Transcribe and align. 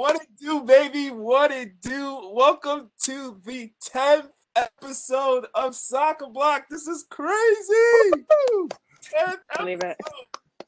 What 0.00 0.16
it 0.16 0.28
do, 0.40 0.62
baby? 0.62 1.10
What 1.10 1.50
it 1.50 1.78
do? 1.82 2.30
Welcome 2.32 2.90
to 3.04 3.38
the 3.44 3.70
10th 3.86 4.30
episode 4.56 5.44
of 5.54 5.74
Soccer 5.74 6.26
Block. 6.26 6.64
This 6.70 6.86
is 6.86 7.04
crazy. 7.10 7.74
10th 9.14 9.40
Believe 9.58 9.82
it. 9.82 9.98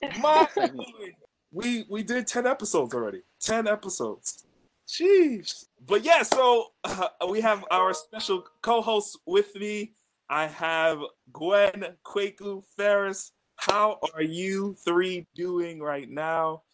episode. 0.02 0.20
My 0.20 0.46
we 1.50 1.86
we 1.88 2.02
did 2.02 2.26
10 2.26 2.46
episodes 2.46 2.92
already. 2.92 3.22
10 3.40 3.66
episodes. 3.68 4.44
Jeez. 4.86 5.64
But 5.86 6.04
yeah, 6.04 6.24
so 6.24 6.66
uh, 6.84 7.08
we 7.30 7.40
have 7.40 7.64
our 7.70 7.94
special 7.94 8.44
co-host 8.60 9.18
with 9.24 9.54
me. 9.54 9.94
I 10.28 10.46
have 10.48 10.98
Gwen 11.32 11.86
Kwaku 12.04 12.62
Ferris. 12.76 13.32
How 13.56 13.98
are 14.12 14.22
you 14.22 14.76
three 14.84 15.26
doing 15.34 15.80
right 15.80 16.10
now? 16.10 16.64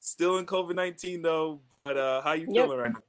Still 0.00 0.36
in 0.36 0.44
COVID 0.44 0.74
19 0.74 1.22
though, 1.22 1.62
but 1.84 1.96
uh 1.96 2.22
how 2.22 2.32
you 2.32 2.46
Yep. 2.46 2.64
feeling 2.64 2.78
right 2.78 2.92
now? 2.92 3.00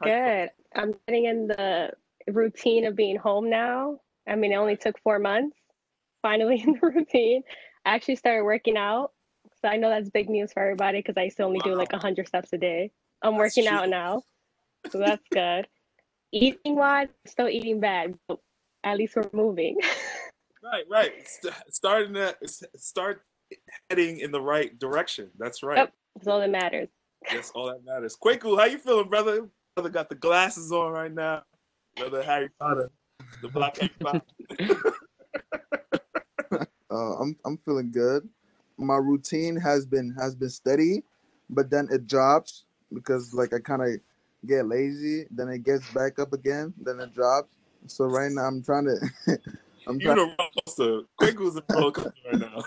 How 0.00 0.06
Good. 0.06 0.50
I'm 0.74 0.94
getting 1.06 1.24
in 1.26 1.46
the 1.48 1.90
routine 2.28 2.86
of 2.86 2.96
being 2.96 3.16
home 3.16 3.48
now. 3.48 4.00
I 4.28 4.34
mean, 4.34 4.52
it 4.52 4.56
only 4.56 4.76
took 4.76 4.98
four 5.02 5.18
months. 5.18 5.56
Finally 6.22 6.62
in 6.66 6.72
the 6.80 6.86
routine. 6.86 7.42
I 7.84 7.94
actually 7.94 8.16
started 8.16 8.44
working 8.44 8.76
out. 8.76 9.12
So 9.60 9.68
I 9.68 9.76
know 9.76 9.88
that's 9.88 10.10
big 10.10 10.28
news 10.28 10.52
for 10.52 10.62
everybody 10.62 10.98
because 10.98 11.16
I 11.16 11.24
used 11.24 11.36
to 11.36 11.44
only 11.44 11.60
do 11.60 11.74
like 11.74 11.92
Wow. 11.92 11.98
100 11.98 12.26
steps 12.26 12.52
a 12.52 12.58
day. 12.58 12.90
I'm 13.22 13.36
That's 13.36 13.56
working 13.56 13.66
out 13.68 13.88
now. 13.88 14.22
So 14.90 14.98
that's 14.98 15.22
good. 15.32 15.66
Eating 16.32 16.76
wise, 16.76 17.08
still 17.26 17.48
eating 17.48 17.78
bad, 17.80 18.18
but 18.26 18.38
at 18.82 18.98
least 18.98 19.16
we're 19.16 19.28
moving. 19.32 19.78
Right, 20.62 20.84
right. 20.90 21.28
St- 21.28 21.52
starting 21.68 22.14
to 22.14 22.34
start 22.76 23.20
heading 23.90 24.20
in 24.20 24.32
the 24.32 24.40
right 24.40 24.76
direction. 24.78 25.30
That's 25.38 25.62
right. 25.62 25.76
Yep. 25.76 25.92
That's 26.16 26.26
all 26.26 26.40
that 26.40 26.48
matters. 26.48 26.88
That's 27.30 27.50
all 27.50 27.66
that 27.66 27.84
matters. 27.84 28.16
Kwaku, 28.22 28.58
how 28.58 28.64
you 28.64 28.78
feeling, 28.78 29.08
brother? 29.08 29.48
Brother 29.74 29.90
got 29.90 30.08
the 30.08 30.14
glasses 30.14 30.72
on 30.72 30.92
right 30.92 31.12
now. 31.12 31.42
Brother 31.96 32.22
Harry 32.22 32.48
Potter, 32.60 32.90
the 33.42 33.48
black 33.48 33.76
Harry 33.80 33.92
Potter. 34.00 34.22
Uh, 36.90 37.16
I'm 37.18 37.36
I'm 37.44 37.58
feeling 37.64 37.90
good. 37.90 38.28
My 38.78 38.96
routine 38.96 39.56
has 39.56 39.84
been 39.84 40.14
has 40.16 40.36
been 40.36 40.50
steady, 40.50 41.02
but 41.50 41.68
then 41.68 41.88
it 41.90 42.06
drops 42.06 42.66
because 42.92 43.34
like 43.34 43.52
I 43.52 43.58
kind 43.58 43.82
of 43.82 43.88
get 44.46 44.66
lazy. 44.66 45.26
Then 45.30 45.48
it 45.48 45.64
gets 45.64 45.90
back 45.92 46.20
up 46.20 46.32
again. 46.32 46.72
Then 46.80 47.00
it 47.00 47.12
drops. 47.12 47.56
So 47.88 48.04
right 48.04 48.30
now 48.30 48.42
I'm 48.42 48.62
trying 48.62 48.84
to 48.84 48.96
I'm 49.88 49.98
You're 49.98 50.14
trying 50.14 50.28
the 50.28 50.36
roller 50.38 50.50
coaster. 50.66 51.00
Kwaku's 51.20 51.56
a 51.56 51.64
roller 51.74 52.12
right 52.30 52.38
now. 52.38 52.62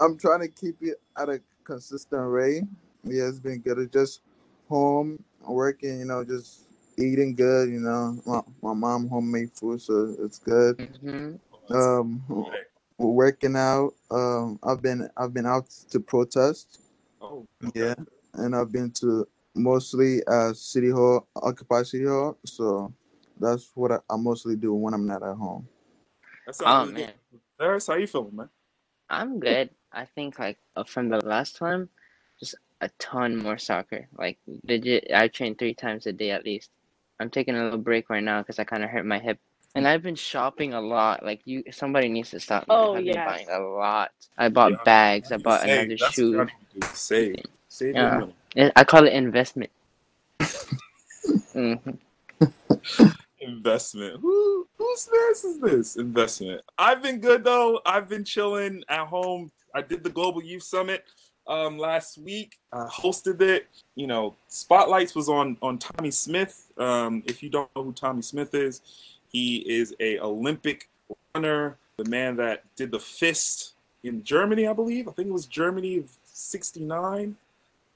I'm 0.00 0.18
trying 0.18 0.40
to 0.40 0.48
keep 0.48 0.76
it 0.82 1.00
at 1.18 1.30
a 1.30 1.40
consistent 1.64 2.28
rate. 2.28 2.64
Yeah, 3.04 3.28
it's 3.28 3.40
been 3.40 3.60
good. 3.60 3.78
It's 3.78 3.92
just 3.92 4.22
home 4.68 5.22
working. 5.46 6.00
You 6.00 6.04
know, 6.06 6.24
just 6.24 6.62
eating 6.98 7.34
good. 7.34 7.70
You 7.70 7.80
know, 7.80 8.20
my, 8.26 8.42
my 8.62 8.74
mom 8.74 9.08
homemade 9.08 9.52
food, 9.52 9.80
so 9.82 10.14
it's 10.20 10.38
good. 10.38 10.78
Mhm. 10.78 11.40
Um, 11.70 12.22
Okay. 12.30 12.58
working 12.98 13.56
out. 13.56 13.94
Um, 14.10 14.58
I've 14.62 14.82
been 14.82 15.08
I've 15.16 15.34
been 15.34 15.46
out 15.46 15.70
to 15.90 16.00
protest. 16.00 16.80
Oh, 17.20 17.46
Yeah, 17.74 17.94
and 18.34 18.54
I've 18.56 18.72
been 18.72 18.90
to 18.92 19.26
mostly 19.54 20.22
uh 20.26 20.52
city 20.54 20.90
hall, 20.90 21.26
Occupy 21.36 21.82
City 21.84 22.06
Hall. 22.06 22.38
So 22.44 22.92
that's 23.40 23.70
what 23.74 23.92
I, 23.92 23.98
I 24.10 24.16
mostly 24.16 24.56
do 24.56 24.74
when 24.74 24.94
I'm 24.94 25.06
not 25.06 25.22
at 25.22 25.36
home. 25.36 25.68
That 26.46 26.54
Oh 26.60 26.64
sounds 26.64 26.92
man, 26.92 27.06
good. 27.06 27.14
Harris, 27.58 27.86
how 27.86 27.94
you 27.96 28.06
feeling, 28.06 28.36
man? 28.36 28.48
I'm 29.10 29.40
good. 29.40 29.70
I 29.92 30.04
think 30.06 30.38
like 30.38 30.58
uh, 30.76 30.84
from 30.84 31.08
the 31.08 31.18
last 31.26 31.56
time, 31.56 31.88
just 32.40 32.54
a 32.80 32.88
ton 32.98 33.36
more 33.36 33.58
soccer. 33.58 34.08
Like 34.16 34.38
legit, 34.66 35.08
I 35.14 35.28
train 35.28 35.54
three 35.54 35.74
times 35.74 36.06
a 36.06 36.12
day 36.12 36.30
at 36.30 36.44
least. 36.44 36.70
I'm 37.20 37.30
taking 37.30 37.54
a 37.56 37.62
little 37.64 37.78
break 37.78 38.08
right 38.08 38.22
now 38.22 38.40
because 38.40 38.58
I 38.58 38.64
kind 38.64 38.82
of 38.82 38.90
hurt 38.90 39.04
my 39.04 39.18
hip, 39.18 39.38
and 39.74 39.86
I've 39.86 40.02
been 40.02 40.14
shopping 40.14 40.72
a 40.72 40.80
lot. 40.80 41.24
Like 41.24 41.42
you, 41.44 41.62
somebody 41.70 42.08
needs 42.08 42.30
to 42.30 42.40
stop 42.40 42.62
me. 42.62 42.74
Oh, 42.74 42.94
I've 42.96 43.04
been 43.04 43.14
buying 43.24 43.48
a 43.50 43.58
lot. 43.58 44.10
I 44.38 44.48
bought 44.48 44.72
Yeah, 44.72 44.84
bags. 44.84 45.32
I 45.32 45.36
bought 45.36 45.60
Save. 45.62 45.70
another 45.70 45.96
That's 45.98 46.14
shoe. 46.14 46.40
I 46.40 46.44
need 46.44 46.52
to 46.74 46.80
do. 46.80 46.86
Save. 46.94 47.36
Save 47.68 47.94
Yeah. 47.94 48.26
I- 48.56 48.72
I 48.76 48.84
call 48.84 49.06
it 49.06 49.12
investment. 49.12 49.70
hmm 51.52 51.74
Investment. 53.40 54.20
Who 54.20 54.66
whose 54.78 55.08
mess 55.12 55.44
is 55.44 55.60
this? 55.60 55.96
Investment. 55.96 56.62
I've 56.78 57.02
been 57.02 57.20
good 57.20 57.44
though. 57.44 57.80
I've 57.86 58.08
been 58.08 58.24
chilling 58.24 58.82
at 58.88 59.06
home. 59.06 59.50
I 59.74 59.82
did 59.82 60.02
the 60.04 60.10
Global 60.10 60.42
Youth 60.42 60.62
Summit 60.62 61.04
um 61.50 61.76
last 61.76 62.16
week. 62.18 62.58
I 62.72 62.86
hosted 62.86 63.42
it. 63.42 63.68
You 63.96 64.06
know, 64.06 64.34
spotlights 64.48 65.14
was 65.14 65.28
on 65.28 65.58
on 65.60 65.78
Tommie 65.78 66.12
Smith. 66.12 66.72
Um, 66.78 67.22
if 67.26 67.42
you 67.42 67.50
don't 67.50 67.68
know 67.74 67.82
who 67.82 67.92
Tommie 67.92 68.22
Smith 68.22 68.54
is, 68.54 68.80
he 69.28 69.58
is 69.58 69.94
a 70.00 70.18
Olympic 70.20 70.88
runner, 71.34 71.76
the 71.96 72.08
man 72.08 72.36
that 72.36 72.64
did 72.76 72.90
the 72.92 73.00
fist 73.00 73.74
in 74.04 74.22
Germany, 74.22 74.66
I 74.66 74.72
believe. 74.72 75.08
I 75.08 75.12
think 75.12 75.28
it 75.28 75.32
was 75.32 75.46
Germany 75.46 75.98
of 75.98 76.08
'69 76.24 77.36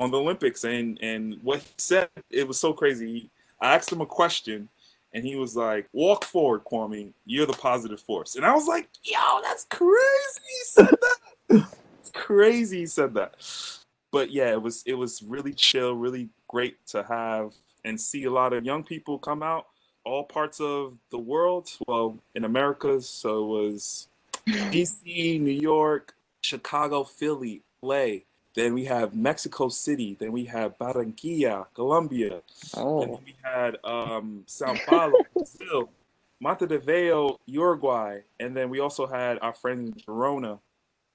on 0.01 0.11
the 0.11 0.19
Olympics, 0.19 0.65
and 0.65 0.99
and 1.01 1.39
what 1.43 1.61
he 1.61 1.75
said 1.79 2.09
it 2.31 2.47
was 2.47 2.59
so 2.59 2.73
crazy. 2.73 3.31
I 3.61 3.77
asked 3.77 3.91
him 3.91 4.01
a 4.01 4.07
question, 4.07 4.69
and 5.15 5.25
he 5.25 5.37
was 5.37 5.55
like, 5.57 5.89
"Walk 5.93 6.25
forward, 6.25 6.65
Kwame. 6.65 7.13
You're 7.25 7.47
the 7.47 7.53
positive 7.53 8.01
force." 8.01 8.35
And 8.35 8.45
I 8.45 8.53
was 8.53 8.67
like, 8.67 8.89
"Yo, 9.05 9.41
that's 9.43 9.65
crazy." 9.71 10.41
He 10.49 10.65
said 10.65 10.91
that. 10.91 11.69
crazy. 12.15 12.81
He 12.81 12.87
said 12.87 13.15
that. 13.15 13.35
But 14.13 14.31
yeah, 14.31 14.51
it 14.53 14.63
was 14.63 14.83
it 14.87 14.95
was 14.95 15.23
really 15.23 15.53
chill, 15.53 15.95
really 15.95 16.29
great 16.49 16.85
to 16.89 17.03
have 17.03 17.53
and 17.85 18.01
see 18.01 18.25
a 18.25 18.31
lot 18.31 18.53
of 18.53 18.65
young 18.65 18.83
people 18.85 19.19
come 19.19 19.43
out, 19.43 19.67
all 20.05 20.25
parts 20.25 20.61
of 20.61 20.97
the 21.11 21.19
world. 21.19 21.69
Well, 21.87 22.19
in 22.35 22.45
America, 22.45 23.01
so 23.01 23.43
it 23.43 23.47
was 23.69 24.09
DC, 24.47 25.41
New 25.41 25.51
York, 25.51 26.15
Chicago, 26.43 27.05
Philly, 27.05 27.63
LA. 27.83 28.07
Then 28.55 28.73
we 28.73 28.85
have 28.85 29.17
Mexico 29.17 29.69
City. 29.69 30.17
Then 30.19 30.31
we 30.31 30.45
have 30.45 30.79
Barranquilla, 30.79 31.67
Colombia. 31.75 32.35
And 32.35 32.43
Oh, 32.77 33.01
then 33.01 33.19
we 33.25 33.35
had 33.43 33.77
um, 33.83 34.45
Sao 34.47 34.77
Paulo, 34.87 35.19
Brazil, 35.35 35.91
Montevideo, 36.41 37.41
Uruguay, 37.47 38.21
and 38.39 38.57
then 38.57 38.71
we 38.71 38.79
also 38.79 39.07
had 39.07 39.39
our 39.41 39.55
friend 39.55 39.89
in 39.89 39.95
Girona, 39.95 40.61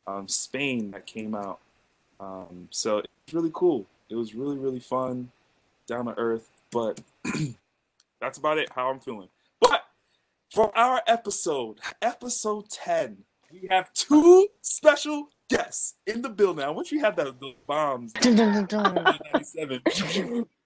um, 0.09 0.27
Spain, 0.27 0.91
that 0.91 1.05
came 1.05 1.35
out. 1.35 1.59
Um, 2.19 2.67
so 2.71 2.99
it's 2.99 3.33
really 3.33 3.51
cool. 3.53 3.85
It 4.09 4.15
was 4.15 4.33
really, 4.33 4.57
really 4.57 4.79
fun, 4.79 5.31
down 5.87 6.05
to 6.05 6.17
earth. 6.17 6.49
But 6.71 6.99
that's 8.21 8.37
about 8.37 8.57
it. 8.57 8.69
How 8.71 8.89
I'm 8.89 8.99
feeling. 8.99 9.29
But 9.59 9.83
for 10.51 10.75
our 10.77 11.01
episode, 11.07 11.79
episode 12.01 12.69
ten, 12.69 13.17
we 13.51 13.67
have 13.69 13.91
two 13.93 14.47
special 14.61 15.29
guests 15.49 15.95
in 16.05 16.21
the 16.21 16.29
building. 16.29 16.65
I 16.65 16.69
wish 16.69 16.91
we 16.91 16.99
had 16.99 17.15
that 17.15 17.39
those 17.39 17.55
bombs. 17.67 18.13
Dun, 18.13 18.35
dun, 18.35 18.65
dun, 18.65 18.93
dun. 18.93 19.19
97. 19.33 20.45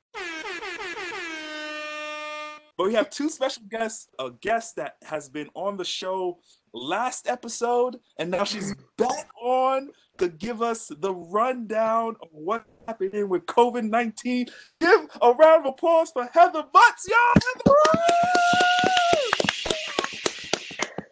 But 2.77 2.87
we 2.87 2.95
have 2.95 3.11
two 3.11 3.29
special 3.29 3.63
guests, 3.69 4.07
a 4.17 4.31
guest 4.41 4.77
that 4.77 4.95
has 5.03 5.29
been 5.29 5.49
on 5.53 5.77
the 5.77 5.85
show 5.85 6.39
last 6.73 7.27
episode, 7.27 7.99
and 8.17 8.31
now 8.31 8.45
she's 8.45 8.73
back 8.97 9.29
on 9.39 9.91
to 10.17 10.27
give 10.27 10.63
us 10.63 10.89
the 10.99 11.13
rundown 11.13 12.15
of 12.21 12.29
what's 12.31 12.67
happening 12.87 13.29
with 13.29 13.45
COVID 13.45 13.87
19. 13.87 14.47
Give 14.79 15.07
a 15.21 15.31
round 15.33 15.67
of 15.67 15.73
applause 15.73 16.09
for 16.11 16.25
Heather 16.33 16.63
Butts, 16.73 17.07
y'all! 17.07 17.41
Heather! 17.55 17.75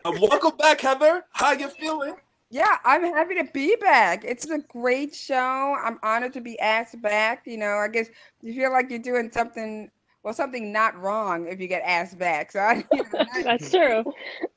Uh, 0.04 0.14
welcome 0.20 0.58
back, 0.58 0.82
Heather. 0.82 1.26
How 1.32 1.52
you 1.52 1.68
feeling? 1.68 2.16
Yeah, 2.50 2.78
I'm 2.84 3.04
happy 3.04 3.36
to 3.36 3.44
be 3.54 3.76
back. 3.76 4.26
It's 4.26 4.50
a 4.50 4.58
great 4.60 5.14
show. 5.14 5.76
I'm 5.82 6.00
honored 6.02 6.34
to 6.34 6.42
be 6.42 6.60
asked 6.60 7.00
back. 7.04 7.44
You 7.46 7.58
know, 7.58 7.78
I 7.78 7.88
guess 7.88 8.08
you 8.42 8.56
feel 8.56 8.72
like 8.72 8.90
you're 8.90 9.00
doing 9.00 9.32
something, 9.32 9.92
well, 10.24 10.34
something 10.34 10.72
not 10.72 11.00
wrong 11.00 11.48
if 11.48 11.60
you 11.60 11.68
get 11.68 11.82
asked 11.86 12.18
back. 12.18 12.52
So, 12.52 12.60
I, 12.60 12.84
you 12.92 13.04
know, 13.14 13.26
That's 13.44 13.72
true. 13.72 14.04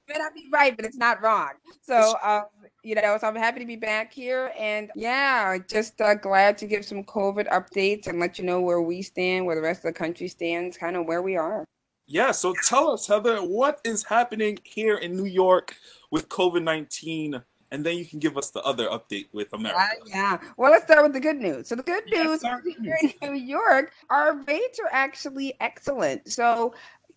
may 0.09 0.19
not 0.19 0.35
be 0.35 0.47
right, 0.53 0.77
but 0.77 0.85
it's 0.85 0.97
not 0.97 1.23
wrong. 1.23 1.53
So, 1.81 2.15
um, 2.23 2.45
you 2.83 2.95
know, 2.95 3.17
so 3.21 3.27
I'm 3.27 3.37
happy 3.37 3.61
to 3.61 3.67
be 3.67 3.77
back 3.77 4.13
here. 4.13 4.53
And 4.59 4.91
yeah, 4.95 5.57
just 5.69 6.01
uh, 6.01 6.15
glad 6.15 6.59
to 6.59 6.67
give 6.67 6.85
some 6.85 7.03
COVID 7.05 7.49
updates 7.49 8.07
and 8.07 8.21
let 8.21 8.39
you 8.39 8.45
know 8.45 8.61
where 8.61 8.83
we 8.83 9.03
stand, 9.03 9.47
where 9.47 9.57
the 9.57 9.63
rest 9.63 9.85
of 9.85 9.95
the 9.95 9.99
country 9.99 10.29
stands, 10.29 10.77
kind 10.77 10.97
of 10.97 11.07
where 11.07 11.23
we 11.23 11.37
are. 11.37 11.65
Yeah, 12.07 12.33
so 12.33 12.53
tell 12.63 12.91
us, 12.91 13.07
Heather, 13.07 13.39
what 13.39 13.81
is 13.85 14.05
happening 14.05 14.59
here 14.63 14.99
in 14.99 15.17
New 15.17 15.25
York 15.25 15.75
with 16.11 16.29
COVID 16.29 16.63
19? 16.63 17.43
And 17.75 17.85
then 17.85 17.99
you 17.99 18.07
can 18.07 18.21
give 18.21 18.39
us 18.39 18.51
the 18.51 18.63
other 18.63 18.87
update 18.87 19.27
with 19.33 19.53
America. 19.53 19.81
Uh, 19.81 20.05
yeah. 20.07 20.39
Well, 20.57 20.71
let's 20.71 20.85
start 20.85 21.03
with 21.03 21.13
the 21.13 21.19
good 21.19 21.39
news. 21.39 21.67
So 21.67 21.75
the 21.75 21.83
good 21.83 22.05
news 22.07 22.41
here 22.81 22.99
in 23.03 23.13
New 23.21 23.37
York, 23.37 23.91
our 24.11 24.37
rates 24.47 24.79
are 24.79 24.89
actually 24.93 25.55
excellent. 25.61 26.31
So, 26.31 26.73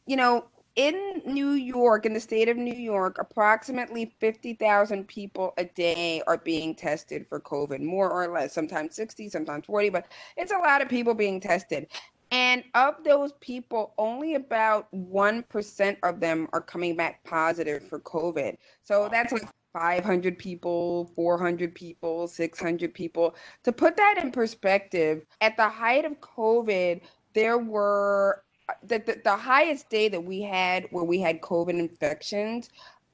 you 0.07 0.15
know, 0.15 0.45
in 0.75 1.21
New 1.27 1.51
York, 1.51 2.07
in 2.07 2.13
the 2.13 2.19
state 2.19 2.50
of 2.50 2.57
New 2.57 2.74
York, 2.74 3.18
approximately 3.19 4.15
50,000 4.19 5.07
people 5.07 5.54
a 5.59 5.65
day 5.65 6.24
are 6.25 6.39
being 6.39 6.74
tested 6.74 7.27
for 7.27 7.39
COVID, 7.39 7.81
more 7.81 8.09
or 8.09 8.27
less, 8.27 8.51
sometimes 8.51 8.95
60, 8.95 9.30
sometimes 9.30 9.68
40, 9.68 9.89
but 9.89 10.07
it's 10.38 10.51
a 10.51 10.57
lot 10.57 10.81
of 10.81 10.89
people 10.89 11.13
being 11.13 11.39
tested. 11.39 11.86
And 12.31 12.63
of 12.74 12.95
those 13.04 13.33
people, 13.42 13.94
only 14.00 14.33
about 14.33 14.92
1% 14.92 15.98
of 16.01 16.19
them 16.19 16.48
are 16.51 16.62
coming 16.62 16.95
back 16.95 17.24
positive 17.24 17.88
for 17.88 18.00
COVID. 18.00 18.57
So 18.83 19.07
that's 19.12 19.31
like 19.31 19.48
500 19.78 20.38
people, 20.38 21.12
400 21.16 21.76
people, 21.76 22.28
600 22.28 22.94
people. 22.94 23.36
To 23.64 23.72
put 23.72 23.96
that 23.98 24.18
in 24.18 24.32
perspective, 24.32 25.26
at 25.42 25.56
the 25.56 25.70
height 25.70 26.06
of 26.06 26.20
COVID, 26.20 27.02
there 27.34 27.60
were 27.60 28.44
the, 28.84 29.00
the, 29.00 29.22
the 29.24 29.36
highest 29.36 29.90
day 29.90 30.10
that 30.10 30.24
we 30.24 30.42
had 30.42 30.88
where 30.92 31.04
we 31.04 31.20
had 31.20 31.42
COVID 31.42 31.78
infections 31.80 32.70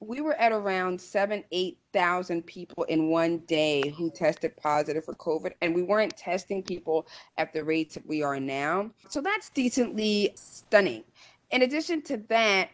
we 0.07 0.21
were 0.21 0.33
at 0.35 0.51
around 0.51 0.99
seven, 0.99 1.43
eight 1.51 1.77
thousand 1.93 2.45
people 2.45 2.83
in 2.83 3.09
one 3.09 3.39
day 3.39 3.89
who 3.89 4.11
tested 4.11 4.55
positive 4.57 5.05
for 5.05 5.13
COVID, 5.15 5.53
and 5.61 5.73
we 5.73 5.83
weren't 5.83 6.15
testing 6.17 6.61
people 6.61 7.07
at 7.37 7.53
the 7.53 7.63
rates 7.63 7.95
that 7.95 8.05
we 8.05 8.21
are 8.21 8.39
now. 8.39 8.91
So 9.09 9.21
that's 9.21 9.49
decently 9.49 10.33
stunning. 10.35 11.03
In 11.51 11.61
addition 11.61 12.01
to 12.03 12.17
that, 12.29 12.71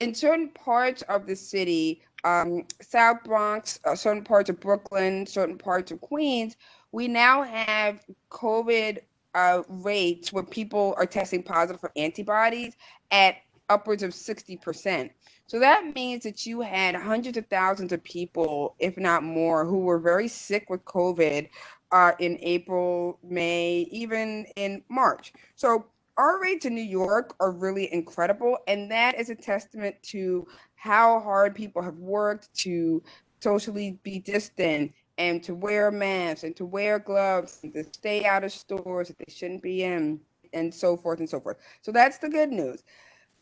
in 0.00 0.14
certain 0.14 0.50
parts 0.50 1.02
of 1.02 1.26
the 1.26 1.36
city, 1.36 2.02
um, 2.24 2.64
South 2.80 3.22
Bronx, 3.24 3.78
uh, 3.84 3.94
certain 3.94 4.24
parts 4.24 4.50
of 4.50 4.58
Brooklyn, 4.58 5.26
certain 5.26 5.58
parts 5.58 5.92
of 5.92 6.00
Queens, 6.00 6.56
we 6.92 7.08
now 7.08 7.42
have 7.42 8.04
COVID 8.30 8.98
uh, 9.34 9.62
rates 9.68 10.32
where 10.32 10.44
people 10.44 10.94
are 10.96 11.06
testing 11.06 11.42
positive 11.42 11.80
for 11.80 11.92
antibodies 11.96 12.76
at 13.10 13.36
upwards 13.68 14.02
of 14.02 14.10
60%. 14.10 15.10
So 15.46 15.58
that 15.58 15.94
means 15.94 16.22
that 16.22 16.46
you 16.46 16.60
had 16.60 16.94
hundreds 16.94 17.36
of 17.36 17.46
thousands 17.46 17.92
of 17.92 18.02
people, 18.02 18.76
if 18.78 18.96
not 18.96 19.22
more, 19.22 19.64
who 19.64 19.80
were 19.80 19.98
very 19.98 20.28
sick 20.28 20.70
with 20.70 20.84
COVID 20.84 21.48
uh, 21.92 22.12
in 22.18 22.38
April, 22.40 23.18
May, 23.22 23.86
even 23.90 24.46
in 24.56 24.82
March. 24.88 25.32
So 25.54 25.86
our 26.16 26.40
rates 26.40 26.64
in 26.64 26.74
New 26.74 26.82
York 26.82 27.34
are 27.40 27.50
really 27.50 27.92
incredible. 27.92 28.58
And 28.66 28.90
that 28.90 29.18
is 29.18 29.30
a 29.30 29.34
testament 29.34 29.96
to 30.04 30.46
how 30.74 31.20
hard 31.20 31.54
people 31.54 31.82
have 31.82 31.98
worked 31.98 32.52
to 32.54 33.02
socially 33.40 33.98
be 34.02 34.18
distant 34.20 34.92
and 35.18 35.42
to 35.42 35.54
wear 35.54 35.90
masks 35.90 36.44
and 36.44 36.56
to 36.56 36.64
wear 36.64 36.98
gloves 36.98 37.60
and 37.62 37.72
to 37.74 37.84
stay 37.84 38.24
out 38.24 38.44
of 38.44 38.52
stores 38.52 39.08
that 39.08 39.18
they 39.18 39.32
shouldn't 39.32 39.62
be 39.62 39.84
in 39.84 40.20
and 40.52 40.72
so 40.72 40.96
forth 40.96 41.18
and 41.18 41.28
so 41.28 41.40
forth. 41.40 41.58
So 41.82 41.92
that's 41.92 42.18
the 42.18 42.28
good 42.28 42.50
news. 42.50 42.82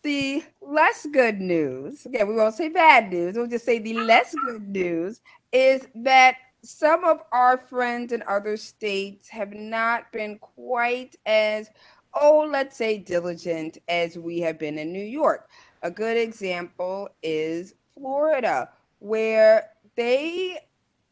The 0.02 0.42
less 0.60 1.06
good 1.12 1.40
news, 1.40 2.06
again, 2.06 2.26
we 2.26 2.34
won't 2.34 2.54
say 2.54 2.68
bad 2.68 3.10
news, 3.10 3.36
we'll 3.36 3.46
just 3.46 3.64
say 3.64 3.78
the 3.78 3.94
less 3.94 4.34
good 4.46 4.68
news 4.68 5.20
is 5.52 5.86
that 5.94 6.36
some 6.64 7.04
of 7.04 7.20
our 7.30 7.58
friends 7.58 8.12
in 8.12 8.22
other 8.26 8.56
states 8.56 9.28
have 9.28 9.52
not 9.52 10.10
been 10.12 10.38
quite 10.38 11.16
as, 11.26 11.70
oh, 12.14 12.48
let's 12.50 12.76
say, 12.76 12.98
diligent 12.98 13.78
as 13.88 14.18
we 14.18 14.40
have 14.40 14.58
been 14.58 14.78
in 14.78 14.92
New 14.92 15.04
York. 15.04 15.48
A 15.82 15.90
good 15.90 16.16
example 16.16 17.08
is 17.22 17.74
Florida, 17.94 18.68
where 18.98 19.70
they 19.96 20.58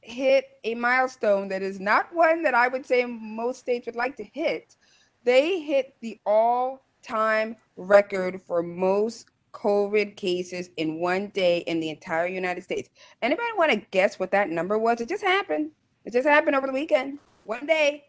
hit 0.02 0.58
a 0.64 0.74
milestone 0.74 1.48
that 1.48 1.62
is 1.62 1.80
not 1.80 2.14
one 2.14 2.42
that 2.42 2.54
I 2.54 2.68
would 2.68 2.86
say 2.86 3.04
most 3.04 3.60
states 3.60 3.86
would 3.86 3.96
like 3.96 4.16
to 4.16 4.24
hit. 4.24 4.76
They 5.24 5.60
hit 5.60 5.94
the 6.00 6.18
all 6.24 6.82
time 7.02 7.56
record 7.76 8.40
for 8.42 8.62
most 8.62 9.26
COVID 9.52 10.16
cases 10.16 10.70
in 10.76 11.00
one 11.00 11.28
day 11.28 11.58
in 11.58 11.80
the 11.80 11.90
entire 11.90 12.26
United 12.26 12.62
States. 12.62 12.88
Anybody 13.22 13.48
want 13.56 13.72
to 13.72 13.86
guess 13.90 14.18
what 14.18 14.30
that 14.30 14.50
number 14.50 14.78
was? 14.78 15.00
It 15.00 15.08
just 15.08 15.24
happened. 15.24 15.70
It 16.04 16.12
just 16.12 16.28
happened 16.28 16.56
over 16.56 16.66
the 16.66 16.72
weekend. 16.72 17.18
One 17.44 17.66
day. 17.66 18.04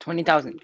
20,000. 0.00 0.60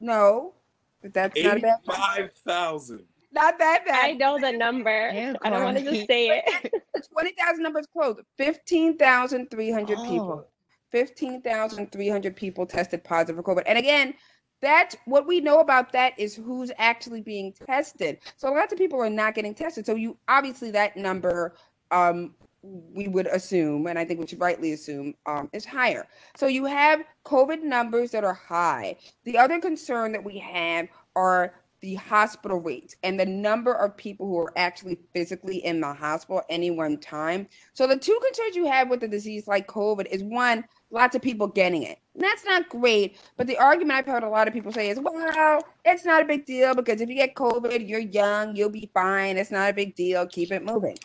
No, 0.00 0.54
but 1.02 1.12
that's 1.14 1.40
not 1.42 1.60
bad. 1.62 1.78
5,000. 1.86 3.04
Not 3.32 3.58
that 3.58 3.84
bad. 3.86 4.04
I 4.04 4.12
know 4.12 4.38
the 4.40 4.52
number. 4.52 5.10
Yeah, 5.14 5.34
I 5.42 5.50
don't 5.50 5.62
want 5.62 5.78
to 5.78 5.84
just 5.84 6.06
say 6.08 6.42
it. 6.44 6.72
20,000 7.12 7.62
numbers 7.62 7.86
close. 7.92 8.16
15,300 8.38 9.98
Oh. 9.98 10.02
people. 10.04 10.46
15,300 10.90 12.34
people 12.34 12.66
tested 12.66 13.04
positive 13.04 13.36
for 13.36 13.54
COVID. 13.54 13.62
And 13.66 13.78
again, 13.78 14.14
that's 14.60 14.96
what 15.06 15.26
we 15.26 15.40
know 15.40 15.60
about 15.60 15.92
that 15.92 16.18
is 16.18 16.34
who's 16.34 16.72
actually 16.78 17.20
being 17.22 17.52
tested. 17.66 18.18
So 18.36 18.52
lots 18.52 18.72
of 18.72 18.78
people 18.78 19.00
are 19.00 19.08
not 19.08 19.34
getting 19.34 19.54
tested. 19.54 19.86
So 19.86 19.94
you 19.94 20.16
obviously 20.28 20.70
that 20.72 20.96
number 20.96 21.54
um 21.92 22.34
we 22.62 23.08
would 23.08 23.26
assume, 23.26 23.86
and 23.86 23.98
I 23.98 24.04
think 24.04 24.20
we 24.20 24.26
should 24.26 24.40
rightly 24.40 24.72
assume, 24.72 25.14
um, 25.26 25.48
is 25.52 25.64
higher. 25.64 26.06
So 26.36 26.46
you 26.46 26.64
have 26.66 27.02
COVID 27.24 27.62
numbers 27.62 28.10
that 28.10 28.24
are 28.24 28.34
high. 28.34 28.96
The 29.24 29.38
other 29.38 29.60
concern 29.60 30.12
that 30.12 30.24
we 30.24 30.38
have 30.38 30.88
are 31.16 31.54
the 31.80 31.94
hospital 31.94 32.58
rates 32.58 32.94
and 33.02 33.18
the 33.18 33.24
number 33.24 33.72
of 33.72 33.96
people 33.96 34.26
who 34.26 34.38
are 34.38 34.52
actually 34.56 34.98
physically 35.14 35.64
in 35.64 35.80
the 35.80 35.92
hospital 35.92 36.42
any 36.50 36.70
one 36.70 36.98
time. 36.98 37.48
So 37.72 37.86
the 37.86 37.96
two 37.96 38.18
concerns 38.22 38.54
you 38.54 38.66
have 38.66 38.90
with 38.90 39.02
a 39.02 39.08
disease 39.08 39.48
like 39.48 39.66
COVID 39.66 40.06
is 40.06 40.22
one, 40.22 40.64
lots 40.90 41.16
of 41.16 41.22
people 41.22 41.46
getting 41.46 41.84
it. 41.84 41.98
And 42.14 42.22
that's 42.22 42.44
not 42.44 42.68
great. 42.68 43.16
But 43.38 43.46
the 43.46 43.56
argument 43.56 43.98
I've 43.98 44.06
heard 44.06 44.24
a 44.24 44.28
lot 44.28 44.46
of 44.46 44.52
people 44.52 44.72
say 44.72 44.90
is, 44.90 45.00
well, 45.00 45.62
it's 45.86 46.04
not 46.04 46.22
a 46.22 46.26
big 46.26 46.44
deal 46.44 46.74
because 46.74 47.00
if 47.00 47.08
you 47.08 47.14
get 47.14 47.34
COVID, 47.34 47.88
you're 47.88 48.00
young, 48.00 48.54
you'll 48.54 48.68
be 48.68 48.90
fine. 48.92 49.38
It's 49.38 49.50
not 49.50 49.70
a 49.70 49.74
big 49.74 49.94
deal. 49.94 50.26
Keep 50.26 50.52
it 50.52 50.62
moving. 50.62 50.98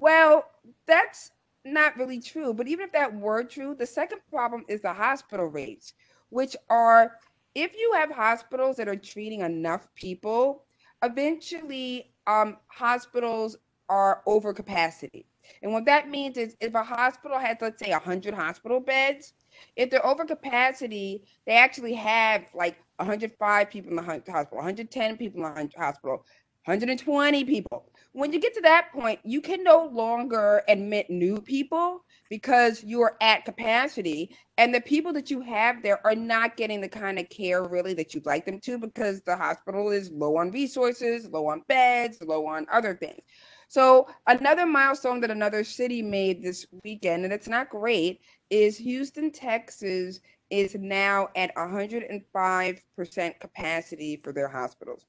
Well, 0.00 0.44
that's 0.86 1.32
not 1.64 1.96
really 1.96 2.20
true. 2.20 2.54
But 2.54 2.68
even 2.68 2.86
if 2.86 2.92
that 2.92 3.14
were 3.14 3.44
true, 3.44 3.74
the 3.74 3.86
second 3.86 4.20
problem 4.30 4.64
is 4.68 4.82
the 4.82 4.92
hospital 4.92 5.46
rates, 5.46 5.94
which 6.30 6.56
are 6.70 7.18
if 7.54 7.74
you 7.76 7.92
have 7.94 8.10
hospitals 8.10 8.76
that 8.76 8.88
are 8.88 8.96
treating 8.96 9.40
enough 9.40 9.88
people, 9.94 10.64
eventually 11.02 12.12
um, 12.26 12.58
hospitals 12.68 13.56
are 13.88 14.22
over 14.26 14.52
capacity. 14.52 15.26
And 15.62 15.72
what 15.72 15.84
that 15.86 16.10
means 16.10 16.36
is 16.36 16.56
if 16.60 16.74
a 16.74 16.82
hospital 16.82 17.38
has, 17.38 17.56
let's 17.60 17.78
say, 17.82 17.90
100 17.92 18.34
hospital 18.34 18.80
beds, 18.80 19.32
if 19.76 19.90
they're 19.90 20.04
over 20.04 20.24
capacity, 20.24 21.22
they 21.46 21.54
actually 21.54 21.94
have 21.94 22.42
like 22.54 22.76
105 22.96 23.70
people 23.70 23.90
in 23.90 23.96
the 23.96 24.02
hospital, 24.02 24.44
110 24.52 25.16
people 25.16 25.46
in 25.46 25.54
the 25.54 25.70
hospital, 25.78 26.24
120 26.64 27.44
people. 27.44 27.90
When 28.16 28.32
you 28.32 28.40
get 28.40 28.54
to 28.54 28.62
that 28.62 28.92
point, 28.94 29.20
you 29.24 29.42
can 29.42 29.62
no 29.62 29.90
longer 29.92 30.62
admit 30.68 31.10
new 31.10 31.38
people 31.38 32.02
because 32.30 32.82
you're 32.82 33.18
at 33.20 33.44
capacity. 33.44 34.34
And 34.56 34.74
the 34.74 34.80
people 34.80 35.12
that 35.12 35.30
you 35.30 35.42
have 35.42 35.82
there 35.82 36.00
are 36.02 36.14
not 36.14 36.56
getting 36.56 36.80
the 36.80 36.88
kind 36.88 37.18
of 37.18 37.28
care 37.28 37.64
really 37.64 37.92
that 37.92 38.14
you'd 38.14 38.24
like 38.24 38.46
them 38.46 38.58
to 38.60 38.78
because 38.78 39.20
the 39.20 39.36
hospital 39.36 39.90
is 39.90 40.10
low 40.10 40.38
on 40.38 40.50
resources, 40.50 41.28
low 41.28 41.46
on 41.48 41.62
beds, 41.68 42.16
low 42.22 42.46
on 42.46 42.66
other 42.72 42.94
things. 42.94 43.20
So, 43.68 44.08
another 44.26 44.64
milestone 44.64 45.20
that 45.20 45.30
another 45.30 45.62
city 45.62 46.00
made 46.00 46.42
this 46.42 46.64
weekend, 46.84 47.24
and 47.24 47.34
it's 47.34 47.48
not 47.48 47.68
great, 47.68 48.22
is 48.48 48.78
Houston, 48.78 49.30
Texas 49.30 50.20
is 50.48 50.74
now 50.74 51.28
at 51.36 51.54
105% 51.54 53.40
capacity 53.40 54.16
for 54.24 54.32
their 54.32 54.48
hospitals. 54.48 55.04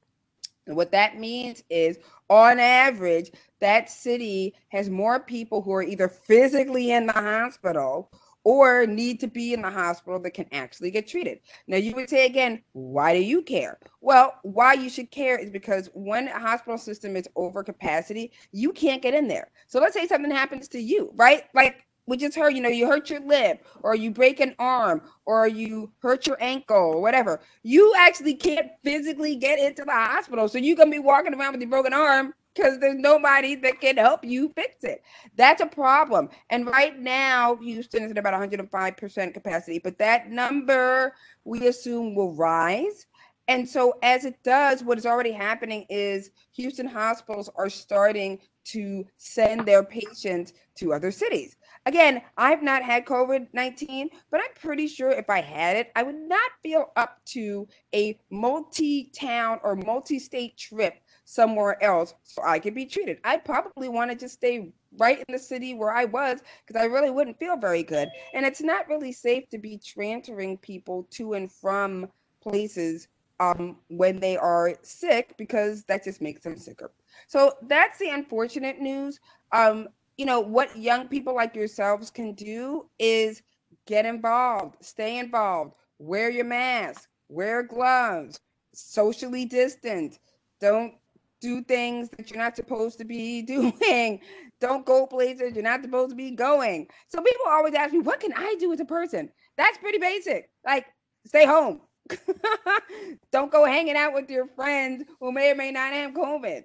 And 0.68 0.76
what 0.76 0.92
that 0.92 1.18
means 1.18 1.64
is, 1.70 1.98
on 2.30 2.60
average, 2.60 3.32
that 3.60 3.90
city 3.90 4.54
has 4.70 4.90
more 4.90 5.20
people 5.20 5.62
who 5.62 5.74
are 5.74 5.84
either 5.84 6.08
physically 6.08 6.92
in 6.92 7.08
the 7.08 7.14
hospital 7.14 8.12
or 8.44 8.86
need 8.86 9.20
to 9.20 9.28
be 9.28 9.54
in 9.54 9.62
the 9.62 9.70
hospital 9.70 10.20
that 10.22 10.32
can 10.32 10.46
actually 10.54 10.90
get 10.90 11.06
treated. 11.06 11.40
Now, 11.68 11.76
you 11.78 11.94
would 11.96 12.10
say 12.10 12.26
again, 12.26 12.62
why 12.72 13.14
do 13.14 13.22
you 13.22 13.42
care? 13.42 13.78
Well, 14.00 14.36
why 14.44 14.74
you 14.74 14.90
should 14.90 15.12
care 15.12 15.38
is 15.38 15.50
because 15.50 15.90
when 15.94 16.30
a 16.30 16.40
hospital 16.40 16.78
system 16.78 17.18
is 17.18 17.28
over 17.36 17.62
capacity, 17.62 18.32
you 18.54 18.72
can't 18.72 19.02
get 19.02 19.14
in 19.14 19.28
there. 19.28 19.52
So 19.68 19.82
let's 19.82 19.94
say 19.94 20.08
something 20.08 20.32
happens 20.32 20.70
to 20.70 20.80
you, 20.80 21.12
right? 21.16 21.44
Like 21.54 21.87
we 22.08 22.18
just 22.18 22.36
heard, 22.36 22.56
you 22.56 22.62
know, 22.62 22.70
you 22.70 22.88
hurt 22.88 23.10
your 23.10 23.20
lip 23.20 23.66
or 23.84 23.94
you 23.94 24.10
break 24.10 24.40
an 24.40 24.56
arm 24.58 25.02
or 25.26 25.48
you 25.48 25.92
hurt 26.00 26.26
your 26.26 26.38
ankle 26.42 26.78
or 26.78 27.02
whatever. 27.02 27.42
You 27.64 27.94
actually 27.98 28.36
can't 28.36 28.72
physically 28.84 29.36
get 29.36 29.60
into 29.60 29.84
the 29.84 29.92
hospital. 29.92 30.48
So 30.48 30.58
you're 30.58 30.78
going 30.78 30.90
to 30.90 30.96
be 30.96 31.00
walking 31.00 31.34
around 31.34 31.52
with 31.52 31.62
your 31.62 31.70
broken 31.70 31.94
arm 31.94 32.34
because 32.56 32.80
there's 32.80 32.98
nobody 32.98 33.56
that 33.56 33.80
can 33.82 33.98
help 33.98 34.24
you 34.24 34.50
fix 34.56 34.84
it. 34.84 35.04
That's 35.36 35.62
a 35.62 35.68
problem. 35.68 36.30
And 36.50 36.66
right 36.66 36.98
now, 36.98 37.58
Houston 37.58 38.04
is 38.04 38.12
at 38.12 38.18
about 38.18 38.34
105% 38.34 39.34
capacity, 39.34 39.80
but 39.80 40.00
that 40.00 40.32
number 40.32 41.14
we 41.44 41.68
assume 41.68 42.16
will 42.16 42.34
rise. 42.34 43.06
And 43.50 43.68
so, 43.68 43.94
as 44.04 44.26
it 44.26 44.36
does, 44.44 44.84
what 44.84 44.98
is 44.98 45.06
already 45.06 45.32
happening 45.32 45.86
is 45.90 46.32
Houston 46.54 46.86
hospitals 46.86 47.50
are 47.56 47.70
starting 47.70 48.40
to 48.66 49.06
send 49.18 49.66
their 49.66 49.84
patients 49.84 50.52
to 50.76 50.94
other 50.94 51.12
cities. 51.12 51.56
Again, 51.88 52.22
I've 52.36 52.62
not 52.62 52.84
had 52.84 53.06
COVID 53.06 53.48
19, 53.54 54.10
but 54.30 54.42
I'm 54.42 54.54
pretty 54.62 54.88
sure 54.88 55.10
if 55.10 55.30
I 55.30 55.40
had 55.40 55.78
it, 55.78 55.90
I 55.96 56.04
would 56.04 56.20
not 56.20 56.52
feel 56.62 56.92
up 56.98 57.22
to 57.28 57.66
a 57.96 58.20
multi 58.30 59.10
town 59.18 59.62
or 59.64 59.78
multi 59.78 60.20
state 60.20 60.58
trip 60.58 60.96
somewhere 61.24 61.82
else 61.82 62.14
so 62.24 62.42
I 62.46 62.60
could 62.60 62.76
be 62.76 62.86
treated. 62.86 63.20
I'd 63.24 63.46
probably 63.46 63.88
want 63.88 64.12
to 64.12 64.18
just 64.18 64.34
stay 64.34 64.74
right 64.98 65.18
in 65.18 65.34
the 65.34 65.40
city 65.40 65.76
where 65.76 65.94
I 65.94 66.04
was 66.04 66.42
because 66.66 66.82
I 66.82 66.88
really 66.88 67.10
wouldn't 67.10 67.40
feel 67.40 67.56
very 67.56 67.84
good. 67.84 68.10
And 68.34 68.46
it's 68.46 68.62
not 68.62 68.90
really 68.90 69.14
safe 69.14 69.48
to 69.52 69.58
be 69.58 69.78
transferring 69.78 70.58
people 70.58 71.08
to 71.12 71.36
and 71.36 71.50
from 71.50 72.10
places 72.42 73.08
um, 73.40 73.78
when 73.88 74.20
they 74.20 74.36
are 74.36 74.74
sick 74.82 75.36
because 75.38 75.86
that 75.86 76.04
just 76.04 76.22
makes 76.22 76.42
them 76.42 76.58
sicker. 76.58 76.92
So 77.28 77.54
that's 77.62 77.98
the 77.98 78.10
unfortunate 78.10 78.82
news. 78.82 79.22
Um, 79.54 79.88
you 80.18 80.26
know, 80.26 80.40
what 80.40 80.76
young 80.78 81.08
people 81.08 81.36
like 81.36 81.56
yourselves 81.56 82.10
can 82.10 82.34
do 82.34 82.90
is 83.00 83.42
get 83.86 84.06
involved, 84.06 84.76
stay 84.84 85.20
involved, 85.20 85.74
wear 86.00 86.30
your 86.30 86.46
mask, 86.46 87.08
wear 87.30 87.64
gloves, 87.64 88.40
socially 88.74 89.46
distant. 89.46 90.20
Don't 90.60 90.96
do 91.40 91.62
things 91.64 92.10
that 92.10 92.30
you're 92.32 92.40
not 92.40 92.56
supposed 92.56 92.98
to 92.98 93.06
be 93.06 93.42
doing. 93.44 94.20
Don't 94.60 94.86
go 94.86 95.06
places 95.06 95.54
you're 95.54 95.64
not 95.64 95.84
supposed 95.84 96.10
to 96.10 96.16
be 96.16 96.32
going. 96.32 96.88
So 97.10 97.22
people 97.22 97.46
always 97.48 97.76
ask 97.76 97.94
me, 97.94 98.00
what 98.00 98.20
can 98.20 98.34
I 98.36 98.56
do 98.60 98.74
as 98.74 98.80
a 98.80 98.86
person? 98.86 99.30
That's 99.56 99.78
pretty 99.78 100.00
basic. 100.00 100.50
Like, 100.66 100.88
stay 101.26 101.46
home. 101.46 101.82
Don't 103.32 103.52
go 103.52 103.66
hanging 103.66 103.96
out 103.98 104.14
with 104.14 104.30
your 104.30 104.48
friends 104.48 105.04
who 105.20 105.32
may 105.32 105.52
or 105.52 105.56
may 105.56 105.72
not 105.72 105.94
have 105.94 106.12
COVID. 106.14 106.64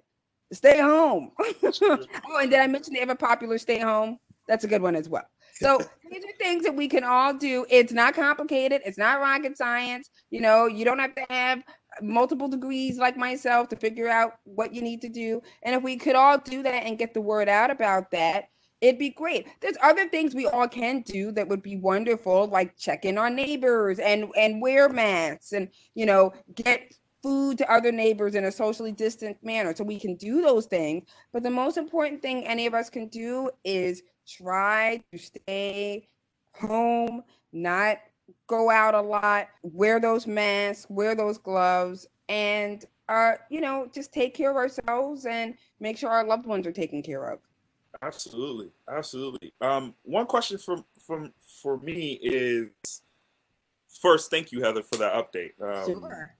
Stay 0.51 0.79
home. 0.79 1.31
oh, 1.39 2.07
and 2.39 2.51
did 2.51 2.59
I 2.59 2.67
mention 2.67 2.93
the 2.93 3.01
ever 3.01 3.15
popular 3.15 3.57
stay 3.57 3.79
home? 3.79 4.19
That's 4.47 4.63
a 4.63 4.67
good 4.67 4.81
one 4.81 4.95
as 4.95 5.09
well. 5.09 5.25
So 5.55 5.79
these 6.11 6.23
are 6.23 6.37
things 6.37 6.63
that 6.63 6.75
we 6.75 6.87
can 6.87 7.03
all 7.03 7.33
do. 7.33 7.65
It's 7.69 7.93
not 7.93 8.13
complicated. 8.13 8.81
It's 8.85 8.97
not 8.97 9.19
rocket 9.19 9.57
science. 9.57 10.09
You 10.29 10.41
know, 10.41 10.67
you 10.67 10.85
don't 10.85 10.99
have 10.99 11.15
to 11.15 11.25
have 11.29 11.63
multiple 12.01 12.47
degrees 12.47 12.97
like 12.97 13.17
myself 13.17 13.69
to 13.69 13.75
figure 13.75 14.09
out 14.09 14.33
what 14.43 14.73
you 14.73 14.81
need 14.81 15.01
to 15.01 15.09
do. 15.09 15.41
And 15.63 15.75
if 15.75 15.83
we 15.83 15.97
could 15.97 16.15
all 16.15 16.37
do 16.37 16.63
that 16.63 16.83
and 16.85 16.97
get 16.97 17.13
the 17.13 17.21
word 17.21 17.49
out 17.49 17.71
about 17.71 18.11
that, 18.11 18.45
it'd 18.81 18.99
be 18.99 19.11
great. 19.11 19.47
There's 19.61 19.77
other 19.81 20.09
things 20.09 20.35
we 20.35 20.45
all 20.45 20.67
can 20.67 21.01
do 21.01 21.31
that 21.31 21.47
would 21.47 21.63
be 21.63 21.77
wonderful, 21.77 22.47
like 22.47 22.77
check 22.77 23.05
in 23.05 23.17
on 23.17 23.35
neighbors 23.35 23.97
and 23.99 24.25
and 24.37 24.61
wear 24.61 24.89
masks 24.89 25.53
and 25.53 25.69
you 25.95 26.05
know 26.05 26.33
get 26.55 26.93
food 27.23 27.57
to 27.57 27.71
other 27.71 27.91
neighbors 27.91 28.35
in 28.35 28.43
a 28.43 28.51
socially 28.51 28.91
distant 28.91 29.41
manner. 29.43 29.73
So 29.73 29.83
we 29.83 29.97
can 29.97 30.15
do 30.15 30.41
those 30.41 30.65
things. 30.65 31.05
But 31.31 31.41
the 31.41 31.49
most 31.49 31.77
important 31.77 32.21
thing 32.21 32.45
any 32.45 32.67
of 32.67 32.73
us 32.73 32.89
can 32.89 33.07
do 33.07 33.49
is 33.63 34.03
try 34.27 35.01
to 35.11 35.17
stay 35.17 36.09
home, 36.53 37.23
not 37.53 37.97
go 38.47 38.69
out 38.69 38.93
a 38.93 39.01
lot, 39.01 39.47
wear 39.63 39.99
those 39.99 40.27
masks, 40.27 40.85
wear 40.89 41.15
those 41.15 41.37
gloves, 41.37 42.07
and 42.29 42.85
uh, 43.09 43.33
you 43.49 43.61
know, 43.61 43.87
just 43.93 44.13
take 44.13 44.33
care 44.33 44.49
of 44.49 44.55
ourselves 44.55 45.25
and 45.25 45.55
make 45.79 45.97
sure 45.97 46.09
our 46.09 46.25
loved 46.25 46.45
ones 46.45 46.65
are 46.65 46.71
taken 46.71 47.01
care 47.01 47.25
of. 47.25 47.39
Absolutely, 48.01 48.71
absolutely. 48.89 49.53
Um, 49.61 49.93
one 50.03 50.25
question 50.25 50.57
from 50.57 50.85
from 51.05 51.33
for 51.61 51.77
me 51.79 52.13
is 52.21 53.01
first, 54.01 54.31
thank 54.31 54.51
you, 54.51 54.61
Heather, 54.61 54.83
for 54.83 54.97
that 54.97 55.13
update. 55.13 55.51
Um, 55.61 55.85
Sure. 55.85 56.35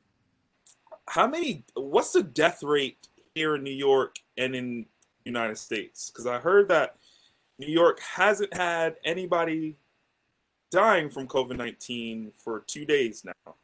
How 1.07 1.27
many? 1.27 1.63
What's 1.75 2.11
the 2.13 2.23
death 2.23 2.63
rate 2.63 3.07
here 3.35 3.55
in 3.55 3.63
New 3.63 3.71
York 3.71 4.17
and 4.37 4.55
in 4.55 4.85
United 5.25 5.57
States? 5.57 6.09
Because 6.09 6.27
I 6.27 6.39
heard 6.39 6.67
that 6.69 6.95
New 7.59 7.67
York 7.67 7.99
hasn't 7.99 8.53
had 8.53 8.95
anybody 9.03 9.75
dying 10.71 11.09
from 11.09 11.27
COVID 11.27 11.57
nineteen 11.57 12.31
for 12.37 12.63
two 12.67 12.85
days 12.85 13.23
now. 13.23 13.55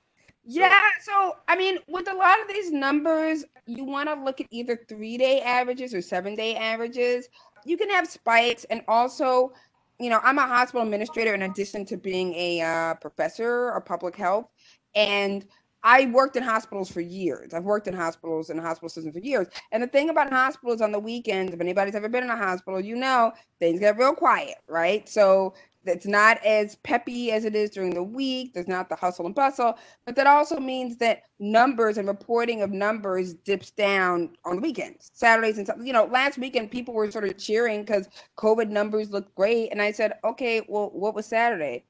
Yeah, 0.45 0.79
so 1.01 1.37
I 1.47 1.55
mean, 1.55 1.77
with 1.87 2.09
a 2.09 2.13
lot 2.13 2.41
of 2.41 2.47
these 2.47 2.71
numbers, 2.71 3.45
you 3.65 3.83
want 3.83 4.09
to 4.09 4.15
look 4.15 4.41
at 4.41 4.47
either 4.51 4.79
three 4.87 5.17
day 5.17 5.41
averages 5.41 5.93
or 5.93 6.01
seven 6.01 6.35
day 6.35 6.55
averages. 6.55 7.29
You 7.65 7.77
can 7.77 7.89
have 7.89 8.07
spikes, 8.07 8.63
and 8.65 8.81
also, 8.87 9.53
you 9.99 10.09
know, 10.09 10.19
I'm 10.23 10.37
a 10.39 10.47
hospital 10.47 10.81
administrator 10.81 11.33
in 11.33 11.43
addition 11.43 11.85
to 11.85 11.97
being 11.97 12.33
a 12.35 12.61
uh, 12.61 12.93
professor 12.95 13.69
of 13.69 13.85
public 13.85 14.15
health, 14.15 14.47
and 14.95 15.45
I 15.83 16.07
worked 16.07 16.35
in 16.35 16.43
hospitals 16.43 16.91
for 16.91 17.01
years. 17.01 17.53
I've 17.53 17.63
worked 17.63 17.87
in 17.87 17.93
hospitals 17.93 18.49
and 18.49 18.59
hospital 18.59 18.89
systems 18.89 19.15
for 19.15 19.21
years. 19.21 19.47
And 19.71 19.81
the 19.81 19.87
thing 19.87 20.09
about 20.09 20.31
hospitals 20.31 20.81
on 20.81 20.91
the 20.91 20.99
weekends, 20.99 21.53
if 21.53 21.61
anybody's 21.61 21.95
ever 21.95 22.09
been 22.09 22.23
in 22.23 22.29
a 22.29 22.37
hospital, 22.37 22.81
you 22.81 22.95
know 22.95 23.31
things 23.59 23.79
get 23.79 23.97
real 23.97 24.13
quiet, 24.13 24.57
right? 24.67 25.07
So 25.07 25.53
it's 25.85 26.05
not 26.05 26.43
as 26.45 26.75
peppy 26.77 27.31
as 27.31 27.45
it 27.45 27.55
is 27.55 27.69
during 27.69 27.93
the 27.93 28.03
week. 28.03 28.53
There's 28.53 28.67
not 28.67 28.89
the 28.89 28.95
hustle 28.95 29.25
and 29.25 29.33
bustle, 29.33 29.77
but 30.05 30.15
that 30.15 30.27
also 30.27 30.59
means 30.59 30.97
that 30.97 31.23
numbers 31.39 31.97
and 31.97 32.07
reporting 32.07 32.61
of 32.61 32.71
numbers 32.71 33.33
dips 33.33 33.71
down 33.71 34.31
on 34.45 34.57
the 34.57 34.61
weekends, 34.61 35.09
Saturdays 35.13 35.57
and 35.57 35.65
stuff. 35.65 35.77
You 35.81 35.93
know, 35.93 36.05
last 36.05 36.37
weekend 36.37 36.71
people 36.71 36.93
were 36.93 37.09
sort 37.09 37.23
of 37.23 37.37
cheering 37.37 37.81
because 37.83 38.09
COVID 38.37 38.69
numbers 38.69 39.11
looked 39.11 39.33
great, 39.35 39.71
and 39.71 39.81
I 39.81 39.91
said, 39.91 40.13
okay, 40.23 40.61
well, 40.67 40.89
what 40.93 41.15
was 41.15 41.25
Saturday? 41.25 41.85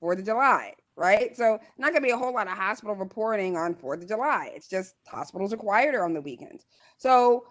Fourth 0.00 0.18
of 0.20 0.26
July, 0.26 0.74
right? 0.98 1.36
So 1.36 1.58
not 1.78 1.92
gonna 1.92 2.04
be 2.04 2.10
a 2.10 2.18
whole 2.18 2.34
lot 2.34 2.48
of 2.48 2.54
hospital 2.54 2.94
reporting 2.94 3.56
on 3.56 3.74
Fourth 3.74 4.02
of 4.02 4.08
July. 4.08 4.52
It's 4.54 4.68
just 4.68 4.94
hospitals 5.06 5.52
are 5.52 5.56
quieter 5.58 6.04
on 6.04 6.12
the 6.12 6.20
weekends. 6.20 6.66
So 6.98 7.44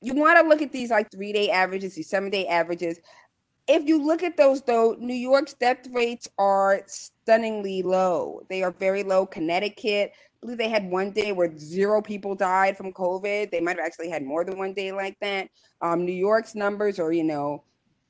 you 0.00 0.14
want 0.14 0.38
to 0.38 0.46
look 0.46 0.60
at 0.62 0.72
these 0.72 0.90
like 0.90 1.10
three 1.10 1.32
day 1.32 1.50
averages, 1.50 1.94
these 1.94 2.08
seven 2.08 2.30
day 2.30 2.46
averages 2.46 3.00
if 3.66 3.86
you 3.86 4.04
look 4.04 4.22
at 4.22 4.36
those 4.36 4.62
though 4.62 4.96
new 4.98 5.14
york's 5.14 5.54
death 5.54 5.86
rates 5.90 6.28
are 6.38 6.82
stunningly 6.86 7.82
low 7.82 8.42
they 8.48 8.62
are 8.62 8.72
very 8.72 9.02
low 9.02 9.24
connecticut 9.26 10.12
I 10.14 10.46
believe 10.46 10.58
they 10.58 10.68
had 10.68 10.90
one 10.90 11.12
day 11.12 11.32
where 11.32 11.56
zero 11.56 12.02
people 12.02 12.34
died 12.34 12.76
from 12.76 12.92
covid 12.92 13.50
they 13.50 13.60
might 13.60 13.76
have 13.76 13.86
actually 13.86 14.10
had 14.10 14.22
more 14.22 14.44
than 14.44 14.58
one 14.58 14.74
day 14.74 14.92
like 14.92 15.18
that 15.20 15.48
um, 15.80 16.04
new 16.04 16.12
york's 16.12 16.54
numbers 16.54 16.98
are 16.98 17.12
you 17.12 17.24
know 17.24 17.62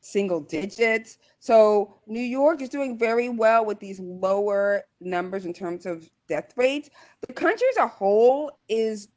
single 0.05 0.41
digits 0.41 1.19
so 1.41 1.97
new 2.07 2.21
york 2.21 2.61
is 2.61 2.69
doing 2.69 2.99
very 2.99 3.29
well 3.31 3.65
with 3.65 3.81
these 3.81 3.99
lower 4.01 4.83
numbers 5.01 5.47
in 5.47 5.53
terms 5.53 5.87
of 5.87 6.09
death 6.29 6.53
rates 6.57 6.91
the 7.27 7.33
country 7.33 7.67
as 7.71 7.79
a 7.79 7.87
whole 7.87 8.51
is 8.69 9.09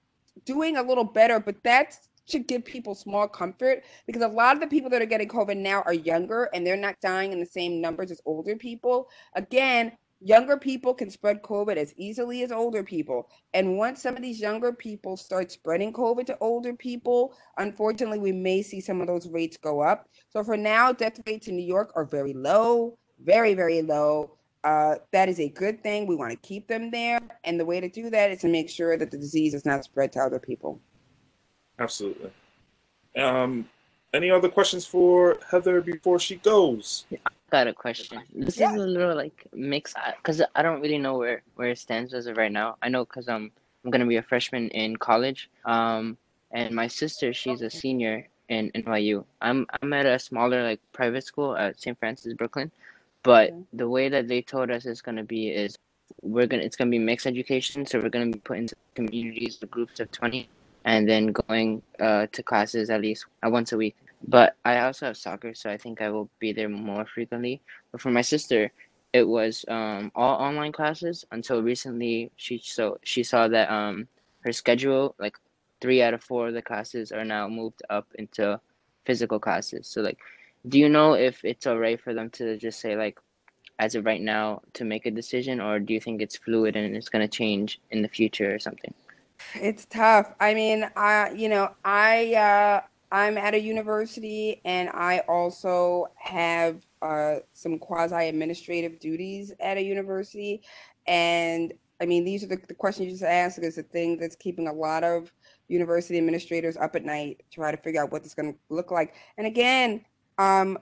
doing 0.45 0.77
a 0.77 0.81
little 0.81 1.03
better 1.03 1.39
but 1.39 1.55
that's 1.63 2.07
should 2.27 2.47
give 2.47 2.63
people 2.65 2.93
small 2.93 3.27
comfort 3.27 3.83
because 4.05 4.21
a 4.21 4.27
lot 4.27 4.55
of 4.55 4.61
the 4.61 4.67
people 4.67 4.89
that 4.89 5.01
are 5.01 5.05
getting 5.05 5.29
COVID 5.29 5.57
now 5.57 5.81
are 5.83 5.93
younger 5.93 6.49
and 6.53 6.67
they're 6.67 6.75
not 6.75 6.99
dying 7.01 7.31
in 7.31 7.39
the 7.39 7.45
same 7.45 7.79
numbers 7.79 8.11
as 8.11 8.19
older 8.25 8.55
people. 8.55 9.09
Again, 9.33 9.93
younger 10.19 10.57
people 10.57 10.93
can 10.93 11.09
spread 11.09 11.41
COVID 11.41 11.77
as 11.77 11.93
easily 11.97 12.43
as 12.43 12.51
older 12.51 12.83
people. 12.83 13.29
And 13.53 13.77
once 13.77 14.01
some 14.01 14.15
of 14.15 14.21
these 14.21 14.39
younger 14.39 14.73
people 14.73 15.17
start 15.17 15.51
spreading 15.51 15.93
COVID 15.93 16.25
to 16.27 16.37
older 16.39 16.73
people, 16.73 17.35
unfortunately, 17.57 18.19
we 18.19 18.31
may 18.31 18.61
see 18.61 18.81
some 18.81 19.01
of 19.01 19.07
those 19.07 19.27
rates 19.27 19.57
go 19.57 19.81
up. 19.81 20.07
So 20.29 20.43
for 20.43 20.57
now, 20.57 20.91
death 20.91 21.19
rates 21.27 21.47
in 21.47 21.55
New 21.55 21.65
York 21.65 21.91
are 21.95 22.05
very 22.05 22.33
low, 22.33 22.97
very, 23.23 23.53
very 23.53 23.81
low. 23.81 24.31
Uh, 24.63 24.95
that 25.11 25.29
is 25.29 25.39
a 25.39 25.49
good 25.49 25.81
thing. 25.83 26.07
We 26.07 26.15
want 26.15 26.31
to 26.31 26.47
keep 26.47 26.67
them 26.67 26.89
there. 26.91 27.19
And 27.43 27.59
the 27.59 27.65
way 27.65 27.79
to 27.79 27.89
do 27.89 28.09
that 28.09 28.31
is 28.31 28.41
to 28.41 28.47
make 28.47 28.69
sure 28.69 28.97
that 28.97 29.11
the 29.11 29.17
disease 29.17 29.53
is 29.53 29.65
not 29.65 29.83
spread 29.83 30.11
to 30.13 30.19
other 30.19 30.39
people. 30.39 30.81
Absolutely. 31.79 32.31
Um, 33.15 33.69
any 34.17 34.29
other 34.31 34.49
questions 34.49 34.85
for 34.85 35.37
Heather 35.51 35.79
before 35.79 36.19
she 36.19 36.35
goes? 36.37 37.05
I 37.13 37.29
got 37.51 37.67
a 37.67 37.73
question. 37.73 38.23
This 38.33 38.57
Yeah. 38.57 38.71
is 38.73 38.81
a 38.81 38.87
little 38.97 39.15
like 39.15 39.47
mixed 39.53 39.95
because 40.17 40.41
I 40.57 40.61
don't 40.65 40.81
really 40.81 40.97
know 41.05 41.17
where 41.21 41.39
where 41.55 41.69
it 41.69 41.79
stands 41.79 42.13
as 42.13 42.25
of 42.27 42.35
right 42.37 42.51
now. 42.51 42.77
I 42.81 42.89
know 42.89 43.05
because 43.05 43.29
um 43.29 43.51
I'm 43.85 43.91
gonna 43.91 44.05
be 44.13 44.17
a 44.17 44.27
freshman 44.31 44.69
in 44.83 44.97
college. 44.97 45.49
Um, 45.65 46.17
and 46.51 46.75
my 46.75 46.87
sister 46.87 47.31
she's 47.41 47.61
a 47.61 47.69
senior 47.69 48.27
in 48.49 48.71
NYU. 48.75 49.23
I'm 49.41 49.59
I'm 49.81 49.93
at 49.93 50.05
a 50.05 50.17
smaller 50.19 50.63
like 50.69 50.81
private 50.99 51.23
school 51.23 51.55
at 51.55 51.79
St. 51.79 51.97
Francis 51.99 52.33
Brooklyn, 52.33 52.71
but 53.23 53.51
Okay. 53.51 53.63
the 53.81 53.89
way 53.95 54.09
that 54.09 54.27
they 54.27 54.41
told 54.41 54.71
us 54.71 54.85
it's 54.85 55.01
gonna 55.07 55.23
be 55.23 55.49
is 55.63 55.77
we're 56.21 56.47
gonna 56.47 56.63
it's 56.63 56.75
gonna 56.75 56.95
be 56.97 56.99
mixed 57.11 57.27
education. 57.27 57.85
So 57.85 57.99
we're 58.01 58.09
gonna 58.17 58.33
be 58.37 58.39
put 58.49 58.57
into 58.57 58.75
communities, 58.95 59.59
the 59.59 59.67
groups 59.67 59.99
of 59.99 60.11
twenty, 60.11 60.49
and 60.85 61.07
then 61.07 61.23
going 61.47 61.81
uh 61.99 62.25
to 62.35 62.41
classes 62.43 62.89
at 62.89 63.01
least 63.01 63.25
uh, 63.45 63.49
once 63.49 63.71
a 63.73 63.77
week. 63.77 63.95
But 64.25 64.55
I 64.65 64.79
also 64.79 65.05
have 65.07 65.17
soccer, 65.17 65.53
so 65.53 65.69
I 65.69 65.77
think 65.77 66.01
I 66.01 66.09
will 66.09 66.29
be 66.39 66.51
there 66.53 66.69
more 66.69 67.05
frequently. 67.05 67.61
But 67.91 68.01
for 68.01 68.11
my 68.11 68.21
sister, 68.21 68.71
it 69.13 69.23
was 69.27 69.65
um, 69.67 70.11
all 70.15 70.35
online 70.35 70.71
classes 70.71 71.25
until 71.31 71.61
recently. 71.61 72.31
She 72.35 72.59
so 72.63 72.97
she 73.03 73.23
saw 73.23 73.47
that 73.47 73.69
um, 73.71 74.07
her 74.41 74.51
schedule, 74.51 75.15
like 75.19 75.37
three 75.81 76.01
out 76.01 76.13
of 76.13 76.23
four 76.23 76.47
of 76.47 76.53
the 76.53 76.61
classes, 76.61 77.11
are 77.11 77.25
now 77.25 77.47
moved 77.47 77.81
up 77.89 78.07
into 78.15 78.59
physical 79.05 79.39
classes. 79.39 79.87
So 79.87 80.01
like, 80.01 80.17
do 80.67 80.79
you 80.79 80.89
know 80.89 81.13
if 81.13 81.43
it's 81.43 81.67
alright 81.67 81.99
for 82.01 82.13
them 82.13 82.29
to 82.31 82.57
just 82.57 82.79
say 82.79 82.95
like, 82.95 83.19
as 83.79 83.95
of 83.95 84.05
right 84.05 84.21
now, 84.21 84.61
to 84.73 84.83
make 84.85 85.05
a 85.05 85.11
decision, 85.11 85.61
or 85.61 85.79
do 85.79 85.93
you 85.93 85.99
think 85.99 86.21
it's 86.21 86.37
fluid 86.37 86.75
and 86.75 86.95
it's 86.95 87.09
gonna 87.09 87.27
change 87.27 87.79
in 87.91 88.01
the 88.01 88.09
future 88.09 88.53
or 88.53 88.59
something? 88.59 88.93
It's 89.55 89.85
tough. 89.85 90.33
I 90.39 90.53
mean, 90.53 90.89
I 90.95 91.31
you 91.31 91.49
know, 91.49 91.71
I 91.83 92.33
uh 92.35 92.81
I'm 93.11 93.37
at 93.37 93.53
a 93.53 93.59
university 93.59 94.61
and 94.65 94.89
I 94.89 95.19
also 95.27 96.07
have 96.15 96.85
uh 97.01 97.37
some 97.53 97.79
quasi 97.79 98.27
administrative 98.27 98.99
duties 98.99 99.53
at 99.59 99.77
a 99.77 99.81
university. 99.81 100.61
And 101.07 101.73
I 102.01 102.05
mean, 102.05 102.25
these 102.25 102.43
are 102.43 102.47
the, 102.47 102.59
the 102.67 102.73
questions 102.73 103.05
you 103.05 103.11
just 103.11 103.23
asked 103.23 103.59
is 103.59 103.75
the 103.75 103.83
thing 103.83 104.17
that's 104.17 104.35
keeping 104.35 104.67
a 104.67 104.73
lot 104.73 105.03
of 105.03 105.31
university 105.67 106.17
administrators 106.17 106.77
up 106.77 106.95
at 106.95 107.03
night, 107.03 107.43
try 107.51 107.71
to 107.71 107.77
figure 107.77 108.03
out 108.03 108.11
what 108.11 108.23
this 108.23 108.31
is 108.31 108.35
going 108.35 108.53
to 108.53 108.59
look 108.69 108.91
like. 108.91 109.15
And 109.37 109.47
again, 109.47 110.05
um, 110.37 110.77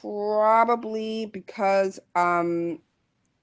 probably 0.00 1.26
because 1.26 2.00
um, 2.14 2.80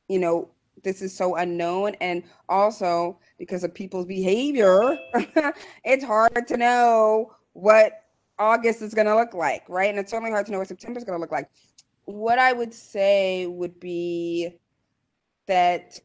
you 0.09 0.19
know, 0.19 0.49
this 0.83 1.01
is 1.01 1.15
so 1.15 1.35
unknown 1.35 1.95
and 2.01 2.23
also 2.47 3.19
because 3.37 3.63
of 3.63 3.73
people's 3.73 4.05
behavior 4.05 4.97
it's 5.83 6.03
hard 6.03 6.47
to 6.47 6.57
know 6.57 7.33
what 7.53 8.05
august 8.37 8.81
is 8.81 8.93
going 8.93 9.07
to 9.07 9.15
look 9.15 9.33
like 9.33 9.63
right 9.67 9.89
and 9.89 9.99
it's 9.99 10.11
certainly 10.11 10.31
hard 10.31 10.45
to 10.45 10.51
know 10.51 10.59
what 10.59 10.67
september 10.67 10.97
is 10.97 11.03
going 11.03 11.17
to 11.17 11.21
look 11.21 11.31
like 11.31 11.49
what 12.05 12.39
i 12.39 12.53
would 12.53 12.73
say 12.73 13.45
would 13.47 13.79
be 13.79 14.49
that 15.47 15.99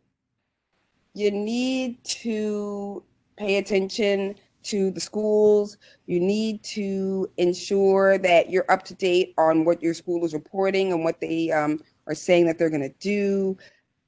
you 1.15 1.31
need 1.31 2.03
to 2.05 3.03
pay 3.37 3.57
attention 3.57 4.35
to 4.65 4.91
the 4.91 5.01
schools. 5.01 5.77
You 6.07 6.19
need 6.19 6.65
to 6.65 7.31
ensure 7.37 8.19
that 8.19 8.51
you're 8.51 8.71
up 8.71 8.83
to 8.85 8.95
date 8.95 9.35
on 9.39 9.65
what 9.65 9.83
your 9.83 9.95
school 9.95 10.25
is 10.25 10.35
reporting 10.35 10.93
and 10.93 11.05
what 11.05 11.21
they 11.21 11.51
um, 11.53 11.81
are 12.07 12.15
saying 12.15 12.47
that 12.47 12.59
they're 12.59 12.71
going 12.71 12.83
to 12.83 12.95
do. 12.99 13.57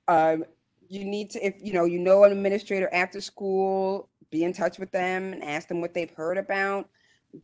Um, 0.09 0.45
you 0.89 1.05
need 1.05 1.31
to, 1.31 1.47
if 1.47 1.55
you 1.61 1.73
know, 1.73 1.85
you 1.85 1.99
know 1.99 2.25
an 2.25 2.33
administrator 2.33 2.89
after 2.93 3.21
school, 3.21 4.09
be 4.31 4.45
in 4.45 4.53
touch 4.53 4.79
with 4.79 4.91
them 4.91 5.33
and 5.33 5.45
ask 5.45 5.69
them 5.69 5.81
what 5.81 5.95
they've 5.95 6.11
heard 6.11 6.39
about. 6.39 6.89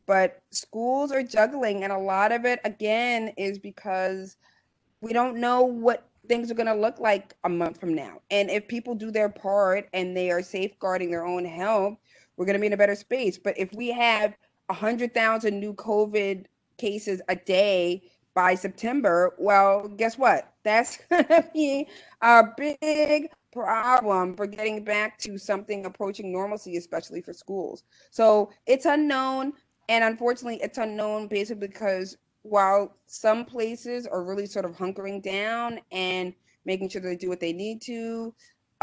But 0.06 0.42
schools 0.50 1.12
are 1.12 1.22
juggling, 1.22 1.84
and 1.84 1.92
a 1.92 1.98
lot 1.98 2.32
of 2.32 2.44
it, 2.44 2.60
again, 2.64 3.32
is 3.36 3.58
because 3.58 4.36
we 5.00 5.12
don't 5.12 5.36
know 5.36 5.62
what 5.62 6.08
things 6.28 6.50
are 6.50 6.54
going 6.54 6.66
to 6.66 6.74
look 6.74 7.00
like 7.00 7.34
a 7.44 7.48
month 7.48 7.80
from 7.80 7.94
now. 7.94 8.20
And 8.30 8.50
if 8.50 8.68
people 8.68 8.94
do 8.94 9.10
their 9.10 9.28
part 9.28 9.88
and 9.92 10.16
they 10.16 10.30
are 10.30 10.42
safeguarding 10.42 11.10
their 11.10 11.26
own 11.26 11.44
health, 11.44 11.98
we're 12.36 12.46
going 12.46 12.54
to 12.54 12.60
be 12.60 12.68
in 12.68 12.72
a 12.72 12.76
better 12.76 12.94
space. 12.94 13.38
But 13.38 13.58
if 13.58 13.72
we 13.74 13.90
have 13.90 14.34
100,000 14.66 15.58
new 15.58 15.74
COVID 15.74 16.46
cases 16.78 17.20
a 17.28 17.36
day 17.36 18.02
by 18.34 18.54
September, 18.54 19.34
well, 19.38 19.88
guess 19.88 20.16
what? 20.16 20.52
That's 20.62 20.98
going 21.10 21.24
to 21.24 21.48
be 21.52 21.88
a 22.22 22.44
big 22.56 23.28
problem 23.52 24.34
for 24.34 24.46
getting 24.46 24.82
back 24.82 25.18
to 25.18 25.36
something 25.38 25.84
approaching 25.84 26.32
normalcy, 26.32 26.76
especially 26.76 27.20
for 27.20 27.32
schools. 27.32 27.84
So 28.10 28.50
it's 28.66 28.86
unknown. 28.86 29.52
And 29.88 30.04
unfortunately, 30.04 30.60
it's 30.62 30.78
unknown 30.78 31.28
basically 31.28 31.66
because 31.66 32.16
while 32.42 32.96
some 33.06 33.44
places 33.44 34.06
are 34.06 34.22
really 34.22 34.46
sort 34.46 34.64
of 34.64 34.72
hunkering 34.72 35.22
down 35.22 35.80
and 35.90 36.34
making 36.64 36.88
sure 36.88 37.00
they 37.00 37.16
do 37.16 37.28
what 37.28 37.40
they 37.40 37.52
need 37.52 37.80
to, 37.82 38.34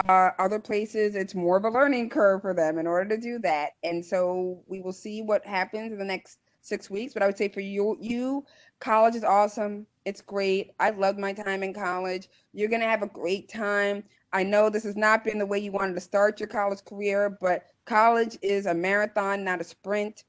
uh, 0.07 0.29
other 0.39 0.59
places 0.59 1.15
it's 1.15 1.35
more 1.35 1.57
of 1.57 1.65
a 1.65 1.69
learning 1.69 2.09
curve 2.09 2.41
for 2.41 2.53
them 2.53 2.77
in 2.77 2.87
order 2.87 3.15
to 3.15 3.21
do 3.21 3.39
that. 3.39 3.71
And 3.83 4.05
so 4.05 4.61
we 4.67 4.81
will 4.81 4.93
see 4.93 5.21
what 5.21 5.45
happens 5.45 5.91
in 5.91 5.97
the 5.97 6.05
next 6.05 6.39
six 6.61 6.89
weeks. 6.89 7.13
But 7.13 7.23
I 7.23 7.25
would 7.25 7.37
say 7.37 7.49
for 7.49 7.59
you, 7.61 7.97
you 7.99 8.45
college 8.79 9.15
is 9.15 9.23
awesome. 9.23 9.85
It's 10.05 10.21
great. 10.21 10.71
I 10.79 10.91
loved 10.91 11.19
my 11.19 11.33
time 11.33 11.63
in 11.63 11.73
college. 11.73 12.29
You're 12.53 12.69
gonna 12.69 12.85
have 12.85 13.03
a 13.03 13.07
great 13.07 13.49
time. 13.49 14.03
I 14.31 14.43
know 14.43 14.69
this 14.69 14.83
has 14.83 14.95
not 14.95 15.23
been 15.23 15.39
the 15.39 15.45
way 15.45 15.59
you 15.59 15.71
wanted 15.71 15.95
to 15.95 16.01
start 16.01 16.39
your 16.39 16.47
college 16.47 16.85
career, 16.85 17.37
but 17.41 17.65
college 17.85 18.37
is 18.41 18.67
a 18.67 18.73
marathon, 18.73 19.43
not 19.43 19.61
a 19.61 19.63
sprint. 19.63 20.23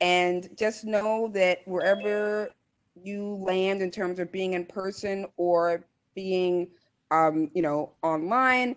And 0.00 0.48
just 0.56 0.84
know 0.84 1.28
that 1.34 1.60
wherever 1.66 2.50
you 3.02 3.36
land 3.36 3.82
in 3.82 3.90
terms 3.90 4.18
of 4.18 4.30
being 4.32 4.54
in 4.54 4.66
person 4.66 5.26
or 5.36 5.84
being 6.14 6.68
um, 7.10 7.50
you 7.54 7.62
know 7.62 7.92
online 8.02 8.76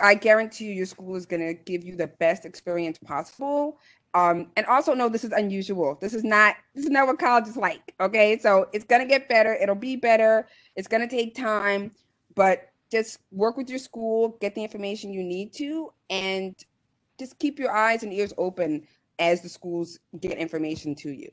i 0.00 0.14
guarantee 0.14 0.66
you 0.66 0.72
your 0.72 0.86
school 0.86 1.16
is 1.16 1.26
going 1.26 1.40
to 1.40 1.54
give 1.64 1.84
you 1.84 1.96
the 1.96 2.06
best 2.06 2.44
experience 2.44 2.98
possible. 2.98 3.78
Um, 4.14 4.48
and 4.56 4.66
also 4.66 4.94
know 4.94 5.08
this 5.08 5.24
is 5.24 5.32
unusual. 5.32 5.96
This 6.00 6.14
is 6.14 6.24
not 6.24 6.56
this 6.74 6.84
is 6.84 6.90
not 6.90 7.06
what 7.06 7.18
college 7.18 7.48
is 7.48 7.56
like 7.56 7.94
okay? 8.00 8.38
So 8.38 8.68
it's 8.72 8.84
going 8.84 9.02
to 9.02 9.08
get 9.08 9.28
better. 9.28 9.54
It'll 9.54 9.74
be 9.76 9.96
better. 9.96 10.48
It's 10.76 10.88
going 10.88 11.06
to 11.06 11.08
take 11.08 11.34
time. 11.34 11.92
But 12.34 12.70
just 12.90 13.20
work 13.30 13.56
with 13.56 13.70
your 13.70 13.78
school 13.78 14.36
get 14.40 14.54
the 14.54 14.62
information 14.62 15.12
you 15.12 15.22
need 15.22 15.52
to 15.54 15.92
and 16.10 16.56
just 17.18 17.38
keep 17.38 17.58
your 17.58 17.70
eyes 17.72 18.02
and 18.02 18.12
ears 18.12 18.32
open 18.36 18.86
as 19.20 19.42
the 19.42 19.48
schools 19.48 20.00
get 20.18 20.38
information 20.38 20.94
to 20.96 21.10
you 21.10 21.30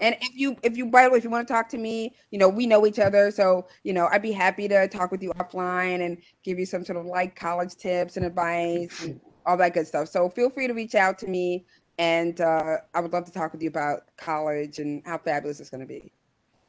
and 0.00 0.16
if 0.20 0.34
you, 0.34 0.56
if 0.62 0.76
you, 0.76 0.86
by 0.86 1.04
the 1.04 1.10
way, 1.10 1.18
if 1.18 1.24
you 1.24 1.30
want 1.30 1.46
to 1.46 1.52
talk 1.52 1.68
to 1.70 1.78
me, 1.78 2.14
you 2.30 2.38
know, 2.38 2.48
we 2.48 2.66
know 2.66 2.86
each 2.86 2.98
other. 2.98 3.30
So, 3.30 3.66
you 3.82 3.92
know, 3.92 4.08
I'd 4.10 4.22
be 4.22 4.32
happy 4.32 4.68
to 4.68 4.88
talk 4.88 5.10
with 5.10 5.22
you 5.22 5.32
offline 5.34 6.04
and 6.04 6.18
give 6.44 6.58
you 6.58 6.66
some 6.66 6.84
sort 6.84 6.98
of 6.98 7.06
like 7.06 7.36
college 7.36 7.76
tips 7.76 8.16
and 8.16 8.26
advice 8.26 9.04
and 9.04 9.20
all 9.44 9.56
that 9.56 9.74
good 9.74 9.86
stuff. 9.86 10.08
So 10.08 10.28
feel 10.28 10.50
free 10.50 10.66
to 10.66 10.74
reach 10.74 10.94
out 10.94 11.18
to 11.20 11.26
me. 11.26 11.64
And 11.98 12.40
uh, 12.40 12.78
I 12.94 13.00
would 13.00 13.12
love 13.12 13.24
to 13.24 13.32
talk 13.32 13.52
with 13.52 13.62
you 13.62 13.68
about 13.68 14.02
college 14.18 14.78
and 14.78 15.02
how 15.06 15.18
fabulous 15.18 15.60
it's 15.60 15.70
going 15.70 15.80
to 15.80 15.86
be. 15.86 16.12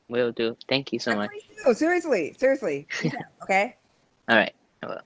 Will 0.08 0.32
do. 0.32 0.56
Thank 0.70 0.94
you 0.94 1.00
so 1.00 1.16
much. 1.16 1.30
Oh, 1.66 1.74
seriously, 1.74 2.34
seriously. 2.40 2.88
okay. 3.44 3.76
All 4.30 4.38
right. 4.38 4.54
I 4.84 4.88
will. 4.88 5.02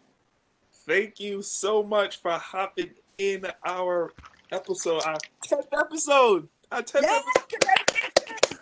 Thank 0.85 1.19
you 1.19 1.41
so 1.41 1.81
much 1.81 2.21
for 2.21 2.31
hopping 2.31 2.91
in 3.21 3.45
our 3.65 4.11
episode, 4.51 5.03
our 5.05 5.17
10th 5.47 5.67
episode. 5.79 6.49
Our 6.71 6.81
10th 6.81 7.01
Yes, 7.03 7.23
congratulations. 7.49 8.59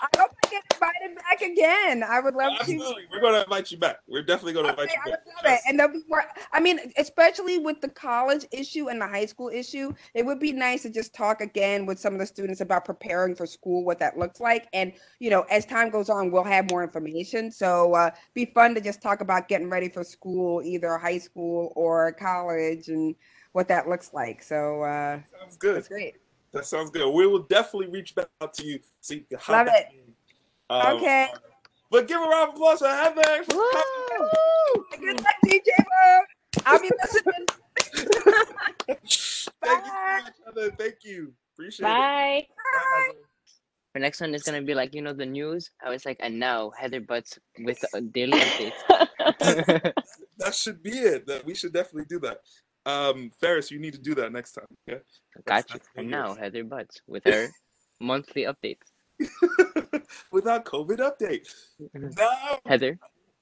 I 0.00 0.18
hope 0.18 0.30
I 0.44 0.48
get 0.50 0.62
invited 0.72 1.16
back 1.16 1.42
again. 1.42 2.02
I 2.02 2.20
would 2.20 2.34
love 2.34 2.52
to. 2.56 2.60
Absolutely. 2.60 3.04
We're 3.10 3.20
going 3.20 3.34
to 3.34 3.42
invite 3.42 3.70
you 3.70 3.78
back. 3.78 3.98
We're 4.06 4.22
definitely 4.22 4.52
going 4.54 4.66
to 4.66 4.70
invite 4.70 4.88
Okay, 4.88 4.98
I 5.04 5.08
you 5.08 5.12
back. 5.12 5.26
love 5.26 5.52
it. 5.52 5.60
And 5.68 5.78
there'll 5.78 5.92
be 5.92 6.02
more. 6.08 6.24
I 6.52 6.60
mean, 6.60 6.78
especially 6.96 7.58
with 7.58 7.80
the 7.80 7.88
college 7.88 8.46
issue 8.52 8.88
and 8.88 9.00
the 9.00 9.06
high 9.06 9.26
school 9.26 9.48
issue, 9.48 9.92
it 10.14 10.24
would 10.24 10.38
be 10.40 10.52
nice 10.52 10.82
to 10.82 10.90
just 10.90 11.14
talk 11.14 11.40
again 11.40 11.84
with 11.84 11.98
some 11.98 12.12
of 12.14 12.20
the 12.20 12.26
students 12.26 12.60
about 12.60 12.84
preparing 12.84 13.34
for 13.34 13.46
school, 13.46 13.84
what 13.84 13.98
that 13.98 14.18
looks 14.18 14.40
like. 14.40 14.68
And, 14.72 14.92
you 15.20 15.30
know, 15.30 15.42
as 15.50 15.66
time 15.66 15.90
goes 15.90 16.08
on, 16.08 16.30
we'll 16.30 16.44
have 16.44 16.70
more 16.70 16.82
information. 16.82 17.50
So 17.50 17.94
uh, 17.94 18.10
be 18.34 18.46
fun 18.46 18.74
to 18.76 18.80
just 18.80 19.02
talk 19.02 19.20
about 19.20 19.48
getting 19.48 19.68
ready 19.70 19.88
for 19.88 20.04
school, 20.04 20.62
either 20.62 20.96
high 20.96 21.18
school 21.18 21.72
or 21.76 22.12
college, 22.12 22.88
and 22.88 23.14
what 23.54 23.68
that 23.68 23.88
looks 23.88 24.12
like. 24.12 24.42
So 24.42 24.82
uh, 24.82 25.20
Sounds 25.40 25.56
good. 25.56 25.76
that's 25.76 25.88
great. 25.88 26.16
That 26.52 26.66
sounds 26.66 26.90
good. 26.90 27.08
We 27.10 27.26
will 27.26 27.44
definitely 27.44 27.88
reach 27.88 28.14
back 28.14 28.28
out 28.40 28.52
to 28.54 28.66
you 28.66 28.78
so 29.00 29.14
you 29.14 29.22
can 29.28 29.38
hop 29.38 29.66
Love 29.66 29.74
it. 29.74 29.86
Um, 30.70 30.96
Okay. 30.98 31.28
But 31.90 32.08
give 32.08 32.20
a 32.20 32.24
round 32.24 32.48
of 32.50 32.54
applause 32.56 32.80
for 32.80 32.88
Heather. 32.88 33.44
for 33.44 33.64
coming. 33.72 34.84
Good 35.00 35.20
luck, 35.22 35.34
DJ 35.46 35.68
Mo. 35.78 36.22
I'll 36.66 36.80
be 36.80 36.90
listening. 37.02 37.46
Thank 38.86 39.00
you 39.02 39.08
so 39.08 39.50
much, 39.62 40.32
Heather. 40.44 40.70
Thank 40.76 40.96
you. 41.04 41.32
Appreciate 41.54 41.86
it. 41.86 41.90
Bye. 41.90 42.46
Bye, 42.48 43.06
Heather. 43.06 43.18
The 43.94 44.00
next 44.00 44.20
one 44.20 44.34
is 44.34 44.42
gonna 44.42 44.62
be 44.62 44.74
like 44.74 44.92
you 44.92 45.02
know 45.02 45.12
the 45.12 45.26
news. 45.26 45.70
I 45.84 45.90
was 45.90 46.04
like, 46.04 46.16
and 46.18 46.40
now 46.40 46.70
Heather 46.76 47.00
Butts 47.00 47.38
with 47.60 47.84
uh, 47.94 48.00
daily 48.12 48.32
updates. 48.40 49.92
That 50.38 50.52
should 50.52 50.82
be 50.82 50.90
it. 50.90 51.26
That 51.28 51.44
we 51.46 51.54
should 51.54 51.72
definitely 51.72 52.06
do 52.08 52.18
that. 52.20 52.38
Um, 52.86 53.30
Ferris, 53.40 53.70
you 53.70 53.78
need 53.78 53.94
to 53.94 54.00
do 54.00 54.14
that 54.16 54.32
next 54.32 54.52
time. 54.52 54.66
Okay. 54.88 55.00
Got 55.46 55.72
you. 55.72 55.80
And 55.96 56.10
now. 56.10 56.34
Heather 56.34 56.64
Butts 56.64 57.00
with 57.06 57.24
her 57.24 57.48
monthly 58.00 58.44
updates. 58.44 58.92
Without 60.32 60.64
COVID 60.64 60.98
update. 60.98 61.48
Now 61.94 62.58
Heather, 62.66 62.98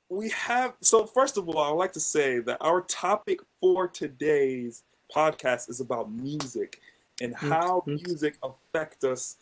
we 0.09 0.29
have 0.31 0.75
so 0.83 1.07
first 1.07 1.39
of 1.39 1.49
all 1.49 1.59
i 1.59 1.71
would 1.71 1.79
like 1.79 1.93
to 1.93 2.01
say 2.01 2.39
that 2.41 2.59
our 2.61 2.83
topic 2.83 3.41
for 3.61 3.89
today's 3.89 4.83
podcast 5.15 5.71
is 5.71 5.81
about 5.81 6.13
music 6.13 6.81
and 7.23 7.35
how 7.35 7.83
Mhm. 7.87 8.07
music 8.07 8.37
affect 8.43 9.05
us 9.05 9.39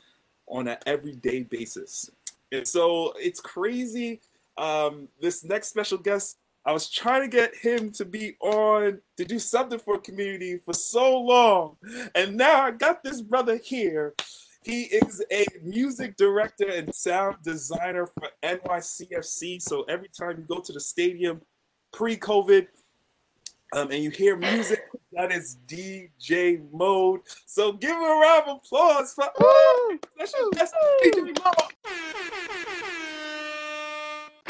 on 0.46 0.68
an 0.68 0.78
everyday 0.86 1.42
basis 1.42 2.08
and 2.52 2.66
so 2.66 3.12
it's 3.18 3.40
crazy 3.40 4.20
um, 4.58 5.08
this 5.20 5.42
next 5.42 5.68
special 5.68 5.98
guest 5.98 6.36
i 6.66 6.72
was 6.72 6.90
trying 6.90 7.22
to 7.22 7.28
get 7.28 7.54
him 7.54 7.90
to 7.90 8.04
be 8.04 8.36
on 8.40 9.00
to 9.16 9.24
do 9.24 9.38
something 9.38 9.78
for 9.78 9.98
community 9.98 10.58
for 10.64 10.74
so 10.74 11.18
long 11.18 11.76
and 12.14 12.36
now 12.36 12.62
i 12.62 12.70
got 12.70 13.02
this 13.02 13.20
brother 13.20 13.56
here 13.56 14.14
he 14.62 14.82
is 14.82 15.24
a 15.32 15.46
music 15.62 16.16
director 16.16 16.68
and 16.68 16.94
sound 16.94 17.36
designer 17.42 18.06
for 18.06 18.28
NYCFC. 18.42 19.60
So 19.62 19.82
every 19.84 20.08
time 20.08 20.36
you 20.38 20.44
go 20.54 20.60
to 20.60 20.72
the 20.72 20.80
stadium 20.80 21.40
pre-COVID 21.92 22.66
um, 23.74 23.90
and 23.90 24.02
you 24.02 24.10
hear 24.10 24.36
music, 24.36 24.82
that 25.12 25.32
is 25.32 25.56
DJ 25.66 26.60
Mo. 26.72 27.22
So 27.46 27.72
give 27.72 27.92
him 27.92 28.02
a 28.02 28.20
round 28.20 28.48
of 28.48 28.56
applause 28.58 29.14
for 29.14 29.24
special 30.14 30.50
guest 30.50 30.74
DJ 31.04 31.38
Mo. 31.42 31.52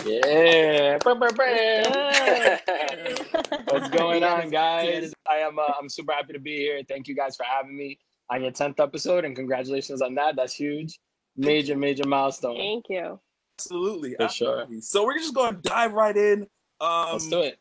Yeah. 0.07 0.99
What's 3.69 3.91
going 3.91 4.25
on, 4.25 4.51
guys? 4.51 5.13
I 5.29 5.37
am. 5.37 5.59
Uh, 5.59 5.73
I'm 5.79 5.89
super 5.89 6.13
happy 6.13 6.33
to 6.33 6.39
be 6.39 6.57
here. 6.57 6.81
Thank 6.89 7.09
you 7.09 7.15
guys 7.15 7.37
for 7.37 7.45
having 7.45 7.77
me 7.77 7.99
on 8.31 8.43
your 8.43 8.51
tenth 8.51 8.81
episode, 8.81 9.25
and 9.25 9.37
congratulations 9.37 10.01
on 10.03 10.15
that. 10.15 10.37
That's 10.37 10.55
huge. 10.55 10.99
Major, 11.37 11.77
major 11.77 12.07
milestone. 12.07 12.57
Thank 12.57 12.87
you. 12.89 13.21
Absolutely, 13.59 14.15
For 14.19 14.29
sure. 14.29 14.67
So 14.81 15.05
we're 15.05 15.19
just 15.19 15.35
going 15.35 15.57
to 15.57 15.61
dive 15.61 15.93
right 15.93 16.17
in. 16.17 16.47
Um, 16.81 17.09
Let's 17.13 17.29
do 17.29 17.41
it. 17.41 17.59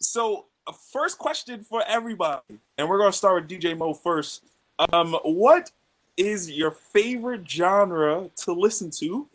So, 0.00 0.46
a 0.66 0.72
first 0.72 1.18
question 1.18 1.62
for 1.62 1.82
everybody, 1.86 2.58
and 2.76 2.88
we're 2.88 2.98
going 2.98 3.12
to 3.12 3.16
start 3.16 3.42
with 3.42 3.50
DJ 3.50 3.76
Mo 3.76 3.94
first. 3.94 4.44
Um, 4.92 5.14
what 5.24 5.70
is 6.16 6.50
your 6.50 6.72
favorite 6.72 7.48
genre 7.48 8.28
to 8.36 8.52
listen 8.52 8.90
to, 8.98 9.28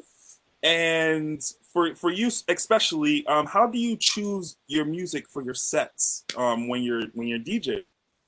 And 0.64 1.44
for 1.74 1.94
for 1.96 2.12
you 2.12 2.28
especially, 2.48 3.26
um, 3.28 3.46
how 3.46 3.68
do 3.68 3.78
you 3.78 3.98
choose 4.00 4.56
your 4.68 4.86
music 4.86 5.28
for 5.28 5.44
your 5.44 5.54
sets 5.54 6.24
um, 6.38 6.70
when 6.70 6.84
you're 6.84 7.04
when 7.14 7.28
you're 7.28 7.40
DJ? 7.40 7.84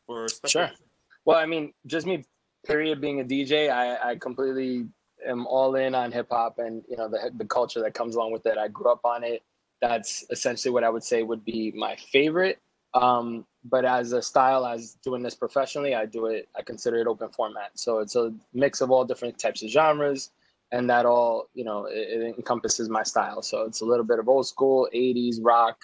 For 0.06 0.28
sure. 0.46 0.70
Well, 1.24 1.38
I 1.38 1.46
mean, 1.46 1.74
just 1.88 2.06
me, 2.06 2.24
period, 2.66 3.02
being 3.02 3.22
a 3.22 3.24
DJ, 3.24 3.72
I, 3.72 4.12
I 4.12 4.16
completely 4.18 4.88
am 5.26 5.48
all 5.48 5.76
in 5.76 5.96
on 5.96 6.12
hip 6.12 6.28
hop 6.30 6.60
and 6.60 6.84
you 6.90 6.98
know 6.98 7.08
the 7.08 7.32
the 7.38 7.46
culture 7.46 7.82
that 7.82 7.94
comes 7.94 8.16
along 8.16 8.34
with 8.34 8.46
it. 8.46 8.58
I 8.58 8.68
grew 8.68 8.92
up 8.92 9.06
on 9.06 9.24
it. 9.24 9.42
That's 9.82 10.26
essentially 10.30 10.72
what 10.72 10.84
I 10.84 10.90
would 10.90 11.04
say 11.04 11.24
would 11.24 11.46
be 11.46 11.72
my 11.76 11.96
favorite. 11.96 12.60
Um, 12.94 13.46
but 13.66 13.84
as 13.84 14.14
a 14.14 14.22
style, 14.22 14.66
as 14.66 14.98
doing 15.04 15.22
this 15.22 15.36
professionally, 15.36 15.96
I 15.96 16.06
do 16.06 16.28
it. 16.28 16.48
I 16.56 16.62
consider 16.62 16.98
it 16.98 17.08
open 17.08 17.30
format. 17.30 17.72
So 17.76 18.00
it's 18.00 18.16
a 18.16 18.34
mix 18.54 18.82
of 18.82 18.90
all 18.90 19.04
different 19.04 19.38
types 19.38 19.64
of 19.64 19.70
genres, 19.70 20.32
and 20.72 20.90
that 20.90 21.06
all 21.06 21.50
you 21.54 21.64
know 21.64 21.86
it, 21.86 22.22
it 22.22 22.36
encompasses 22.38 22.90
my 22.90 23.04
style. 23.04 23.42
So 23.42 23.62
it's 23.62 23.82
a 23.82 23.86
little 23.86 24.06
bit 24.06 24.20
of 24.20 24.28
old 24.28 24.48
school, 24.48 24.88
'80s 24.94 25.38
rock, 25.42 25.78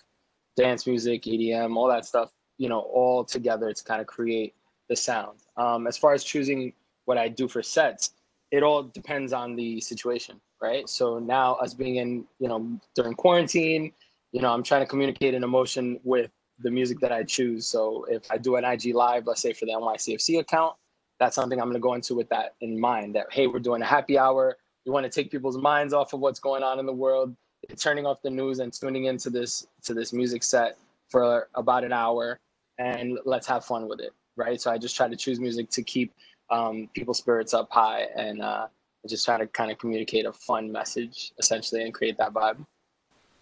dance 0.55 0.87
music, 0.87 1.23
EDM, 1.23 1.75
all 1.75 1.87
that 1.87 2.05
stuff. 2.05 2.31
You 2.57 2.69
know, 2.69 2.79
all 2.79 3.23
together 3.23 3.73
to 3.73 3.83
kind 3.83 4.01
of 4.01 4.07
create 4.07 4.53
the 4.89 4.95
sound. 4.95 5.39
Um, 5.57 5.87
as 5.87 5.97
far 5.97 6.13
as 6.13 6.23
choosing 6.23 6.73
what 7.05 7.17
I 7.17 7.27
do 7.27 7.47
for 7.47 7.63
sets, 7.63 8.13
it 8.51 8.61
all 8.61 8.83
depends 8.83 9.33
on 9.33 9.55
the 9.55 9.81
situation, 9.81 10.39
right? 10.61 10.87
So 10.87 11.17
now, 11.17 11.55
us 11.55 11.73
being 11.73 11.95
in, 11.95 12.25
you 12.39 12.47
know, 12.47 12.79
during 12.95 13.13
quarantine, 13.13 13.93
you 14.31 14.41
know, 14.41 14.53
I'm 14.53 14.63
trying 14.63 14.81
to 14.81 14.85
communicate 14.85 15.33
an 15.33 15.43
emotion 15.43 15.99
with 16.03 16.29
the 16.59 16.69
music 16.69 16.99
that 16.99 17.11
I 17.11 17.23
choose. 17.23 17.65
So 17.67 18.05
if 18.09 18.29
I 18.29 18.37
do 18.37 18.57
an 18.57 18.65
IG 18.65 18.93
live, 18.93 19.25
let's 19.25 19.41
say 19.41 19.53
for 19.53 19.65
the 19.65 19.71
NYCFC 19.71 20.39
account, 20.39 20.75
that's 21.19 21.35
something 21.35 21.59
I'm 21.59 21.65
going 21.65 21.75
to 21.75 21.79
go 21.79 21.93
into 21.93 22.15
with 22.15 22.29
that 22.29 22.55
in 22.61 22.79
mind. 22.79 23.15
That 23.15 23.27
hey, 23.31 23.47
we're 23.47 23.59
doing 23.59 23.81
a 23.81 23.85
happy 23.85 24.17
hour. 24.17 24.57
We 24.85 24.91
want 24.91 25.03
to 25.05 25.09
take 25.09 25.31
people's 25.31 25.57
minds 25.57 25.93
off 25.93 26.13
of 26.13 26.19
what's 26.19 26.39
going 26.39 26.63
on 26.63 26.79
in 26.79 26.85
the 26.85 26.93
world, 26.93 27.35
turning 27.77 28.05
off 28.05 28.21
the 28.21 28.29
news 28.29 28.59
and 28.59 28.73
tuning 28.73 29.05
into 29.05 29.29
this 29.29 29.67
to 29.83 29.93
this 29.93 30.13
music 30.13 30.43
set 30.43 30.77
for 31.09 31.49
about 31.55 31.83
an 31.83 31.93
hour, 31.93 32.39
and 32.77 33.19
let's 33.25 33.45
have 33.47 33.65
fun 33.65 33.87
with 33.87 33.99
it, 33.99 34.11
right? 34.35 34.59
So 34.59 34.71
I 34.71 34.77
just 34.77 34.95
try 34.95 35.07
to 35.07 35.15
choose 35.15 35.39
music 35.39 35.69
to 35.71 35.83
keep 35.83 36.13
um, 36.49 36.89
people's 36.93 37.17
spirits 37.17 37.53
up 37.53 37.69
high 37.71 38.07
and 38.15 38.41
uh, 38.41 38.67
just 39.07 39.25
try 39.25 39.37
to 39.37 39.47
kind 39.47 39.71
of 39.71 39.77
communicate 39.77 40.25
a 40.25 40.33
fun 40.33 40.71
message 40.71 41.31
essentially 41.37 41.83
and 41.83 41.93
create 41.93 42.17
that 42.17 42.33
vibe. 42.33 42.65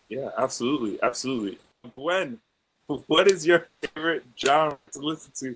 Yeah, 0.10 0.30
absolutely, 0.38 1.00
absolutely. 1.04 1.60
When 1.96 2.40
what 3.08 3.30
is 3.30 3.46
your 3.46 3.68
favorite 3.82 4.24
genre 4.38 4.80
to 4.94 5.00
listen 5.00 5.32
to? 5.40 5.56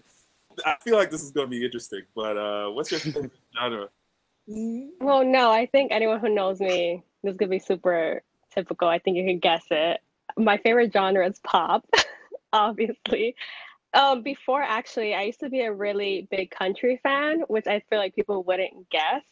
I 0.66 0.76
feel 0.84 0.96
like 0.96 1.10
this 1.10 1.24
is 1.24 1.32
going 1.32 1.48
to 1.48 1.52
be 1.52 1.66
interesting, 1.66 2.04
but 2.16 2.38
uh, 2.38 2.70
what's 2.70 2.92
your 2.92 3.00
favorite 3.00 3.32
genre? 3.58 3.90
Well, 4.48 5.24
no, 5.24 5.52
I 5.52 5.68
think 5.68 5.92
anyone 5.92 6.20
who 6.20 6.30
knows 6.34 6.60
me, 6.60 7.04
this 7.24 7.38
to 7.38 7.48
be 7.48 7.60
super 7.60 8.22
typical. 8.54 8.88
I 8.88 9.00
think 9.00 9.18
you 9.18 9.26
can 9.26 9.40
guess 9.40 9.64
it. 9.72 10.02
My 10.38 10.58
favorite 10.58 10.92
genre 10.92 11.28
is 11.28 11.40
pop, 11.40 11.86
obviously. 12.54 13.36
Um, 13.94 14.24
before 14.24 14.62
actually, 14.62 15.14
I 15.16 15.24
used 15.24 15.40
to 15.42 15.50
be 15.50 15.62
a 15.62 15.74
really 15.74 16.28
big 16.32 16.52
country 16.52 17.00
fan, 17.04 17.42
which 17.48 17.68
I 17.68 17.82
feel 17.90 18.00
like 18.00 18.16
people 18.16 18.44
wouldn't 18.44 18.90
guess. 18.90 19.24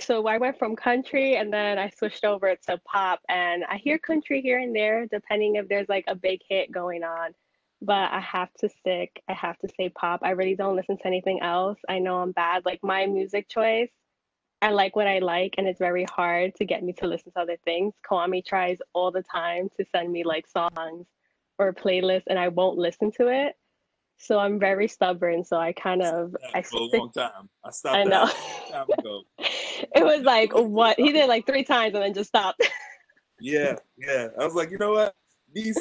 So 0.00 0.26
I 0.26 0.38
went 0.38 0.58
from 0.58 0.76
country 0.76 1.36
and 1.36 1.52
then 1.52 1.78
I 1.78 1.90
switched 1.90 2.24
over 2.24 2.54
to 2.68 2.78
pop, 2.86 3.20
and 3.28 3.64
I 3.64 3.76
hear 3.78 3.98
country 3.98 4.40
here 4.42 4.58
and 4.58 4.74
there, 4.74 5.06
depending 5.06 5.56
if 5.56 5.68
there's 5.68 5.88
like 5.88 6.04
a 6.08 6.14
big 6.14 6.40
hit 6.48 6.72
going 6.72 7.02
on 7.04 7.34
but 7.82 8.12
I 8.12 8.20
have 8.20 8.52
to 8.60 8.68
stick. 8.68 9.22
I 9.28 9.32
have 9.34 9.58
to 9.60 9.68
say 9.76 9.88
pop. 9.90 10.20
I 10.22 10.30
really 10.32 10.54
don't 10.54 10.76
listen 10.76 10.98
to 10.98 11.06
anything 11.06 11.40
else. 11.42 11.78
I 11.88 11.98
know 11.98 12.18
I'm 12.18 12.32
bad. 12.32 12.64
Like 12.66 12.80
my 12.82 13.06
music 13.06 13.48
choice, 13.48 13.90
I 14.62 14.70
like 14.70 14.94
what 14.94 15.06
I 15.06 15.18
like, 15.20 15.54
and 15.58 15.66
it's 15.66 15.78
very 15.78 16.04
hard 16.04 16.54
to 16.56 16.64
get 16.64 16.82
me 16.82 16.92
to 16.94 17.06
listen 17.06 17.32
to 17.32 17.40
other 17.40 17.56
things. 17.64 17.94
Kwame 18.08 18.44
tries 18.44 18.78
all 18.92 19.10
the 19.10 19.22
time 19.22 19.68
to 19.78 19.86
send 19.90 20.12
me 20.12 20.24
like 20.24 20.46
songs 20.46 21.06
or 21.58 21.72
playlists, 21.72 22.24
and 22.26 22.38
I 22.38 22.48
won't 22.48 22.78
listen 22.78 23.10
to 23.12 23.28
it. 23.28 23.54
So 24.18 24.38
I'm 24.38 24.58
very 24.58 24.86
stubborn. 24.86 25.44
So 25.44 25.56
I 25.56 25.72
kind 25.72 26.02
of 26.02 26.36
I 26.54 26.60
for 26.60 26.76
stick, 26.76 26.94
a 26.94 26.96
long 26.98 27.12
time. 27.12 27.48
I 27.64 27.70
stopped. 27.70 27.96
I 27.96 28.04
know. 28.04 28.30
it 29.38 30.04
was 30.04 30.22
like 30.22 30.52
what 30.52 30.98
he 30.98 31.12
did 31.12 31.26
like 31.28 31.46
three 31.46 31.64
times 31.64 31.94
and 31.94 32.02
then 32.02 32.12
just 32.12 32.28
stopped. 32.28 32.62
yeah, 33.40 33.76
yeah. 33.96 34.28
I 34.38 34.44
was 34.44 34.54
like, 34.54 34.70
you 34.70 34.76
know 34.76 34.92
what? 34.92 35.14
these 35.52 35.78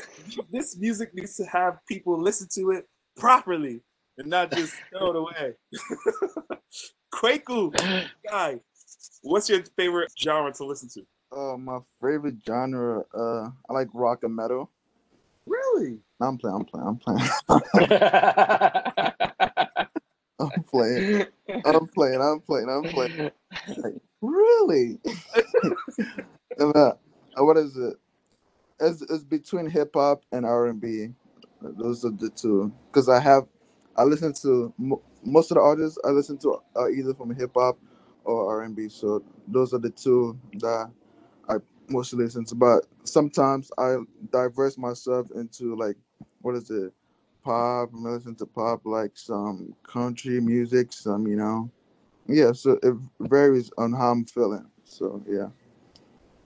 this 0.52 0.78
music 0.78 1.14
needs 1.14 1.36
to 1.36 1.46
have 1.46 1.80
people 1.88 2.20
listen 2.20 2.48
to 2.56 2.72
it 2.72 2.88
properly 3.18 3.82
and 4.18 4.28
not 4.28 4.52
just 4.52 4.74
throw 4.90 5.12
it 5.12 5.16
away. 5.16 5.54
Kwaku, 7.14 7.72
guy, 8.30 8.60
what's 9.22 9.50
your 9.50 9.62
favorite 9.76 10.12
genre 10.18 10.54
to 10.54 10.66
listen 10.66 10.90
to? 10.90 11.06
Uh, 11.32 11.56
my 11.58 11.80
favorite 12.02 12.38
genre, 12.46 13.04
uh, 13.14 13.50
I 13.70 13.74
like 13.74 13.90
rock 13.94 14.24
and 14.24 14.36
metal. 14.36 14.72
Really? 15.46 16.00
I'm 16.22 16.38
playing. 16.38 16.58
I'm 16.58 16.66
playing. 16.66 16.88
I'm 16.88 16.98
playing. 16.98 17.30
I'm 20.40 20.64
playing. 20.64 21.26
I'm 21.66 21.88
playing. 21.88 22.22
I'm 22.22 22.40
playing. 22.42 22.70
I'm 22.70 22.84
playing. 22.84 23.32
Like, 23.78 23.96
really? 24.22 25.00
and, 26.58 26.76
uh, 26.76 26.94
what 27.38 27.58
is 27.58 27.78
it? 27.78 27.96
it's, 28.80 29.02
it's 29.04 29.24
between 29.24 29.70
hip 29.70 29.92
hop 29.94 30.24
and 30.32 30.46
R 30.46 30.68
and 30.68 30.80
B. 30.80 31.10
Those 31.62 32.06
are 32.06 32.12
the 32.12 32.30
two. 32.30 32.72
Because 32.88 33.10
I 33.10 33.20
have, 33.20 33.46
I 33.98 34.04
listen 34.04 34.34
to 34.42 34.74
most 35.24 35.52
of 35.52 35.56
the 35.56 35.62
artists 35.62 35.98
I 36.06 36.10
listen 36.10 36.38
to 36.40 36.62
are 36.76 36.90
either 36.90 37.14
from 37.14 37.36
hip 37.36 37.52
hop 37.56 37.78
or 38.24 38.50
R 38.50 38.64
and 38.64 38.76
B. 38.76 38.90
So 38.90 39.24
those 39.48 39.74
are 39.74 39.80
the 39.80 39.90
two 39.90 40.38
that 40.56 40.92
I 41.48 41.56
mostly 41.88 42.24
listen 42.24 42.46
to. 42.46 42.56
But 42.56 42.86
sometimes 43.04 43.72
I 43.78 43.98
diverse 44.32 44.78
myself 44.78 45.28
into 45.36 45.76
like, 45.76 45.96
what 46.42 46.56
is 46.56 46.70
it? 46.70 46.94
Pop. 47.44 47.90
I 47.94 48.10
listen 48.10 48.36
to 48.36 48.46
pop, 48.46 48.82
like 48.86 49.12
some 49.16 49.74
country 49.84 50.40
music, 50.42 50.92
some 50.92 51.26
you 51.26 51.38
know, 51.38 51.72
yeah. 52.28 52.52
So 52.52 52.80
it 52.84 52.96
varies 53.20 53.72
on 53.78 53.94
how 53.94 54.12
I'm 54.12 54.26
feeling. 54.26 54.66
So 54.84 55.24
yeah 55.28 55.48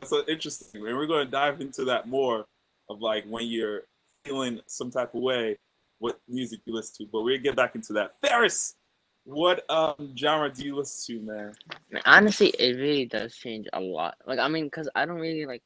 so 0.06 0.24
interesting. 0.28 0.86
And 0.86 0.96
we're 0.96 1.08
going 1.08 1.26
to 1.26 1.32
dive 1.32 1.62
into 1.62 1.86
that 1.86 2.08
more 2.08 2.46
of 2.90 3.02
like 3.02 3.26
when 3.26 3.48
you're 3.48 3.84
feeling 4.26 4.60
some 4.68 4.92
type 4.92 5.14
of 5.16 5.22
way, 5.22 5.58
what 6.00 6.20
music 6.28 6.62
you 6.66 6.74
listen 6.74 7.06
to. 7.06 7.12
But 7.12 7.22
we'll 7.22 7.40
get 7.40 7.56
back 7.56 7.76
into 7.76 7.94
that. 7.94 8.16
Ferris, 8.22 8.76
what 9.26 9.64
um 9.70 10.14
genre 10.18 10.52
do 10.52 10.64
you 10.66 10.76
listen 10.76 11.20
to, 11.20 11.32
man? 11.32 11.54
Honestly, 12.06 12.50
it 12.50 12.78
really 12.78 13.06
does 13.06 13.36
change 13.36 13.68
a 13.74 13.80
lot. 13.80 14.16
Like, 14.26 14.40
I 14.40 14.48
mean, 14.48 14.66
because 14.66 14.90
I 14.96 15.06
don't 15.06 15.20
really 15.20 15.46
like, 15.46 15.64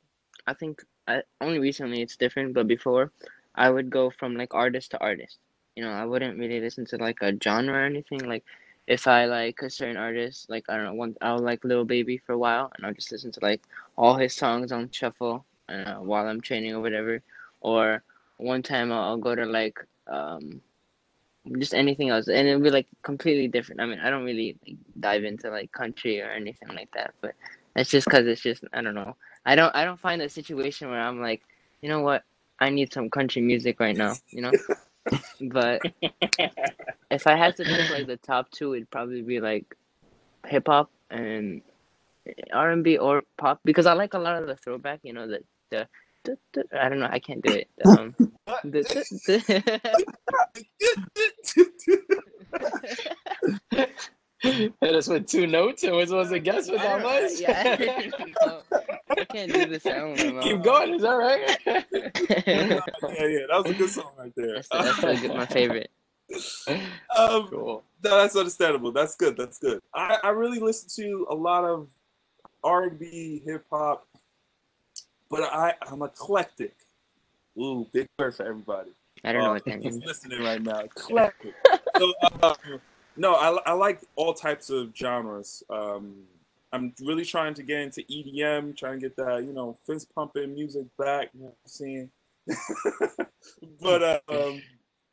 I 0.48 0.54
think 0.54 0.84
I 1.08 1.22
only 1.42 1.60
recently 1.60 2.02
it's 2.02 2.18
different, 2.18 2.54
but 2.54 2.68
before 2.68 3.12
I 3.56 3.70
would 3.70 3.90
go 3.90 4.10
from 4.10 4.36
like 4.36 4.54
artist 4.54 4.92
to 4.92 5.00
artist. 5.00 5.40
You 5.76 5.84
know, 5.84 5.92
I 5.92 6.06
wouldn't 6.06 6.38
really 6.40 6.60
listen 6.60 6.86
to 6.88 6.98
like 6.98 7.20
a 7.22 7.34
genre 7.42 7.76
or 7.76 7.86
anything. 7.86 8.20
Like, 8.20 8.44
if 8.88 9.08
I 9.08 9.26
like 9.26 9.62
a 9.62 9.70
certain 9.70 9.98
artist, 9.98 10.50
like 10.50 10.66
I 10.70 10.76
don't 10.76 10.86
know, 10.86 10.94
one 10.94 11.16
I'll 11.22 11.40
like 11.40 11.64
Lil 11.64 11.86
Baby 11.86 12.18
for 12.18 12.34
a 12.34 12.38
while, 12.38 12.72
and 12.76 12.86
I'll 12.86 12.94
just 12.94 13.12
listen 13.12 13.32
to 13.34 13.40
like 13.42 13.62
all 13.98 14.16
his 14.16 14.34
songs 14.36 14.72
on 14.72 14.90
shuffle 14.92 15.46
uh, 15.70 15.96
while 15.96 16.28
I'm 16.28 16.42
training 16.42 16.74
or 16.74 16.82
whatever. 16.82 17.22
Or 17.62 18.04
one 18.38 18.64
time 18.64 18.92
I'll, 18.92 19.04
I'll 19.04 19.18
go 19.18 19.36
to 19.36 19.46
like 19.46 19.80
um, 20.08 20.62
just 21.60 21.74
anything 21.74 22.10
else, 22.10 22.28
and 22.28 22.48
it'll 22.48 22.62
be 22.62 22.70
like 22.70 22.88
completely 23.04 23.48
different. 23.48 23.82
I 23.82 23.86
mean, 23.86 24.00
I 24.00 24.10
don't 24.10 24.24
really 24.24 24.58
like, 24.66 24.78
dive 25.00 25.24
into 25.24 25.50
like 25.50 25.72
country 25.72 26.22
or 26.22 26.30
anything 26.30 26.70
like 26.70 26.92
that, 26.94 27.14
but 27.22 27.34
that's 27.76 27.90
just 27.90 28.06
because 28.06 28.26
it's 28.28 28.42
just 28.42 28.64
I 28.74 28.82
don't 28.82 28.96
know. 28.96 29.16
I 29.46 29.56
don't 29.56 29.76
I 29.76 29.86
don't 29.86 30.00
find 30.00 30.22
a 30.22 30.30
situation 30.30 30.90
where 30.90 31.02
I'm 31.02 31.22
like, 31.22 31.42
you 31.82 31.90
know 31.90 32.02
what, 32.02 32.24
I 32.60 32.70
need 32.70 32.94
some 32.94 33.10
country 33.10 33.42
music 33.42 33.80
right 33.80 33.96
now, 33.96 34.16
you 34.32 34.42
know. 34.42 34.52
but 35.42 35.82
if 37.12 37.28
I 37.28 37.36
had 37.36 37.56
to 37.58 37.64
pick 37.64 37.90
like 37.90 38.08
the 38.08 38.18
top 38.18 38.52
two, 38.52 38.74
it'd 38.74 38.92
probably 38.92 39.22
be 39.22 39.40
like 39.40 39.76
hip 40.46 40.68
hop 40.68 40.90
and 41.10 41.62
R 42.52 42.72
and 42.72 42.84
B 42.84 42.98
or 42.98 43.24
pop 43.38 43.60
because 43.64 43.86
I 43.86 43.94
like 43.94 44.14
a 44.14 44.20
lot 44.20 44.42
of 44.42 44.48
the 44.48 44.56
throwback. 44.56 45.00
You 45.04 45.14
know 45.14 45.28
the 45.28 45.44
the. 45.70 45.88
I 46.78 46.90
don't 46.90 47.00
know. 47.00 47.10
I 47.10 47.20
can't 47.20 47.44
do 47.44 47.54
it. 47.54 47.70
Um, 47.86 48.16
the, 48.64 48.82
Hit 54.40 54.74
us 54.82 55.08
with 55.08 55.28
two 55.28 55.48
notes 55.48 55.84
and 55.84 55.94
we're 55.94 56.06
supposed 56.06 56.32
to 56.32 56.40
guess 56.40 56.70
with 56.70 56.80
how 56.80 57.00
much? 57.00 57.40
Yeah, 57.40 57.76
I 59.10 59.26
can't 59.26 59.52
do 59.52 59.66
the 59.66 59.80
sound. 59.80 60.18
Keep 60.18 60.64
going. 60.64 60.94
Is 60.94 61.02
that 61.02 61.12
right? 61.12 61.60
yeah, 61.66 61.84
yeah, 63.26 63.46
that 63.50 63.64
was 63.64 63.72
a 63.72 63.74
good 63.74 63.90
song 63.90 64.12
right 64.18 64.32
there. 64.36 64.56
That's, 64.56 64.70
that's 64.70 65.04
like 65.04 65.36
my 65.36 65.46
favorite. 65.46 65.90
Um, 67.18 67.48
cool. 67.48 67.84
No, 68.04 68.18
that's 68.18 68.36
understandable. 68.36 68.92
That's 68.92 69.16
good. 69.16 69.36
That's 69.38 69.58
good. 69.58 69.82
I, 69.94 70.20
I 70.24 70.30
really 70.30 70.60
listen 70.60 70.90
to 71.04 71.26
a 71.30 71.36
lot 71.36 71.64
of 71.64 71.88
R 72.64 72.84
and 72.84 73.00
B, 73.00 73.42
hip 73.46 73.66
hop, 73.72 74.07
but 75.30 75.44
I 75.44 75.74
I'm 75.90 76.02
eclectic. 76.02 76.76
Ooh, 77.60 77.88
big 77.92 78.08
word 78.20 78.36
for 78.36 78.46
everybody. 78.46 78.92
I 79.24 79.34
don't 79.34 79.44
know 79.44 79.50
uh, 79.50 79.54
what 79.54 79.66
that 79.66 79.80
means. 79.84 80.04
Listening 80.06 80.44
right 80.44 80.62
now, 80.62 80.80
eclectic. 80.82 81.56
so, 81.98 82.14
um, 82.44 82.80
no, 83.16 83.34
I, 83.34 83.58
I 83.66 83.74
like 83.74 84.02
all 84.16 84.34
types 84.34 84.70
of 84.70 84.96
genres. 84.96 85.64
Um, 85.70 86.14
I 86.72 86.76
I'm 86.76 86.94
really 87.02 87.26
trying 87.26 87.54
to 87.56 87.64
get 87.64 87.80
into 87.80 88.02
EDM, 88.04 88.78
trying 88.78 89.00
to 89.00 89.10
get 89.10 89.16
that, 89.16 89.44
you 89.44 89.54
know, 89.54 89.78
fist 89.86 90.14
pumping 90.14 90.54
music 90.54 90.86
back. 90.98 91.30
You 91.34 91.42
know 91.42 91.46
what 91.46 91.56
I'm 91.64 91.70
saying? 91.70 92.10
but 93.82 94.24
um, 94.30 94.62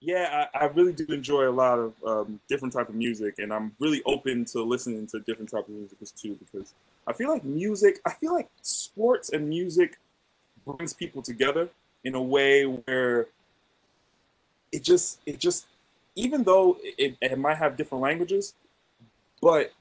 yeah, 0.00 0.46
I, 0.54 0.58
I, 0.58 0.64
really 0.66 0.92
do 0.92 1.06
enjoy 1.08 1.48
a 1.48 1.50
lot 1.50 1.78
of 1.78 1.94
um, 2.06 2.40
different 2.48 2.74
type 2.74 2.88
of 2.88 2.94
music, 2.94 3.36
and 3.38 3.52
I'm 3.52 3.72
really 3.80 4.02
open 4.04 4.44
to 4.46 4.62
listening 4.62 5.06
to 5.08 5.20
different 5.20 5.50
type 5.50 5.66
of 5.66 5.70
music 5.70 5.98
too 6.16 6.36
because 6.36 6.74
I 7.06 7.12
feel 7.12 7.30
like 7.30 7.44
music, 7.44 8.00
I 8.04 8.12
feel 8.12 8.34
like 8.34 8.48
sports 8.62 9.30
and 9.30 9.48
music 9.48 9.98
brings 10.64 10.92
people 10.92 11.22
together 11.22 11.68
in 12.04 12.14
a 12.14 12.22
way 12.22 12.64
where 12.64 13.26
it 14.72 14.82
just 14.82 15.20
it 15.26 15.38
just 15.38 15.66
even 16.16 16.42
though 16.44 16.78
it, 16.82 17.16
it 17.20 17.38
might 17.38 17.56
have 17.56 17.76
different 17.76 18.02
languages, 18.02 18.54
but 19.40 19.72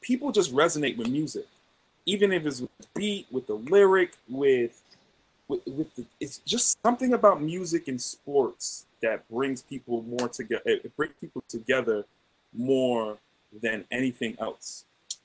people 0.00 0.32
just 0.32 0.54
resonate 0.54 0.96
with 0.96 1.08
music, 1.08 1.46
even 2.06 2.32
if 2.32 2.44
it's 2.44 2.60
with 2.60 2.70
the 2.78 2.86
beat, 2.94 3.26
with 3.30 3.46
the 3.46 3.54
lyric, 3.54 4.16
with 4.28 4.82
with, 5.48 5.60
with 5.66 5.94
the, 5.96 6.04
it's 6.20 6.38
just 6.38 6.78
something 6.82 7.12
about 7.12 7.42
music 7.42 7.88
and 7.88 8.00
sports 8.00 8.86
that 9.02 9.28
brings 9.28 9.62
people 9.62 10.02
more 10.02 10.28
together. 10.28 10.62
It 10.64 10.96
brings 10.96 11.14
people 11.20 11.42
together 11.48 12.04
more 12.52 13.18
than 13.62 13.84
anything 13.90 14.36
else, 14.40 14.84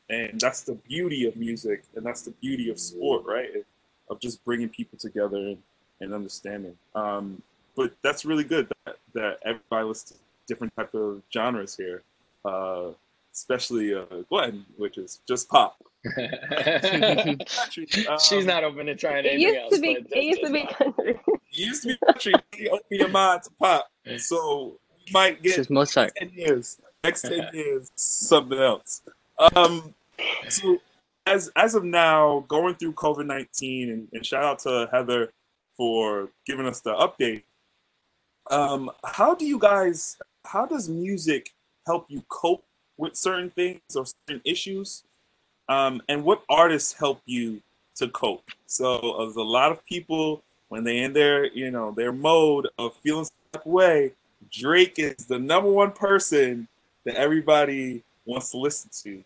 and 0.09 0.39
that's 0.39 0.61
the 0.61 0.75
beauty 0.75 1.27
of 1.27 1.35
music, 1.35 1.83
and 1.95 2.05
that's 2.05 2.21
the 2.21 2.31
beauty 2.31 2.69
of 2.69 2.79
sport, 2.79 3.25
right? 3.25 3.65
Of 4.09 4.19
just 4.19 4.43
bringing 4.45 4.69
people 4.69 4.97
together 4.97 5.37
and, 5.37 5.57
and 6.01 6.13
understanding. 6.13 6.77
Um, 6.95 7.41
but 7.75 7.93
that's 8.01 8.25
really 8.25 8.43
good 8.43 8.71
that, 8.85 8.97
that 9.13 9.39
everybody 9.45 9.85
listens 9.85 10.19
different 10.47 10.73
type 10.75 10.93
of 10.93 11.21
genres 11.31 11.75
here. 11.75 12.03
Uh, 12.45 12.91
especially 13.33 13.93
uh, 13.93 14.03
Gwen, 14.29 14.65
which 14.77 14.97
is 14.97 15.19
just 15.27 15.47
pop. 15.49 15.77
um, 16.17 17.37
She's 17.69 18.45
not 18.45 18.63
open 18.63 18.87
to 18.87 18.95
trying 18.95 19.25
it 19.25 19.33
anything 19.33 19.41
used 19.41 19.57
else. 19.57 19.75
To 19.75 19.81
be, 19.81 19.91
it 20.11 20.23
used 20.23 20.41
to 20.43 20.51
be 20.51 20.65
country. 20.65 21.19
It 21.49 21.59
used 21.59 21.83
to 21.83 21.89
be 21.89 21.97
country. 22.05 22.33
open 22.69 22.81
your 22.91 23.07
mind 23.09 23.43
to 23.43 23.49
pop. 23.59 23.89
So 24.17 24.77
you 25.05 25.13
might 25.13 25.41
get 25.41 25.55
She's 25.55 25.69
Mozart. 25.69 26.13
ten 26.15 26.31
years. 26.33 26.77
Next 27.03 27.21
ten 27.21 27.49
years, 27.53 27.91
something 27.95 28.57
else. 28.59 29.01
Um, 29.55 29.93
so 30.49 30.79
as 31.27 31.51
as 31.55 31.75
of 31.75 31.83
now, 31.83 32.45
going 32.47 32.75
through 32.75 32.93
COVID 32.93 33.25
nineteen, 33.25 33.89
and, 33.89 34.07
and 34.13 34.25
shout 34.25 34.43
out 34.43 34.59
to 34.59 34.89
Heather 34.91 35.31
for 35.75 36.29
giving 36.45 36.65
us 36.65 36.79
the 36.79 36.93
update. 36.93 37.43
Um, 38.49 38.89
how 39.03 39.35
do 39.35 39.45
you 39.45 39.59
guys? 39.59 40.17
How 40.45 40.65
does 40.65 40.87
music 40.87 41.53
help 41.85 42.05
you 42.09 42.23
cope 42.29 42.63
with 42.97 43.15
certain 43.15 43.49
things 43.49 43.81
or 43.95 44.05
certain 44.05 44.41
issues? 44.45 45.03
Um, 45.69 46.01
and 46.07 46.23
what 46.23 46.43
artists 46.49 46.93
help 46.93 47.21
you 47.25 47.61
to 47.95 48.07
cope? 48.07 48.49
So 48.65 49.15
there's 49.19 49.35
a 49.35 49.41
lot 49.41 49.71
of 49.71 49.85
people 49.85 50.41
when 50.69 50.83
they 50.83 50.99
in 50.99 51.13
their, 51.13 51.45
you 51.45 51.71
know, 51.71 51.91
their 51.91 52.13
mode 52.13 52.67
of 52.77 52.95
feeling 53.03 53.25
some 53.53 53.61
way, 53.65 54.13
Drake 54.51 54.95
is 54.97 55.25
the 55.27 55.39
number 55.39 55.69
one 55.69 55.91
person 55.91 56.67
that 57.03 57.15
everybody 57.15 58.03
wants 58.25 58.51
to 58.51 58.57
listen 58.57 58.89
to. 59.03 59.23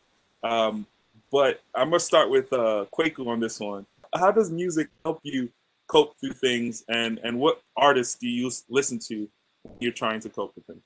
Um, 0.48 0.86
but 1.32 1.62
I'm 1.74 1.90
gonna 1.90 2.00
start 2.00 2.30
with 2.30 2.52
uh, 2.52 2.86
Kwaku 2.94 3.28
on 3.28 3.40
this 3.40 3.60
one. 3.60 3.86
How 4.14 4.32
does 4.32 4.52
music 4.52 4.90
help 5.06 5.20
you 5.24 5.50
cope 5.88 6.14
through 6.20 6.34
things, 6.34 6.84
and 6.90 7.20
and 7.24 7.40
what 7.40 7.62
artists 7.78 8.16
do 8.16 8.28
you 8.28 8.52
listen 8.70 9.00
to 9.08 9.28
when 9.64 9.78
you're 9.80 9.94
trying 9.94 10.20
to 10.22 10.30
cope 10.30 10.54
with 10.56 10.66
things? 10.66 10.84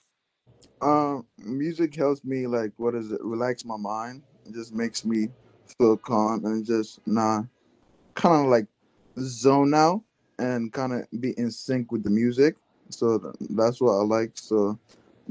Um, 0.82 1.26
music 1.38 1.96
helps 1.96 2.24
me 2.24 2.48
like 2.48 2.72
what 2.78 2.96
is 2.96 3.12
it? 3.12 3.22
Relax 3.24 3.66
my 3.66 3.78
mind. 3.78 4.22
It 4.46 4.54
just 4.54 4.74
makes 4.74 5.04
me 5.04 5.30
feel 5.78 5.98
calm 5.98 6.46
and 6.46 6.66
just 6.66 7.06
nah, 7.08 7.44
kind 8.14 8.46
of 8.46 8.52
like 8.52 8.68
zone 9.20 9.74
out 9.74 10.02
and 10.38 10.72
kind 10.72 10.94
of 10.94 11.22
be 11.22 11.32
in 11.40 11.50
sync 11.50 11.92
with 11.92 12.04
the 12.04 12.10
music. 12.10 12.56
So 12.90 13.34
that's 13.50 13.82
what 13.82 13.94
I 13.94 14.04
like. 14.04 14.32
So 14.36 14.78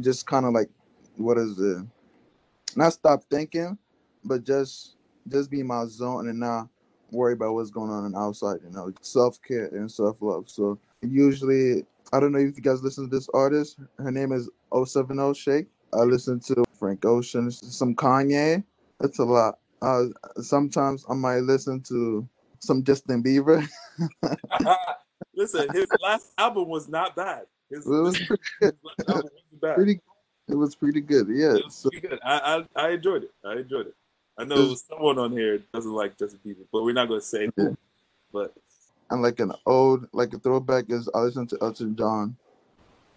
just 0.01 0.27
kind 0.27 0.45
of 0.45 0.53
like 0.53 0.69
what 1.17 1.39
is 1.39 1.59
it? 1.61 1.87
Not 2.77 2.93
stop 2.93 3.23
thinking, 3.31 3.79
but 4.25 4.43
just 4.43 4.97
just 5.29 5.51
be 5.51 5.61
in 5.61 5.67
my 5.67 5.87
zone 5.87 6.29
and 6.29 6.39
not 6.39 6.69
worry 7.11 7.33
about 7.35 7.55
what's 7.55 7.71
going 7.71 7.91
on 7.91 8.15
outside. 8.17 8.59
You 8.65 8.71
know, 8.71 8.93
self 9.01 9.41
care 9.43 9.67
and 9.67 9.91
self 9.91 10.17
love. 10.21 10.49
So 10.49 10.79
usually 11.03 11.85
I 12.13 12.21
don't 12.21 12.33
know 12.33 12.39
if 12.39 12.57
you 12.57 12.63
guys 12.63 12.83
listen 12.83 13.09
to 13.09 13.17
this 13.17 13.29
artist. 13.35 13.79
Her 13.99 14.11
name 14.11 14.33
is 14.33 14.49
070 14.73 15.35
Shake. 15.35 15.67
I 15.93 16.03
listen 16.03 16.41
to 16.41 16.65
Frank 16.79 17.05
Ocean, 17.05 17.51
some 17.51 17.95
Kanye. 17.95 18.63
That's 19.01 19.19
a 19.19 19.25
lot. 19.25 19.59
Uh, 19.83 20.05
sometimes 20.41 21.05
I 21.09 21.15
might 21.15 21.41
listen 21.41 21.81
to 21.83 22.29
some 22.61 22.83
Justin 22.83 23.23
Bieber. 23.23 23.67
listen, 25.35 25.69
his 25.73 25.87
last 26.01 26.33
album 26.39 26.69
was 26.69 26.89
not 26.89 27.15
bad. 27.15 27.47
His, 27.71 27.87
it 27.87 27.91
was 27.91 28.19
pretty 28.19 28.43
good. 28.61 28.77
bad. 29.61 29.75
Pretty, 29.77 30.01
it 30.49 30.55
was 30.55 30.75
pretty 30.75 31.01
good. 31.01 31.29
Yeah, 31.29 31.57
it 31.57 31.65
was 31.65 31.75
so, 31.75 31.91
pretty 31.91 32.09
good. 32.09 32.19
I, 32.25 32.65
I, 32.77 32.87
I 32.87 32.91
enjoyed 32.91 33.25
it. 33.25 33.35
I 33.45 33.53
enjoyed 33.53 33.89
it. 33.89 33.95
I 34.37 34.45
know 34.45 34.75
someone 34.75 35.19
on 35.19 35.33
here 35.33 35.61
doesn't 35.73 35.93
like 35.93 36.19
Justin 36.19 36.41
Bieber, 36.45 36.67
but 36.73 36.83
we're 36.83 36.93
not 36.93 37.09
going 37.09 37.21
to 37.21 37.27
say. 37.27 37.49
Yeah. 37.57 37.69
But 38.33 38.53
and 39.11 39.23
like 39.23 39.39
an 39.41 39.53
old, 39.67 40.09
like 40.13 40.33
a 40.35 40.39
throwback 40.39 40.87
is 40.89 41.09
I 41.15 41.21
listen 41.21 41.47
to 41.49 41.59
Elton 41.63 41.95
John. 41.97 42.37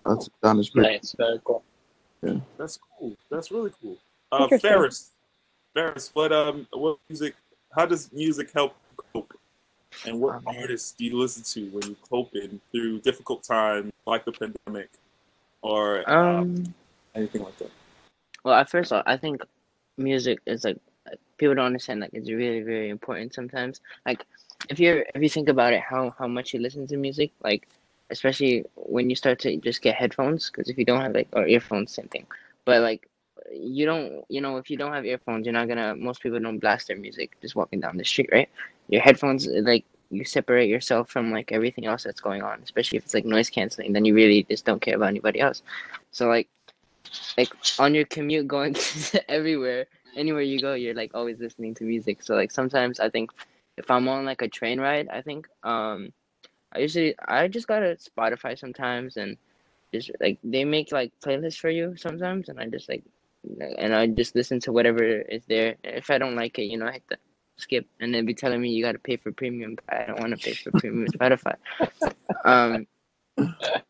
Elton 0.06 0.32
John 0.44 0.60
is 0.60 0.70
pretty. 0.70 0.90
Nice, 0.90 1.16
very 1.18 1.40
cool. 1.44 1.64
Yeah, 2.22 2.38
that's 2.58 2.80
cool. 3.00 3.16
That's 3.30 3.52
really 3.52 3.72
cool. 3.82 3.98
Uh, 4.32 4.48
Ferris, 4.60 5.12
Ferris, 5.74 6.12
what 6.14 6.32
um, 6.32 6.68
what 6.72 6.98
music? 7.10 7.36
How 7.76 7.86
does 7.86 8.12
music 8.14 8.52
help 8.54 8.76
cope? 9.14 9.34
And 10.06 10.20
what 10.20 10.42
oh, 10.46 10.54
artists 10.60 10.92
do 10.92 11.06
you 11.06 11.18
listen 11.18 11.44
to 11.44 11.70
when 11.72 11.84
you're 11.84 11.96
coping 12.08 12.62
through 12.72 13.00
difficult 13.00 13.44
times 13.44 13.92
like 14.06 14.26
the 14.26 14.32
pandemic, 14.32 14.90
or 15.62 16.08
um, 16.10 16.36
um 16.38 16.76
anything 17.16 17.44
like 17.44 17.58
that? 17.58 17.72
Well, 18.44 18.54
at 18.54 18.70
first, 18.70 18.92
I 18.92 19.18
think 19.18 19.42
music 19.98 20.40
is 20.46 20.64
like 20.64 20.78
people 21.38 21.56
don't 21.56 21.66
understand 21.66 22.00
like 22.02 22.14
it's 22.14 22.30
really 22.30 22.62
very 22.62 22.90
important 22.90 23.34
sometimes. 23.34 23.82
Like 24.06 24.26
if 24.70 24.80
you're 24.80 25.06
if 25.16 25.22
you 25.22 25.30
think 25.30 25.50
about 25.50 25.74
it, 25.74 25.82
how 25.82 26.14
how 26.18 26.28
much 26.28 26.54
you 26.54 26.60
listen 26.60 26.88
to 26.88 26.98
music, 26.98 27.32
like 27.44 27.68
especially 28.10 28.66
when 28.76 29.10
you 29.10 29.16
start 29.16 29.40
to 29.40 29.58
just 29.58 29.82
get 29.82 29.96
headphones, 29.96 30.50
because 30.50 30.70
if 30.70 30.78
you 30.78 30.86
don't 30.86 31.02
have 31.02 31.14
like 31.14 31.28
or 31.34 31.48
earphones, 31.48 31.94
same 31.94 32.08
thing. 32.08 32.26
But 32.66 32.82
like 32.82 33.08
you 33.52 33.86
don't 33.86 34.26
you 34.30 34.42
know 34.42 34.58
if 34.58 34.70
you 34.70 34.78
don't 34.78 34.94
have 34.94 35.06
earphones 35.06 35.46
you're 35.46 35.54
not 35.54 35.68
gonna 35.68 35.96
most 35.96 36.22
people 36.22 36.40
don't 36.40 36.60
blast 36.60 36.88
their 36.88 36.98
music 36.98 37.38
just 37.42 37.56
walking 37.56 37.80
down 37.80 37.98
the 37.98 38.04
street 38.04 38.30
right 38.32 38.50
your 38.90 39.02
headphones 39.02 39.48
like 39.48 39.86
you 40.10 40.24
separate 40.24 40.70
yourself 40.70 41.10
from 41.10 41.32
like 41.32 41.52
everything 41.52 41.86
else 41.86 42.04
that's 42.04 42.20
going 42.20 42.42
on 42.42 42.60
especially 42.64 42.98
if 42.98 43.04
it's 43.04 43.14
like 43.14 43.26
noise 43.26 43.50
canceling 43.50 43.94
then 43.94 44.06
you 44.06 44.14
really 44.14 44.44
just 44.44 44.66
don't 44.66 44.82
care 44.82 44.96
about 44.96 45.10
anybody 45.10 45.40
else 45.40 45.62
so 46.12 46.28
like 46.28 46.48
like 47.38 47.50
on 47.80 47.96
your 47.96 48.06
commute 48.06 48.48
going 48.48 48.76
everywhere 49.30 49.86
anywhere 50.18 50.42
you 50.42 50.60
go 50.60 50.74
you're 50.74 50.96
like 50.96 51.12
always 51.14 51.40
listening 51.40 51.74
to 51.74 51.84
music 51.84 52.22
so 52.24 52.36
like 52.36 52.52
sometimes 52.52 53.00
i 53.00 53.10
think 53.10 53.32
if 53.78 53.92
I'm 53.92 54.08
on 54.08 54.26
like 54.26 54.42
a 54.42 54.48
train 54.48 54.80
ride, 54.80 55.08
I 55.08 55.22
think 55.22 55.48
um 55.64 56.12
I 56.74 56.80
usually 56.80 57.16
I 57.26 57.48
just 57.48 57.68
got 57.68 57.84
a 57.84 57.96
Spotify 57.96 58.58
sometimes 58.60 59.18
and 59.18 59.38
just 59.94 60.12
like 60.20 60.40
they 60.44 60.66
make 60.66 60.92
like 60.92 61.14
playlists 61.24 61.60
for 61.60 61.70
you 61.70 61.96
sometimes 61.96 62.50
and 62.50 62.60
I 62.60 62.66
just 62.66 62.90
like 62.90 63.04
and 63.78 63.96
I 63.96 64.08
just 64.08 64.36
listen 64.36 64.60
to 64.62 64.72
whatever 64.74 65.04
is 65.04 65.46
there. 65.46 65.76
If 65.84 66.10
I 66.10 66.18
don't 66.18 66.36
like 66.36 66.60
it, 66.60 66.64
you 66.64 66.78
know, 66.78 66.88
I 66.88 66.94
hit 66.94 67.04
the 67.08 67.18
skip 67.56 67.88
and 68.02 68.14
then 68.14 68.26
be 68.26 68.34
telling 68.34 68.60
me 68.60 68.70
you 68.72 68.84
got 68.84 68.94
to 68.94 69.00
pay 69.00 69.16
for 69.16 69.32
premium. 69.32 69.78
I 69.88 70.06
don't 70.08 70.20
want 70.20 70.32
to 70.32 70.38
pay 70.38 70.54
for 70.56 70.72
premium 70.72 71.08
Spotify. 71.14 71.56
Um, 72.44 72.88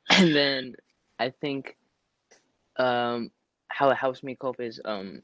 and 0.09 0.35
then 0.35 0.75
I 1.17 1.29
think 1.29 1.77
um 2.77 3.31
how 3.69 3.89
it 3.89 3.97
helps 3.97 4.21
me 4.21 4.35
cope 4.35 4.59
is 4.59 4.79
um 4.85 5.21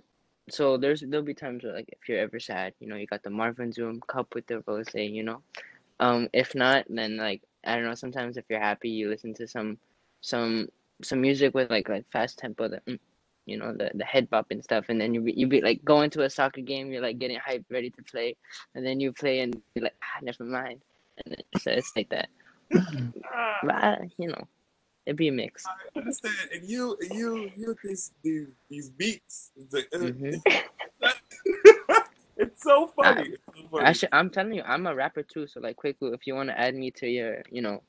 so 0.50 0.78
there's 0.78 1.02
there'll 1.02 1.26
be 1.26 1.34
times 1.34 1.64
where 1.64 1.74
like 1.74 1.90
if 1.92 2.10
you're 2.10 2.20
ever 2.20 2.40
sad, 2.40 2.74
you 2.80 2.88
know, 2.88 2.96
you 2.96 3.08
got 3.08 3.24
the 3.24 3.30
Marvin's 3.30 3.78
Room 3.78 4.02
cup 4.08 4.36
with 4.36 4.48
the 4.48 4.64
rose, 4.68 4.88
you 4.94 5.24
know. 5.24 5.42
Um, 6.00 6.30
if 6.34 6.56
not, 6.56 6.86
then 6.90 7.18
like 7.18 7.42
I 7.66 7.76
don't 7.76 7.86
know. 7.86 7.96
Sometimes 7.96 8.38
if 8.38 8.46
you're 8.50 8.60
happy, 8.60 8.90
you 8.90 9.10
listen 9.10 9.34
to 9.36 9.48
some 9.48 9.78
some 10.22 10.68
some 11.02 11.22
music 11.22 11.54
with 11.54 11.70
like 11.70 11.90
like 11.90 12.06
fast 12.12 12.40
tempo, 12.40 12.68
that. 12.68 12.86
mm, 12.86 13.00
you 13.46 13.58
know 13.58 13.74
the 13.74 13.92
the 13.94 14.06
head 14.06 14.30
bop 14.30 14.48
and 14.52 14.64
stuff, 14.64 14.86
and 14.90 15.00
then 15.00 15.14
you 15.14 15.22
be, 15.22 15.34
you 15.34 15.48
be 15.48 15.62
like 15.62 15.84
going 15.84 16.10
to 16.12 16.24
a 16.24 16.30
soccer 16.30 16.62
game, 16.62 16.92
you're 16.92 17.02
like 17.02 17.20
getting 17.20 17.40
hyped, 17.40 17.66
ready 17.70 17.90
to 17.90 18.04
play, 18.04 18.36
and 18.76 18.86
then 18.86 19.00
you 19.00 19.12
play 19.12 19.40
and 19.42 19.62
you're 19.76 19.84
like 19.84 19.96
ah, 20.02 20.20
never 20.22 20.44
mind, 20.44 20.82
and 21.26 21.44
so 21.60 21.72
it's 21.72 21.92
like 21.96 22.10
that. 22.10 22.30
but, 23.64 24.02
you 24.18 24.30
know, 24.30 24.48
It'd 25.06 25.18
be 25.18 25.28
a 25.28 25.32
mix. 25.32 25.66
I 25.66 26.00
understand. 26.00 26.36
And 26.54 26.70
you, 26.70 26.98
you, 27.12 27.52
you 27.58 27.76
these 27.84 28.12
these 28.24 28.48
these 28.70 28.90
beats. 28.90 29.52
It's, 29.58 29.74
like, 29.74 29.90
uh, 29.94 29.98
mm-hmm. 29.98 30.36
it's 32.38 32.64
so 32.64 32.88
funny. 32.88 33.22
I, 33.22 33.24
so 33.26 33.68
funny. 33.70 33.86
Actually, 33.86 34.10
I'm 34.14 34.30
telling 34.30 34.54
you, 34.54 34.64
I'm 34.66 34.88
a 34.88 34.96
rapper 34.96 35.24
too. 35.24 35.48
So 35.48 35.60
like, 35.60 35.76
quickly, 35.76 36.12
if 36.14 36.26
you 36.26 36.36
want 36.36 36.50
to 36.50 36.60
add 36.60 36.76
me 36.76 36.90
to 36.92 37.08
your, 37.08 37.44
you 37.52 37.62
know, 37.62 37.84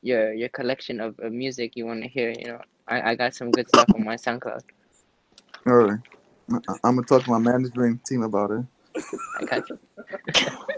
your 0.00 0.32
your 0.32 0.48
collection 0.48 1.00
of, 1.00 1.18
of 1.18 1.32
music 1.32 1.72
you 1.76 1.84
want 1.84 2.02
to 2.02 2.08
hear, 2.08 2.30
you 2.30 2.46
know, 2.46 2.60
I, 2.88 3.10
I 3.10 3.14
got 3.14 3.34
some 3.34 3.50
good 3.50 3.68
stuff 3.68 3.86
on 3.94 4.04
my 4.04 4.16
SoundCloud. 4.16 4.62
All 5.66 5.74
right. 5.74 5.98
I'm 6.50 6.96
gonna 6.96 7.02
talk 7.02 7.24
to 7.24 7.30
my 7.30 7.38
management 7.38 8.04
team 8.04 8.22
about 8.22 8.50
it. 8.50 8.64
I 9.40 9.44
got 9.44 9.68
you. 9.68 9.78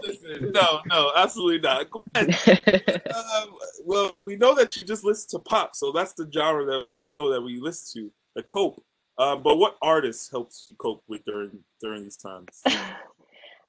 Listen, 0.03 0.51
no, 0.51 0.81
no, 0.87 1.11
absolutely 1.15 1.59
not. 1.59 1.89
Go 1.89 2.03
ahead. 2.15 3.03
Um, 3.17 3.55
well, 3.83 4.17
we 4.25 4.35
know 4.35 4.55
that 4.55 4.75
you 4.75 4.85
just 4.85 5.03
listen 5.03 5.29
to 5.31 5.39
pop, 5.39 5.75
so 5.75 5.91
that's 5.91 6.13
the 6.13 6.29
genre 6.31 6.65
that 6.65 6.85
that 7.19 7.41
we 7.41 7.59
listen 7.59 8.03
to, 8.03 8.11
the 8.35 8.43
cope. 8.53 8.83
Um, 9.17 9.41
but 9.41 9.57
what 9.57 9.75
artist 9.81 10.29
helps 10.31 10.67
you 10.69 10.75
cope 10.77 11.03
with 11.07 11.25
during 11.25 11.59
during 11.81 12.03
these 12.03 12.17
times? 12.17 12.63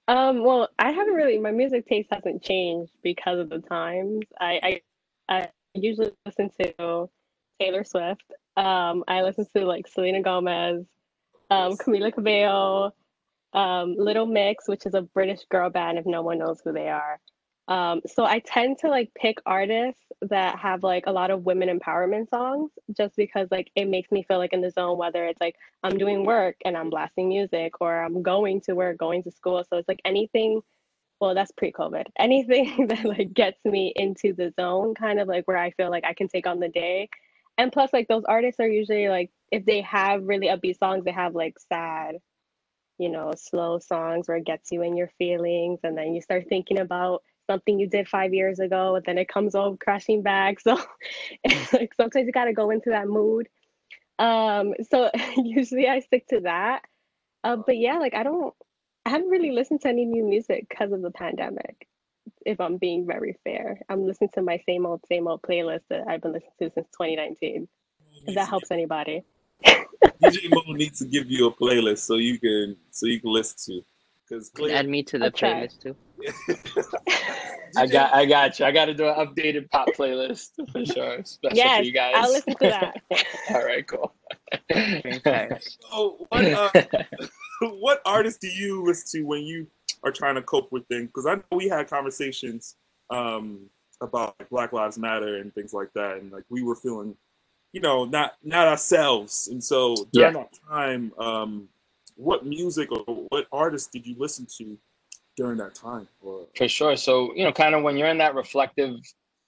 Um, 0.08 0.42
well, 0.42 0.70
I 0.78 0.90
haven't 0.90 1.12
really, 1.12 1.38
my 1.38 1.50
music 1.50 1.86
taste 1.86 2.08
hasn't 2.10 2.42
changed 2.42 2.92
because 3.02 3.38
of 3.38 3.50
the 3.50 3.58
times. 3.58 4.24
I, 4.40 4.80
I, 5.28 5.36
I 5.40 5.48
usually 5.74 6.12
listen 6.24 6.50
to 6.58 7.10
Taylor 7.60 7.84
Swift. 7.84 8.24
Um, 8.56 9.04
I 9.06 9.20
listen 9.20 9.46
to 9.54 9.66
like 9.66 9.86
Selena 9.86 10.22
Gomez, 10.22 10.86
um, 11.50 11.76
Camila 11.76 12.12
Cabello, 12.12 12.94
um, 13.52 13.94
Little 13.96 14.26
Mix, 14.26 14.68
which 14.68 14.86
is 14.86 14.94
a 14.94 15.02
British 15.02 15.44
girl 15.50 15.70
band 15.70 15.98
if 15.98 16.06
no 16.06 16.22
one 16.22 16.38
knows 16.38 16.60
who 16.64 16.72
they 16.72 16.88
are. 16.88 17.20
Um, 17.68 18.00
so 18.06 18.24
I 18.24 18.38
tend 18.38 18.78
to 18.78 18.88
like 18.88 19.10
pick 19.14 19.38
artists 19.44 20.00
that 20.22 20.58
have 20.58 20.82
like 20.82 21.04
a 21.06 21.12
lot 21.12 21.30
of 21.30 21.44
women 21.44 21.68
empowerment 21.68 22.30
songs 22.30 22.70
just 22.96 23.14
because 23.14 23.46
like 23.50 23.70
it 23.76 23.84
makes 23.86 24.10
me 24.10 24.22
feel 24.22 24.38
like 24.38 24.54
in 24.54 24.62
the 24.62 24.70
zone, 24.70 24.96
whether 24.96 25.26
it's 25.26 25.40
like 25.40 25.54
I'm 25.82 25.98
doing 25.98 26.24
work 26.24 26.56
and 26.64 26.78
I'm 26.78 26.88
blasting 26.88 27.28
music 27.28 27.74
or 27.82 28.02
I'm 28.02 28.22
going 28.22 28.62
to 28.62 28.72
work, 28.74 28.96
going 28.96 29.22
to 29.24 29.30
school. 29.30 29.62
So 29.68 29.76
it's 29.76 29.88
like 29.88 30.00
anything, 30.06 30.62
well, 31.20 31.34
that's 31.34 31.52
pre 31.52 31.70
COVID, 31.70 32.06
anything 32.18 32.86
that 32.88 33.04
like 33.04 33.34
gets 33.34 33.62
me 33.66 33.92
into 33.94 34.32
the 34.32 34.50
zone, 34.58 34.94
kind 34.94 35.20
of 35.20 35.28
like 35.28 35.46
where 35.46 35.58
I 35.58 35.70
feel 35.72 35.90
like 35.90 36.04
I 36.04 36.14
can 36.14 36.28
take 36.28 36.46
on 36.46 36.60
the 36.60 36.68
day. 36.70 37.10
And 37.58 37.70
plus, 37.70 37.92
like 37.92 38.08
those 38.08 38.24
artists 38.26 38.60
are 38.60 38.68
usually 38.68 39.08
like, 39.08 39.30
if 39.52 39.66
they 39.66 39.82
have 39.82 40.22
really 40.24 40.46
upbeat 40.46 40.78
songs, 40.78 41.04
they 41.04 41.12
have 41.12 41.34
like 41.34 41.58
sad, 41.68 42.16
you 42.98 43.08
know, 43.08 43.32
slow 43.36 43.78
songs 43.78 44.28
where 44.28 44.36
it 44.36 44.44
gets 44.44 44.72
you 44.72 44.82
in 44.82 44.96
your 44.96 45.10
feelings. 45.18 45.80
And 45.84 45.96
then 45.96 46.14
you 46.14 46.20
start 46.20 46.46
thinking 46.48 46.78
about 46.78 47.22
something 47.48 47.78
you 47.78 47.88
did 47.88 48.08
five 48.08 48.34
years 48.34 48.58
ago 48.58 48.96
and 48.96 49.04
then 49.04 49.16
it 49.16 49.28
comes 49.28 49.54
all 49.54 49.76
crashing 49.76 50.22
back. 50.22 50.58
So 50.64 50.76
like 51.72 51.94
sometimes 51.96 52.26
you 52.26 52.32
got 52.32 52.44
to 52.44 52.52
go 52.52 52.70
into 52.70 52.90
that 52.90 53.08
mood. 53.08 53.48
Um 54.18 54.74
so 54.90 55.10
usually 55.36 55.88
i 55.88 56.00
stick 56.00 56.26
to 56.28 56.40
that. 56.40 56.82
Uh, 57.44 57.56
but 57.56 57.78
yeah 57.78 57.98
like 57.98 58.14
i 58.14 58.24
don't 58.24 58.52
i 59.06 59.10
haven't 59.10 59.28
really 59.28 59.52
listened 59.52 59.80
to 59.80 59.88
any 59.88 60.04
new 60.04 60.24
music 60.24 60.66
because 60.68 60.90
of 60.90 61.02
the 61.02 61.10
pandemic 61.12 61.86
if 62.44 62.60
i'm 62.60 62.78
being 62.78 63.06
very 63.06 63.36
fair. 63.44 63.80
I'm 63.88 64.04
listening 64.04 64.30
to 64.34 64.42
my 64.42 64.60
same 64.66 64.84
old 64.84 65.02
same 65.08 65.28
old 65.28 65.42
playlist 65.42 65.82
that 65.88 66.08
i've 66.08 66.20
been 66.20 66.32
listening 66.32 66.52
to 66.58 66.70
since 66.74 66.88
2019 66.88 67.68
if 68.26 68.34
that 68.34 68.48
helps 68.48 68.72
anybody 68.72 69.22
DJ 69.64 70.50
Mo 70.50 70.72
needs 70.72 70.98
to 70.98 71.06
give 71.06 71.30
you 71.30 71.46
a 71.46 71.52
playlist 71.54 71.98
so 71.98 72.16
you 72.16 72.38
can 72.38 72.76
so 72.90 73.06
you 73.06 73.20
can 73.20 73.32
listen 73.32 73.74
to. 73.74 73.84
Because 74.28 74.50
Add 74.70 74.88
me 74.88 75.02
to 75.04 75.18
the 75.18 75.26
I'll 75.26 75.30
try. 75.30 75.66
playlist 75.66 75.80
too. 75.80 75.96
I 77.76 77.86
got, 77.86 78.14
I 78.14 78.26
got 78.26 78.58
you. 78.58 78.66
I 78.66 78.72
got 78.72 78.86
to 78.86 78.94
do 78.94 79.08
an 79.08 79.14
updated 79.14 79.70
pop 79.70 79.88
playlist 79.96 80.50
for 80.72 80.84
sure, 80.84 81.16
especially 81.16 81.56
yes 81.56 81.78
for 81.78 81.84
you 81.84 81.92
guys. 81.92 82.14
i'll 82.16 82.32
listen 82.32 82.54
to 82.54 82.68
that 82.68 83.02
All 83.50 83.64
right, 83.64 83.86
cool. 83.86 84.14
So 85.90 86.26
what 86.28 86.44
uh, 86.44 86.70
what 87.80 88.00
artists 88.04 88.38
do 88.38 88.48
you 88.48 88.84
listen 88.84 89.20
to 89.20 89.26
when 89.26 89.42
you 89.42 89.66
are 90.02 90.12
trying 90.12 90.34
to 90.36 90.42
cope 90.42 90.72
with 90.72 90.86
things? 90.88 91.06
Because 91.06 91.26
I 91.26 91.36
know 91.36 91.56
we 91.56 91.68
had 91.68 91.88
conversations 91.88 92.76
um, 93.10 93.68
about 94.00 94.34
like, 94.38 94.50
Black 94.50 94.72
Lives 94.72 94.98
Matter 94.98 95.36
and 95.36 95.54
things 95.54 95.72
like 95.72 95.92
that, 95.94 96.18
and 96.18 96.32
like 96.32 96.44
we 96.50 96.62
were 96.62 96.76
feeling, 96.76 97.16
you 97.72 97.80
know, 97.80 98.04
not 98.04 98.34
not 98.42 98.66
ourselves. 98.68 99.48
And 99.48 99.62
so 99.62 100.08
during 100.12 100.34
Yeah. 100.34 100.42
that 100.42 100.58
time, 100.68 101.12
um, 101.18 101.68
what 102.16 102.44
music 102.44 102.90
or 102.90 103.26
what 103.30 103.46
artists 103.52 103.88
did 103.88 104.06
you 104.06 104.16
listen 104.18 104.46
to 104.58 104.78
during 105.36 105.58
that 105.58 105.74
time? 105.74 106.08
Or 106.20 106.46
For 106.56 106.68
sure. 106.68 106.96
So, 106.96 107.34
you 107.34 107.44
know, 107.44 107.52
kind 107.52 107.74
of 107.74 107.82
when 107.82 107.96
you're 107.96 108.08
in 108.08 108.18
that 108.18 108.34
reflective 108.34 108.96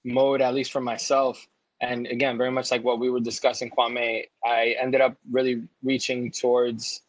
mode, 0.05 0.41
at 0.41 0.53
least 0.53 0.71
for 0.71 0.81
myself, 0.81 1.47
and 1.81 2.05
again, 2.07 2.37
very 2.37 2.51
much 2.51 2.71
like 2.71 2.83
what 2.83 2.99
we 2.99 3.09
were 3.09 3.19
discussing, 3.19 3.69
Kwame, 3.71 4.25
I 4.45 4.75
ended 4.79 5.01
up 5.01 5.17
really 5.31 5.67
reaching 5.83 6.31
towards 6.31 7.01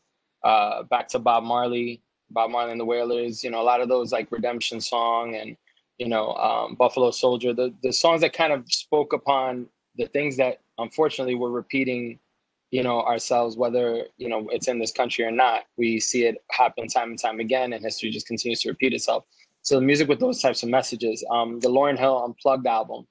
uh, 0.43 0.83
back 0.85 1.09
to 1.09 1.19
Bob 1.19 1.45
Marley, 1.45 2.03
Bob 2.31 2.51
Marley 2.51 2.73
and 2.73 2.81
the 2.81 2.85
Wailers, 2.85 3.45
you 3.45 3.51
know, 3.51 3.61
a 3.61 3.63
lot 3.63 3.83
of 3.83 3.89
those 3.89 4.13
like 4.13 4.33
Redemption 4.33 4.81
Song 4.81 5.37
and, 5.37 5.57
you 5.99 6.09
know, 6.09 6.33
um, 6.35 6.75
Buffalo 6.75 7.11
Soldier, 7.11 7.53
the, 7.53 7.73
the 7.83 7.93
songs 7.93 8.23
that 8.23 8.33
kind 8.33 8.53
of 8.53 8.65
spoke 8.73 9.13
upon 9.13 9.69
the 9.97 10.07
things 10.07 10.39
that 10.39 10.62
unfortunately 10.83 11.35
we're 11.35 11.51
repeating 11.51 12.19
you 12.73 12.83
know 12.83 13.03
ourselves 13.03 13.57
whether 13.57 14.07
you 14.17 14.29
know 14.29 14.49
it's 14.51 14.67
in 14.67 14.79
this 14.79 14.91
country 14.91 15.25
or 15.25 15.31
not. 15.31 15.65
We 15.77 16.01
see 16.01 16.25
it 16.25 16.43
happen 16.51 16.89
time 16.89 17.11
and 17.11 17.19
time 17.19 17.39
again 17.39 17.73
and 17.75 17.85
history 17.85 18.11
just 18.11 18.27
continues 18.27 18.63
to 18.63 18.71
repeat 18.71 18.95
itself. 18.95 19.25
So 19.61 19.77
the 19.77 19.87
music 19.87 20.09
with 20.09 20.19
those 20.19 20.41
types 20.41 20.63
of 20.63 20.71
messages 20.71 21.25
um, 21.31 21.61
the 21.61 21.69
Lauryn 21.69 21.99
Hill 21.99 22.25
unplugged 22.25 22.67
album 22.67 23.07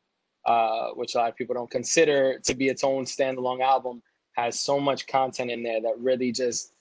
uh, 0.46 0.90
which 0.96 1.14
a 1.14 1.20
lot 1.20 1.30
of 1.30 1.36
people 1.36 1.54
don't 1.54 1.70
consider 1.70 2.40
to 2.40 2.56
be 2.56 2.68
its 2.68 2.84
own 2.84 3.06
standalone 3.06 3.62
album 3.62 4.02
has 4.34 4.60
so 4.60 4.80
much 4.80 5.06
content 5.06 5.52
in 5.52 5.62
there 5.62 5.80
that 5.82 5.94
really 6.00 6.32
just 6.32 6.74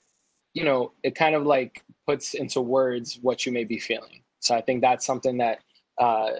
you 0.53 0.65
know 0.65 0.91
it 1.03 1.13
kind 1.15 1.35
of 1.35 1.45
like 1.45 1.83
puts 2.07 2.33
into 2.33 2.61
words 2.61 3.19
what 3.21 3.45
you 3.45 3.51
may 3.51 3.63
be 3.63 3.77
feeling. 3.77 4.23
So 4.39 4.55
i 4.55 4.61
think 4.61 4.81
that's 4.81 5.05
something 5.05 5.37
that 5.37 5.59
uh, 5.99 6.31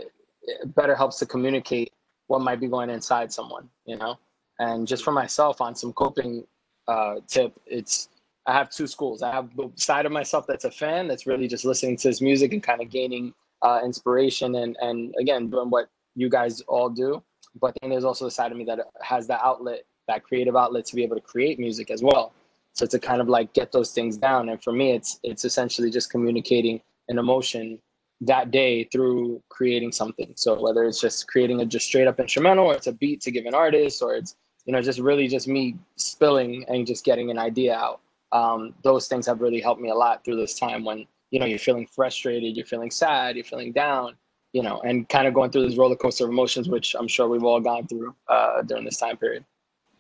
better 0.76 0.96
helps 0.96 1.20
to 1.20 1.28
communicate 1.28 1.94
what 2.26 2.42
might 2.42 2.60
be 2.60 2.68
going 2.68 2.90
inside 2.90 3.32
someone 3.32 3.70
you 3.86 3.98
know 3.98 4.18
and 4.62 4.88
just 4.88 5.04
for 5.04 5.12
myself 5.12 5.60
on 5.60 5.74
some 5.74 5.92
coping 5.92 6.46
uh, 6.88 7.16
tip, 7.28 7.60
it's 7.66 8.10
I 8.46 8.54
have 8.54 8.70
two 8.70 8.86
schools. 8.86 9.24
I 9.24 9.32
have 9.32 9.56
the 9.56 9.72
side 9.76 10.06
of 10.06 10.12
myself 10.12 10.46
that's 10.48 10.66
a 10.66 10.72
fan, 10.72 11.08
that's 11.08 11.26
really 11.26 11.48
just 11.48 11.66
listening 11.66 11.98
to 11.98 12.10
his 12.10 12.22
music 12.22 12.54
and 12.54 12.62
kind 12.62 12.80
of 12.80 12.90
gaining 12.92 13.34
uh, 13.64 13.80
inspiration 13.84 14.56
and 14.56 14.78
and 14.80 15.16
again 15.20 15.50
doing 15.50 15.72
what 15.72 15.90
you 16.16 16.30
guys 16.30 16.62
all 16.62 16.90
do. 16.90 17.24
But 17.60 17.76
then 17.82 17.90
there's 17.90 18.04
also 18.04 18.26
the 18.26 18.32
side 18.32 18.52
of 18.52 18.58
me 18.58 18.64
that 18.66 18.80
has 19.02 19.26
that 19.28 19.42
outlet, 19.44 19.84
that 20.08 20.24
creative 20.24 20.56
outlet 20.56 20.86
to 20.86 20.96
be 20.96 21.04
able 21.04 21.16
to 21.16 21.22
create 21.22 21.58
music 21.60 21.90
as 21.90 22.04
well. 22.04 22.32
So 22.74 22.86
to 22.86 23.00
kind 23.00 23.20
of 23.20 23.28
like 23.28 23.54
get 23.54 23.72
those 23.72 23.92
things 23.92 24.16
down. 24.16 24.50
And 24.50 24.64
for 24.64 24.74
me, 24.74 24.92
it's 24.92 25.20
it's 25.24 25.44
essentially 25.44 25.90
just 25.90 26.12
communicating 26.12 26.82
an 27.10 27.18
emotion 27.18 27.80
that 28.22 28.52
day 28.52 28.84
through 28.92 29.42
creating 29.50 29.92
something. 29.92 30.34
So 30.36 30.62
whether 30.62 30.84
it's 30.84 31.02
just 31.02 31.28
creating 31.28 31.62
a 31.62 31.66
just 31.66 31.88
straight 31.88 32.08
up 32.08 32.20
instrumental, 32.20 32.68
or 32.68 32.76
it's 32.76 32.86
a 32.86 32.94
beat 32.94 33.22
to 33.22 33.32
give 33.32 33.48
an 33.48 33.56
artist, 33.56 34.04
or 34.04 34.14
it's 34.14 34.36
you 34.66 34.74
know 34.74 34.82
just 34.82 35.00
really 35.00 35.28
just 35.28 35.48
me 35.48 35.76
spilling 35.96 36.66
and 36.68 36.86
just 36.86 37.04
getting 37.04 37.32
an 37.32 37.38
idea 37.38 37.76
out. 37.76 38.02
Um, 38.32 38.74
those 38.84 39.08
things 39.08 39.26
have 39.28 39.42
really 39.42 39.60
helped 39.60 39.82
me 39.82 39.90
a 39.90 39.96
lot 39.96 40.24
through 40.24 40.38
this 40.38 40.58
time 40.58 40.86
when 40.86 41.06
you 41.32 41.40
know 41.40 41.46
you're 41.46 41.60
feeling 41.60 41.88
frustrated, 41.88 42.56
you're 42.56 42.66
feeling 42.66 42.92
sad, 42.92 43.36
you're 43.36 43.46
feeling 43.46 43.72
down, 43.72 44.16
you 44.54 44.64
know, 44.64 44.82
and 44.82 45.08
kind 45.10 45.28
of 45.28 45.34
going 45.34 45.52
through 45.52 45.68
this 45.68 45.78
roller 45.78 45.96
coaster 45.96 46.26
of 46.26 46.30
emotions, 46.30 46.70
which 46.70 46.96
I'm 46.98 47.08
sure 47.08 47.28
we've 47.28 47.44
all 47.44 47.60
gone 47.60 47.88
through 47.88 48.16
uh, 48.28 48.62
during 48.64 48.86
this 48.86 48.98
time 48.98 49.18
period. 49.18 49.46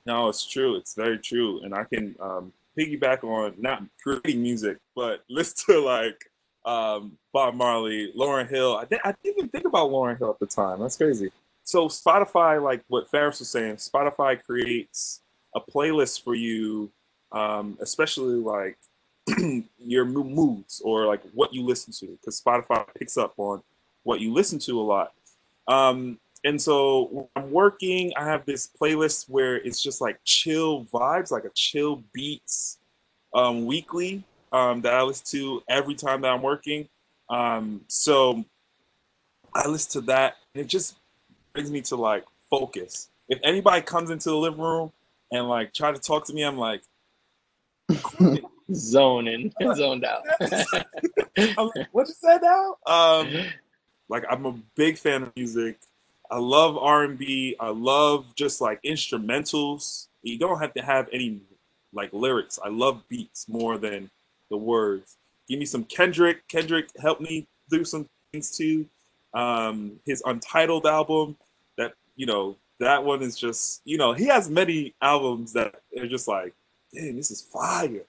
No, 0.05 0.29
it's 0.29 0.45
true. 0.47 0.75
It's 0.75 0.95
very 0.95 1.19
true, 1.19 1.61
and 1.63 1.73
I 1.73 1.83
can 1.83 2.15
um, 2.19 2.53
piggyback 2.77 3.23
on 3.23 3.53
not 3.57 3.83
creating 4.01 4.41
music, 4.41 4.77
but 4.95 5.23
listen 5.29 5.73
to 5.73 5.79
like 5.81 6.25
um, 6.65 7.17
Bob 7.33 7.55
Marley, 7.55 8.11
Lauryn 8.17 8.49
Hill. 8.49 8.77
I, 8.77 8.85
di- 8.85 8.99
I 9.03 9.13
didn't 9.23 9.37
even 9.37 9.49
think 9.49 9.65
about 9.65 9.89
Lauryn 9.89 10.17
Hill 10.17 10.29
at 10.29 10.39
the 10.39 10.47
time. 10.47 10.79
That's 10.79 10.97
crazy. 10.97 11.31
So 11.63 11.87
Spotify, 11.87 12.61
like 12.61 12.83
what 12.87 13.09
Ferris 13.09 13.39
was 13.39 13.49
saying, 13.49 13.75
Spotify 13.75 14.41
creates 14.41 15.21
a 15.55 15.61
playlist 15.61 16.23
for 16.23 16.35
you, 16.35 16.91
um, 17.31 17.77
especially 17.81 18.35
like 18.35 18.77
your 19.77 20.05
moods 20.05 20.81
or 20.83 21.05
like 21.05 21.21
what 21.33 21.53
you 21.53 21.63
listen 21.63 21.93
to, 21.99 22.17
because 22.17 22.41
Spotify 22.41 22.85
picks 22.97 23.17
up 23.17 23.33
on 23.37 23.61
what 24.03 24.19
you 24.19 24.33
listen 24.33 24.59
to 24.59 24.79
a 24.79 24.83
lot. 24.83 25.13
Um, 25.67 26.19
and 26.43 26.59
so 26.59 27.29
I'm 27.35 27.51
working, 27.51 28.11
I 28.17 28.25
have 28.25 28.45
this 28.45 28.69
playlist 28.81 29.29
where 29.29 29.57
it's 29.57 29.81
just 29.81 30.01
like 30.01 30.19
chill 30.25 30.85
vibes, 30.85 31.31
like 31.31 31.45
a 31.45 31.51
chill 31.55 32.03
beats 32.13 32.79
um, 33.33 33.65
weekly 33.65 34.23
um, 34.51 34.81
that 34.81 34.93
I 34.93 35.03
listen 35.03 35.25
to 35.39 35.63
every 35.69 35.95
time 35.95 36.21
that 36.21 36.31
I'm 36.31 36.41
working. 36.41 36.89
Um, 37.29 37.81
so 37.87 38.43
I 39.53 39.67
listen 39.67 40.01
to 40.01 40.07
that, 40.07 40.37
and 40.53 40.63
it 40.63 40.67
just 40.67 40.95
brings 41.53 41.71
me 41.71 41.81
to 41.81 41.95
like 41.95 42.25
focus. 42.49 43.09
If 43.29 43.39
anybody 43.43 43.81
comes 43.81 44.09
into 44.09 44.29
the 44.29 44.37
living 44.37 44.61
room 44.61 44.91
and 45.31 45.47
like 45.47 45.73
try 45.73 45.91
to 45.91 45.99
talk 45.99 46.25
to 46.27 46.33
me, 46.33 46.43
I'm 46.43 46.57
like. 46.57 46.81
Zoning, 48.73 49.51
zoned 49.75 50.05
out. 50.05 50.23
I'm 51.37 51.69
like, 51.75 51.87
what 51.91 52.07
you 52.07 52.13
said 52.17 52.41
now? 52.41 52.75
Um, 52.85 53.29
like 54.09 54.23
I'm 54.29 54.45
a 54.45 54.53
big 54.75 54.97
fan 54.97 55.23
of 55.23 55.35
music. 55.35 55.79
I 56.29 56.37
love 56.37 56.77
R&B. 56.77 57.57
I 57.59 57.69
love 57.69 58.33
just 58.35 58.61
like 58.61 58.81
instrumentals. 58.83 60.07
You 60.23 60.37
don't 60.37 60.59
have 60.59 60.73
to 60.75 60.81
have 60.81 61.09
any 61.11 61.41
like 61.93 62.13
lyrics. 62.13 62.59
I 62.63 62.69
love 62.69 63.03
beats 63.09 63.49
more 63.49 63.77
than 63.77 64.09
the 64.49 64.57
words. 64.57 65.17
Give 65.49 65.59
me 65.59 65.65
some 65.65 65.83
Kendrick. 65.83 66.47
Kendrick 66.47 66.89
helped 67.01 67.21
me 67.21 67.47
do 67.69 67.83
some 67.83 68.07
things 68.31 68.55
too. 68.55 68.85
Um, 69.33 69.99
his 70.05 70.21
Untitled 70.25 70.85
album, 70.85 71.37
that 71.77 71.93
you 72.15 72.25
know, 72.25 72.57
that 72.79 73.03
one 73.03 73.21
is 73.21 73.37
just 73.37 73.81
you 73.85 73.97
know 73.97 74.13
he 74.13 74.25
has 74.25 74.49
many 74.49 74.95
albums 75.01 75.53
that 75.53 75.81
are 75.97 76.07
just 76.07 76.27
like 76.27 76.53
dang, 76.93 77.15
this 77.15 77.31
is 77.31 77.41
fire. 77.41 78.03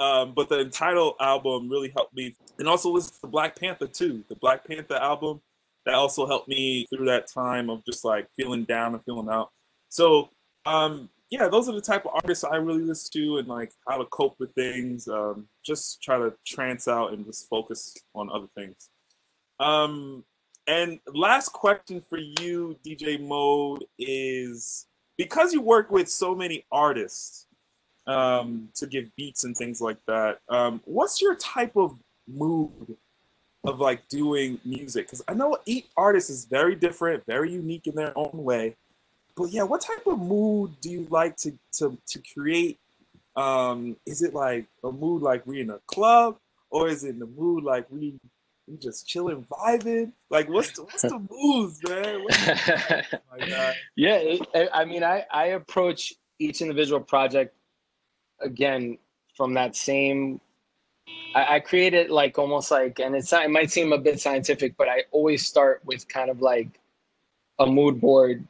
Um, 0.00 0.32
but 0.34 0.48
the 0.48 0.60
Untitled 0.60 1.14
album 1.20 1.68
really 1.68 1.90
helped 1.90 2.14
me, 2.14 2.34
and 2.58 2.68
also 2.68 2.90
listen 2.90 3.14
to 3.20 3.26
Black 3.26 3.58
Panther 3.58 3.86
too. 3.86 4.24
The 4.28 4.36
Black 4.36 4.66
Panther 4.66 4.96
album 4.96 5.40
that 5.86 5.94
also 5.94 6.26
helped 6.26 6.48
me 6.48 6.86
through 6.90 7.06
that 7.06 7.26
time 7.26 7.70
of 7.70 7.84
just 7.84 8.04
like 8.04 8.28
feeling 8.36 8.64
down 8.64 8.94
and 8.94 9.04
feeling 9.04 9.28
out. 9.28 9.50
So 9.88 10.30
um, 10.66 11.08
yeah, 11.30 11.48
those 11.48 11.68
are 11.68 11.74
the 11.74 11.80
type 11.80 12.04
of 12.04 12.12
artists 12.14 12.44
I 12.44 12.56
really 12.56 12.82
listen 12.82 13.10
to 13.12 13.38
and 13.38 13.48
like 13.48 13.72
how 13.86 13.98
to 13.98 14.04
cope 14.06 14.36
with 14.38 14.52
things. 14.52 15.08
Um, 15.08 15.46
just 15.64 16.02
try 16.02 16.18
to 16.18 16.34
trance 16.46 16.88
out 16.88 17.12
and 17.12 17.24
just 17.24 17.48
focus 17.48 17.96
on 18.14 18.30
other 18.30 18.48
things. 18.54 18.90
Um, 19.60 20.24
and 20.68 21.00
last 21.14 21.48
question 21.48 22.04
for 22.10 22.18
you, 22.18 22.76
DJ 22.86 23.18
Mo, 23.18 23.78
is 23.98 24.86
because 25.16 25.54
you 25.54 25.62
work 25.62 25.90
with 25.90 26.10
so 26.10 26.34
many 26.34 26.66
artists 26.70 27.46
um, 28.06 28.68
to 28.74 28.86
give 28.86 29.06
beats 29.16 29.44
and 29.44 29.56
things 29.56 29.80
like 29.80 29.96
that. 30.06 30.40
Um, 30.50 30.82
what's 30.84 31.22
your 31.22 31.36
type 31.36 31.74
of 31.74 31.96
mood 32.26 32.98
of 33.64 33.80
like 33.80 34.06
doing 34.08 34.60
music? 34.62 35.06
Because 35.06 35.22
I 35.26 35.32
know 35.32 35.56
each 35.64 35.86
artist 35.96 36.28
is 36.28 36.44
very 36.44 36.74
different, 36.74 37.24
very 37.26 37.50
unique 37.50 37.86
in 37.86 37.94
their 37.94 38.12
own 38.16 38.30
way. 38.34 38.76
But 39.36 39.50
yeah, 39.50 39.62
what 39.62 39.80
type 39.80 40.06
of 40.06 40.18
mood 40.18 40.78
do 40.82 40.90
you 40.90 41.06
like 41.08 41.36
to 41.38 41.52
to 41.78 41.96
to 42.08 42.22
create? 42.34 42.78
Um, 43.36 43.96
is 44.04 44.20
it 44.20 44.34
like 44.34 44.66
a 44.84 44.92
mood 44.92 45.22
like 45.22 45.46
we 45.46 45.62
in 45.62 45.70
a 45.70 45.78
club, 45.86 46.36
or 46.70 46.88
is 46.88 47.04
it 47.04 47.10
in 47.10 47.20
the 47.20 47.26
mood 47.26 47.64
like 47.64 47.86
we 47.90 48.18
we 48.70 48.76
just 48.76 49.08
chilling, 49.08 49.44
vibing? 49.50 50.12
Like, 50.30 50.48
what's 50.48 50.72
the, 50.72 50.84
what's 50.84 51.02
the 51.02 51.18
moves, 51.30 51.80
man? 51.82 52.24
The, 52.28 53.04
like 53.30 53.50
oh 53.52 53.72
yeah, 53.96 54.16
it, 54.16 54.68
I 54.72 54.84
mean, 54.84 55.02
I 55.02 55.24
I 55.30 55.46
approach 55.46 56.14
each 56.38 56.60
individual 56.60 57.00
project 57.00 57.54
again 58.40 58.98
from 59.36 59.54
that 59.54 59.76
same. 59.76 60.40
I, 61.34 61.56
I 61.56 61.60
create 61.60 61.94
it 61.94 62.10
like 62.10 62.38
almost 62.38 62.70
like, 62.70 62.98
and 62.98 63.14
it's 63.14 63.32
not, 63.32 63.44
it 63.44 63.50
might 63.50 63.70
seem 63.70 63.92
a 63.92 63.98
bit 63.98 64.20
scientific, 64.20 64.76
but 64.76 64.88
I 64.88 65.04
always 65.10 65.46
start 65.46 65.80
with 65.84 66.06
kind 66.08 66.30
of 66.30 66.40
like 66.42 66.68
a 67.58 67.66
mood 67.66 68.00
board 68.00 68.46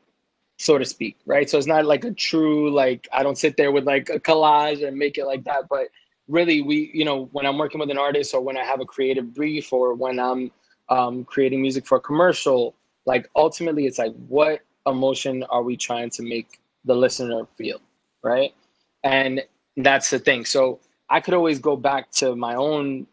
so 0.58 0.76
to 0.76 0.84
speak, 0.84 1.16
right? 1.24 1.48
So 1.48 1.56
it's 1.56 1.66
not 1.66 1.86
like 1.86 2.04
a 2.04 2.10
true 2.10 2.70
like 2.70 3.08
I 3.12 3.22
don't 3.22 3.38
sit 3.38 3.56
there 3.56 3.72
with 3.72 3.84
like 3.84 4.10
a 4.10 4.18
collage 4.18 4.86
and 4.86 4.98
make 4.98 5.16
it 5.16 5.24
like 5.24 5.44
that, 5.44 5.68
but 5.70 5.88
really 6.28 6.62
we 6.62 6.90
you 6.94 7.04
know 7.04 7.28
when 7.32 7.46
I'm 7.46 7.58
working 7.58 7.80
with 7.80 7.90
an 7.90 7.98
artist 7.98 8.34
or 8.34 8.40
when 8.40 8.56
I 8.56 8.64
have 8.64 8.80
a 8.80 8.84
creative 8.84 9.34
brief 9.34 9.72
or 9.72 9.94
when 9.94 10.18
I'm 10.20 10.50
um, 10.88 11.24
creating 11.24 11.60
music 11.60 11.86
for 11.86 11.98
a 11.98 12.00
commercial, 12.00 12.74
like 13.06 13.28
ultimately 13.36 13.86
it's 13.86 13.98
like 13.98 14.14
what 14.28 14.60
emotion 14.86 15.44
are 15.44 15.62
we 15.62 15.76
trying 15.76 16.10
to 16.10 16.22
make 16.22 16.60
the 16.84 16.94
listener 16.94 17.42
feel, 17.56 17.80
right? 18.22 18.54
And 19.04 19.42
that's 19.76 20.10
the 20.10 20.18
thing. 20.18 20.44
So 20.44 20.80
I 21.10 21.20
could 21.20 21.34
always 21.34 21.58
go 21.58 21.76
back 21.76 22.10
to 22.12 22.34
my 22.36 22.54
own 22.54 23.06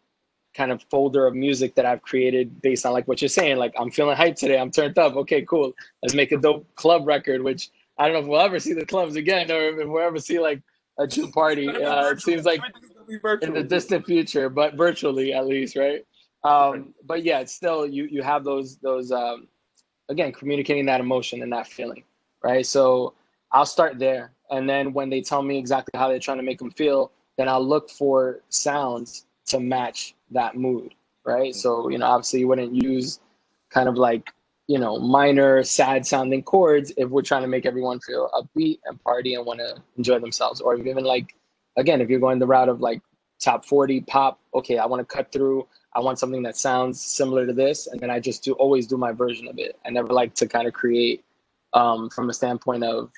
kind 0.56 0.72
of 0.72 0.82
folder 0.90 1.28
of 1.28 1.36
music 1.36 1.76
that 1.76 1.86
I've 1.86 2.02
created 2.02 2.62
based 2.62 2.86
on 2.86 2.94
like 2.94 3.08
what 3.08 3.22
you're 3.22 3.30
saying. 3.30 3.58
Like 3.58 3.74
I'm 3.78 3.92
feeling 3.92 4.16
hyped 4.16 4.38
today. 4.38 4.58
I'm 4.58 4.72
turned 4.72 4.98
up. 4.98 5.16
Okay, 5.16 5.44
cool. 5.44 5.74
Let's 6.02 6.16
make 6.16 6.32
a 6.32 6.38
dope 6.38 6.66
club 6.76 7.06
record. 7.06 7.44
Which 7.44 7.70
I 7.98 8.06
don't 8.06 8.14
know 8.14 8.20
if 8.20 8.28
we'll 8.28 8.42
ever 8.42 8.60
see 8.60 8.74
the 8.74 8.86
clubs 8.86 9.16
again, 9.16 9.52
or 9.52 9.82
if 9.82 9.88
we'll 9.88 10.04
ever 10.04 10.20
see 10.20 10.40
like 10.40 10.62
a 10.98 11.08
June 11.08 11.32
party. 11.32 11.68
Uh, 11.68 12.12
it 12.12 12.22
seems 12.22 12.46
like 12.46 12.62
in 13.42 13.54
the 13.54 13.64
distant 13.64 14.06
future, 14.06 14.50
but 14.50 14.76
virtually 14.76 15.34
at 15.34 15.46
least, 15.48 15.76
right? 15.76 16.06
Um, 16.44 16.94
but 17.04 17.24
yeah, 17.24 17.40
it's 17.40 17.54
still 17.54 17.88
you. 17.88 18.06
You 18.06 18.22
have 18.22 18.44
those 18.44 18.78
those 18.78 19.12
um, 19.12 19.48
again 20.10 20.32
communicating 20.32 20.86
that 20.88 21.00
emotion 21.00 21.42
and 21.42 21.52
that 21.54 21.68
feeling, 21.68 22.04
right? 22.44 22.66
So 22.66 23.14
I'll 23.52 23.66
start 23.66 24.00
there, 24.00 24.32
and 24.52 24.70
then 24.70 24.94
when 24.94 25.10
they 25.10 25.22
tell 25.22 25.42
me 25.42 25.58
exactly 25.58 25.98
how 25.98 26.08
they're 26.08 26.20
trying 26.20 26.38
to 26.38 26.44
make 26.44 26.60
them 26.60 26.72
feel, 26.72 27.12
then 27.38 27.50
I'll 27.50 27.66
look 27.66 27.90
for 27.90 28.42
sounds 28.50 29.26
to 29.48 29.60
match 29.60 30.16
that 30.32 30.56
mood, 30.56 30.94
right? 31.26 31.54
So, 31.56 31.90
you 31.90 31.98
know, 31.98 32.08
obviously 32.08 32.42
you 32.42 32.48
wouldn't 32.48 32.74
use 32.74 33.20
kind 33.70 33.88
of 33.90 33.96
like, 33.96 34.30
you 34.68 34.80
know, 34.80 34.98
minor, 34.98 35.64
sad 35.64 36.06
sounding 36.06 36.42
chords 36.42 36.92
if 36.98 37.10
we're 37.10 37.22
trying 37.22 37.44
to 37.44 37.48
make 37.48 37.66
everyone 37.66 38.00
feel 38.00 38.30
upbeat 38.34 38.80
and 38.86 39.02
party 39.04 39.36
and 39.36 39.46
want 39.46 39.60
to 39.60 39.82
enjoy 39.98 40.20
themselves. 40.20 40.60
Or 40.60 40.76
even 40.76 41.04
like, 41.04 41.36
again, 41.78 42.02
if 42.02 42.10
you're 42.10 42.20
going 42.20 42.40
the 42.40 42.48
route 42.48 42.70
of 42.70 42.82
like 42.82 43.02
top 43.40 43.66
40 43.66 44.02
pop, 44.02 44.40
okay, 44.54 44.78
I 44.78 44.86
want 44.86 45.08
to 45.08 45.16
cut 45.16 45.32
through. 45.32 45.68
I 45.94 46.00
want 46.00 46.20
something 46.20 46.44
that 46.44 46.58
sounds 46.58 47.00
similar 47.00 47.46
to 47.46 47.54
this. 47.54 47.88
And 47.88 48.00
then 48.00 48.10
I 48.10 48.20
just 48.20 48.44
do 48.44 48.54
always 48.54 48.88
do 48.88 48.98
my 48.98 49.12
version 49.12 49.48
of 49.48 49.60
it. 49.60 49.78
I 49.86 49.92
never 49.92 50.12
like 50.12 50.34
to 50.36 50.48
kind 50.48 50.68
of 50.68 50.74
create 50.74 51.24
um, 51.74 52.10
from 52.10 52.30
a 52.30 52.34
standpoint 52.34 52.84
of, 52.84 53.12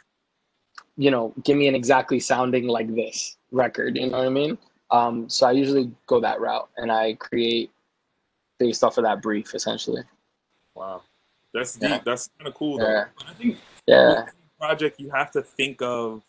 you 0.97 1.11
know, 1.11 1.33
give 1.43 1.57
me 1.57 1.67
an 1.67 1.75
exactly 1.75 2.19
sounding 2.19 2.67
like 2.67 2.93
this 2.93 3.37
record. 3.51 3.95
You 3.95 4.09
know 4.09 4.17
what 4.17 4.27
I 4.27 4.29
mean? 4.29 4.57
Um, 4.91 5.29
so 5.29 5.47
I 5.47 5.51
usually 5.51 5.91
go 6.07 6.19
that 6.19 6.41
route 6.41 6.69
and 6.77 6.91
I 6.91 7.13
create 7.13 7.71
based 8.59 8.83
off 8.83 8.97
of 8.97 9.05
that 9.05 9.21
brief 9.21 9.53
essentially. 9.53 10.03
Wow. 10.75 11.03
That's 11.53 11.75
deep. 11.75 11.89
Yeah. 11.89 11.99
That's 12.05 12.29
kind 12.37 12.47
of 12.47 12.53
cool 12.53 12.77
though. 12.77 12.89
Yeah. 12.89 13.05
I 13.27 13.33
think 13.33 13.57
yeah. 13.87 14.25
project 14.59 14.99
you 14.99 15.09
have 15.11 15.31
to 15.31 15.41
think 15.41 15.81
of 15.81 16.21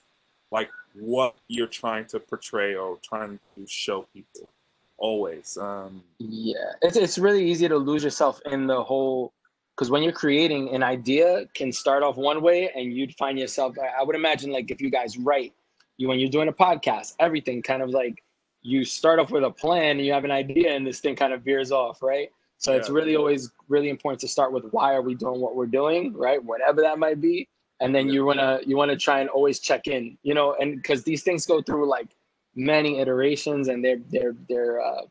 like 0.50 0.70
what 0.94 1.34
you're 1.48 1.66
trying 1.66 2.06
to 2.06 2.20
portray 2.20 2.74
or 2.74 2.98
trying 3.02 3.38
to 3.54 3.66
show 3.66 4.06
people 4.12 4.48
always. 4.96 5.56
Um 5.60 6.02
yeah. 6.18 6.72
It's 6.82 6.96
it's 6.96 7.18
really 7.18 7.48
easy 7.48 7.68
to 7.68 7.76
lose 7.76 8.04
yourself 8.04 8.40
in 8.46 8.66
the 8.66 8.82
whole 8.82 9.32
because 9.76 9.90
when 9.90 10.02
you're 10.02 10.12
creating 10.12 10.74
an 10.74 10.82
idea 10.82 11.46
can 11.54 11.72
start 11.72 12.02
off 12.02 12.16
one 12.16 12.42
way 12.42 12.70
and 12.74 12.92
you'd 12.92 13.14
find 13.16 13.38
yourself 13.38 13.76
I 13.78 14.02
would 14.02 14.16
imagine 14.16 14.50
like 14.50 14.70
if 14.70 14.80
you 14.80 14.90
guys 14.90 15.16
write 15.18 15.52
you 15.98 16.08
when 16.08 16.18
you're 16.18 16.30
doing 16.30 16.48
a 16.48 16.52
podcast, 16.52 17.14
everything 17.18 17.60
kind 17.60 17.82
of 17.82 17.90
like 17.90 18.22
you 18.62 18.84
start 18.84 19.18
off 19.18 19.30
with 19.30 19.44
a 19.44 19.50
plan 19.50 19.98
and 19.98 20.06
you 20.06 20.12
have 20.12 20.24
an 20.24 20.30
idea 20.30 20.74
and 20.74 20.86
this 20.86 21.00
thing 21.00 21.14
kind 21.14 21.32
of 21.32 21.42
veers 21.42 21.70
off, 21.70 22.02
right? 22.02 22.30
So 22.58 22.72
yeah. 22.72 22.78
it's 22.78 22.90
really 22.90 23.16
always 23.16 23.50
really 23.68 23.88
important 23.88 24.20
to 24.20 24.28
start 24.28 24.52
with 24.52 24.64
why 24.72 24.94
are 24.94 25.02
we 25.02 25.14
doing 25.14 25.40
what 25.40 25.56
we're 25.56 25.66
doing, 25.66 26.12
right? 26.12 26.42
Whatever 26.42 26.82
that 26.82 26.98
might 26.98 27.20
be. 27.20 27.48
And 27.80 27.94
then 27.94 28.08
you 28.08 28.24
wanna 28.24 28.60
you 28.66 28.76
wanna 28.76 28.96
try 28.96 29.20
and 29.20 29.30
always 29.30 29.60
check 29.60 29.86
in, 29.86 30.18
you 30.22 30.34
know, 30.34 30.54
and 30.60 30.76
because 30.76 31.04
these 31.04 31.22
things 31.22 31.46
go 31.46 31.62
through 31.62 31.88
like 31.88 32.08
many 32.54 32.98
iterations 32.98 33.68
and 33.68 33.84
they're 33.84 34.00
they're 34.10 34.34
they're 34.48 34.80
uh, 34.80 35.02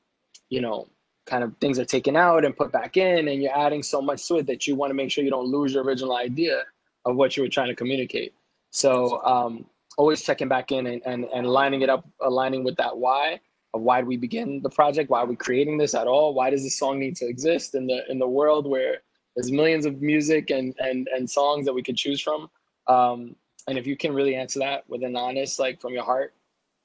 you 0.49 0.59
know 0.61 0.87
kind 1.25 1.43
of 1.43 1.55
things 1.57 1.79
are 1.79 1.85
taken 1.85 2.15
out 2.15 2.43
and 2.45 2.55
put 2.55 2.71
back 2.71 2.97
in 2.97 3.27
and 3.27 3.41
you're 3.41 3.57
adding 3.57 3.83
so 3.83 4.01
much 4.01 4.27
to 4.27 4.35
it 4.35 4.47
that 4.47 4.67
you 4.67 4.75
want 4.75 4.89
to 4.89 4.93
make 4.93 5.11
sure 5.11 5.23
you 5.23 5.29
don't 5.29 5.47
lose 5.47 5.73
your 5.73 5.83
original 5.83 6.15
idea 6.15 6.63
of 7.05 7.15
what 7.15 7.35
you 7.35 7.43
were 7.43 7.49
trying 7.49 7.67
to 7.67 7.75
communicate. 7.75 8.33
So 8.71 9.23
um, 9.25 9.65
always 9.97 10.21
checking 10.23 10.47
back 10.47 10.71
in 10.71 10.87
and, 10.87 11.01
and, 11.05 11.25
and 11.33 11.45
lining 11.47 11.81
it 11.81 11.89
up, 11.89 12.07
aligning 12.21 12.63
with 12.63 12.77
that 12.77 12.97
why 12.97 13.41
of 13.73 13.81
why 13.81 14.01
we 14.01 14.17
begin 14.17 14.61
the 14.61 14.69
project, 14.69 15.09
why 15.09 15.21
are 15.21 15.25
we 15.25 15.35
creating 15.35 15.77
this 15.77 15.93
at 15.93 16.07
all? 16.07 16.33
Why 16.33 16.49
does 16.49 16.63
this 16.63 16.77
song 16.77 16.99
need 16.99 17.15
to 17.17 17.27
exist 17.27 17.75
in 17.75 17.87
the 17.87 18.09
in 18.09 18.19
the 18.19 18.27
world 18.27 18.65
where 18.67 18.97
there's 19.35 19.51
millions 19.51 19.85
of 19.85 20.01
music 20.01 20.49
and 20.49 20.73
and 20.79 21.07
and 21.13 21.29
songs 21.29 21.65
that 21.65 21.73
we 21.73 21.83
could 21.83 21.97
choose 21.97 22.21
from? 22.21 22.49
Um, 22.87 23.35
and 23.67 23.77
if 23.77 23.85
you 23.85 23.97
can 23.97 24.13
really 24.13 24.35
answer 24.35 24.59
that 24.59 24.89
with 24.89 25.03
an 25.03 25.15
honest, 25.15 25.59
like 25.59 25.81
from 25.81 25.93
your 25.93 26.03
heart 26.03 26.33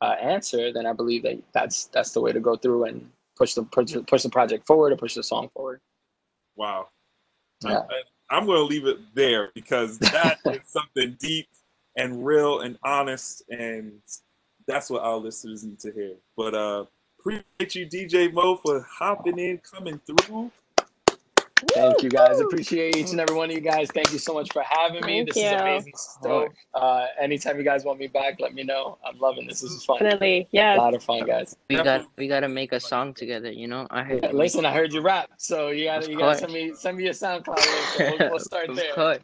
uh, 0.01 0.16
answer, 0.20 0.72
then 0.72 0.85
I 0.85 0.93
believe 0.93 1.22
that 1.22 1.41
that's 1.53 1.87
that's 1.87 2.11
the 2.11 2.20
way 2.20 2.33
to 2.33 2.41
go 2.41 2.57
through 2.57 2.85
and 2.85 3.09
push 3.37 3.55
the 3.55 3.62
push, 3.62 3.95
push 4.07 4.22
the 4.22 4.30
project 4.30 4.66
forward 4.66 4.93
or 4.93 4.97
push 4.97 5.14
the 5.14 5.22
song 5.22 5.49
forward. 5.55 5.80
Wow. 6.57 6.89
Yeah. 7.64 7.78
I, 7.78 8.37
I'm 8.37 8.47
going 8.47 8.59
to 8.59 8.64
leave 8.64 8.87
it 8.87 8.99
there 9.14 9.51
because 9.55 9.99
that 9.99 10.39
is 10.47 10.61
something 10.66 11.16
deep 11.20 11.49
and 11.97 12.24
real 12.24 12.61
and 12.61 12.78
honest 12.85 13.43
and 13.51 14.01
that's 14.72 14.90
what 14.90 15.02
our 15.02 15.16
listeners 15.16 15.64
need 15.64 15.78
to 15.80 15.92
hear. 15.92 16.14
But 16.36 16.54
uh 16.54 16.84
appreciate 17.18 17.74
you, 17.74 17.86
DJ 17.86 18.32
Mo, 18.32 18.56
for 18.56 18.86
hopping 18.90 19.38
in, 19.38 19.58
coming 19.58 20.00
through. 20.06 20.50
Thank 21.68 22.02
you 22.02 22.10
guys. 22.10 22.40
Appreciate 22.40 22.96
each 22.96 23.10
and 23.10 23.20
every 23.20 23.36
one 23.36 23.48
of 23.48 23.54
you 23.54 23.60
guys. 23.60 23.88
Thank 23.94 24.12
you 24.12 24.18
so 24.18 24.34
much 24.34 24.52
for 24.52 24.62
having 24.68 25.04
me. 25.06 25.18
Thank 25.18 25.28
this 25.28 25.36
you. 25.36 25.48
is 25.48 25.52
amazing 25.52 25.92
stuff. 25.94 26.48
Uh, 26.74 27.06
anytime 27.20 27.56
you 27.56 27.62
guys 27.62 27.84
want 27.84 28.00
me 28.00 28.08
back, 28.08 28.40
let 28.40 28.52
me 28.52 28.64
know. 28.64 28.98
I'm 29.06 29.16
loving 29.18 29.46
this. 29.46 29.60
This 29.60 29.70
is 29.70 29.84
fun. 29.84 29.98
Definitely. 30.00 30.48
yeah. 30.50 30.76
A 30.76 30.78
lot 30.78 30.94
of 30.94 31.04
fun, 31.04 31.24
guys. 31.24 31.56
We 31.70 31.76
got 31.76 32.06
we 32.18 32.26
gotta 32.26 32.48
make 32.48 32.72
a 32.72 32.80
song 32.80 33.14
together. 33.14 33.50
You 33.52 33.68
know, 33.68 33.86
I 33.90 34.02
heard. 34.02 34.24
Yeah, 34.24 34.32
listen, 34.32 34.66
I 34.66 34.72
heard 34.72 34.92
you 34.92 35.02
rap, 35.02 35.30
so 35.36 35.68
you 35.68 35.84
gotta 35.84 36.10
you 36.10 36.18
gotta 36.18 36.38
send 36.38 36.52
me 36.52 36.72
send 36.74 36.96
me 36.96 37.04
your 37.04 37.12
SoundCloud 37.12 37.56
link. 37.56 37.86
So 37.96 38.16
we'll, 38.18 38.30
we'll 38.30 38.40
start 38.40 38.68
Of 38.68 38.76
there. 38.76 38.94
course. 38.94 39.18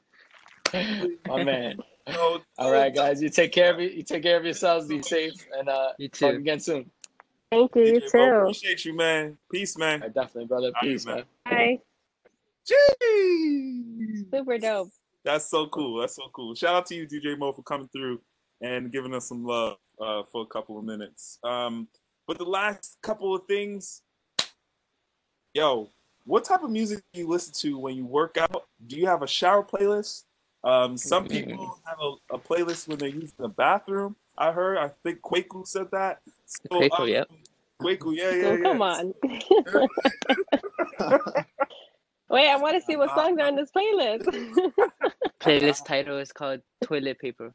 My 1.27 1.43
man. 1.43 1.79
No, 2.09 2.41
All 2.59 2.73
right, 2.73 2.95
guys. 2.95 3.23
You 3.23 3.29
take 3.29 3.53
care 3.53 3.73
of 3.73 3.81
you. 3.81 3.89
You 3.89 4.03
take 4.03 4.23
care 4.23 4.37
of 4.39 4.45
yourselves. 4.45 4.87
Be 4.87 5.03
safe, 5.03 5.35
and 5.59 5.69
uh, 5.69 5.93
You 5.99 6.09
talk 6.09 6.33
too. 6.33 6.37
again 6.39 6.61
soon. 6.61 6.91
Thank 7.51 7.75
you. 7.77 7.85
You 7.85 8.01
DJ 8.01 8.03
Mo, 8.03 8.09
too. 8.11 8.37
appreciate 8.43 8.85
you, 8.85 8.95
man. 8.97 9.39
Peace, 9.51 9.77
man. 9.79 10.01
right, 10.01 10.13
definitely, 10.15 10.47
brother. 10.47 10.71
right, 10.75 10.83
Peace, 10.83 11.07
man. 11.07 11.17
man. 11.17 11.25
Bye. 11.45 11.79
Jeez. 12.69 14.31
Super 14.33 14.59
dope. 14.59 14.91
That's 15.25 15.47
so 15.47 15.67
cool. 15.69 16.01
That's 16.01 16.17
so 16.17 16.25
cool. 16.33 16.55
Shout 16.55 16.75
out 16.75 16.87
to 16.87 16.95
you, 16.95 17.07
DJ 17.07 17.39
Mo, 17.39 17.53
for 17.53 17.63
coming 17.63 17.89
through 17.89 18.21
and 18.61 18.91
giving 18.93 19.15
us 19.15 19.27
some 19.29 19.45
love 19.45 19.77
uh, 20.01 20.23
for 20.31 20.43
a 20.43 20.47
couple 20.47 20.79
of 20.79 20.85
minutes. 20.85 21.39
Um, 21.45 21.89
but 22.27 22.39
the 22.39 22.45
last 22.45 22.99
couple 23.03 23.35
of 23.35 23.43
things, 23.47 24.03
yo, 25.55 25.91
what 26.25 26.45
type 26.45 26.63
of 26.63 26.71
music 26.71 27.03
do 27.13 27.21
you 27.21 27.29
listen 27.29 27.53
to 27.55 27.79
when 27.79 27.97
you 27.97 28.05
work 28.05 28.37
out? 28.37 28.65
Do 28.87 28.97
you 28.97 29.07
have 29.07 29.23
a 29.23 29.27
shower 29.27 29.63
playlist? 29.63 30.25
Um, 30.65 30.97
some 30.97 31.27
people 31.27 31.79
have 31.85 31.99
a, 32.01 32.15
a 32.35 32.39
playlist 32.39 32.89
when 32.89 32.99
they're 32.99 33.09
using 33.09 33.33
the 33.39 33.49
bathroom. 33.49 34.17
I 34.37 34.53
heard. 34.53 34.79
I 34.79 34.89
think 35.03 35.21
Kwaku 35.21 35.67
said 35.67 35.91
that. 35.93 36.21
So, 36.47 36.69
Kwaku, 36.71 37.01
um, 37.01 37.09
yep. 37.09 37.29
Kwaku, 37.81 38.17
yeah, 38.17 38.31
yeah, 38.31 38.53
yeah. 38.55 38.63
come 38.63 38.83
on. 38.83 39.15
Wait, 42.31 42.51
I 42.51 42.57
want 42.57 42.77
to 42.77 42.83
see 42.85 42.97
what 42.97 43.09
songs 43.15 43.41
are 43.41 43.47
on 43.47 43.57
this 43.57 43.71
playlist. 43.71 44.25
Playlist 45.41 45.87
title 45.87 46.19
is 46.19 46.31
called 46.31 46.61
Toilet 46.83 47.19
Paper. 47.19 47.55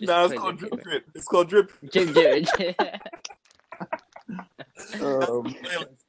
no, 0.00 0.24
it's 0.24 0.32
called 0.34 0.56
drip 0.58 0.70
paper. 0.70 0.82
drip. 0.82 1.04
It's 1.14 1.26
called 1.26 1.50
drip. 1.50 1.70
Drip, 1.92 2.14
drip, 2.14 2.46
drip. 2.56 2.80
um, 5.02 5.54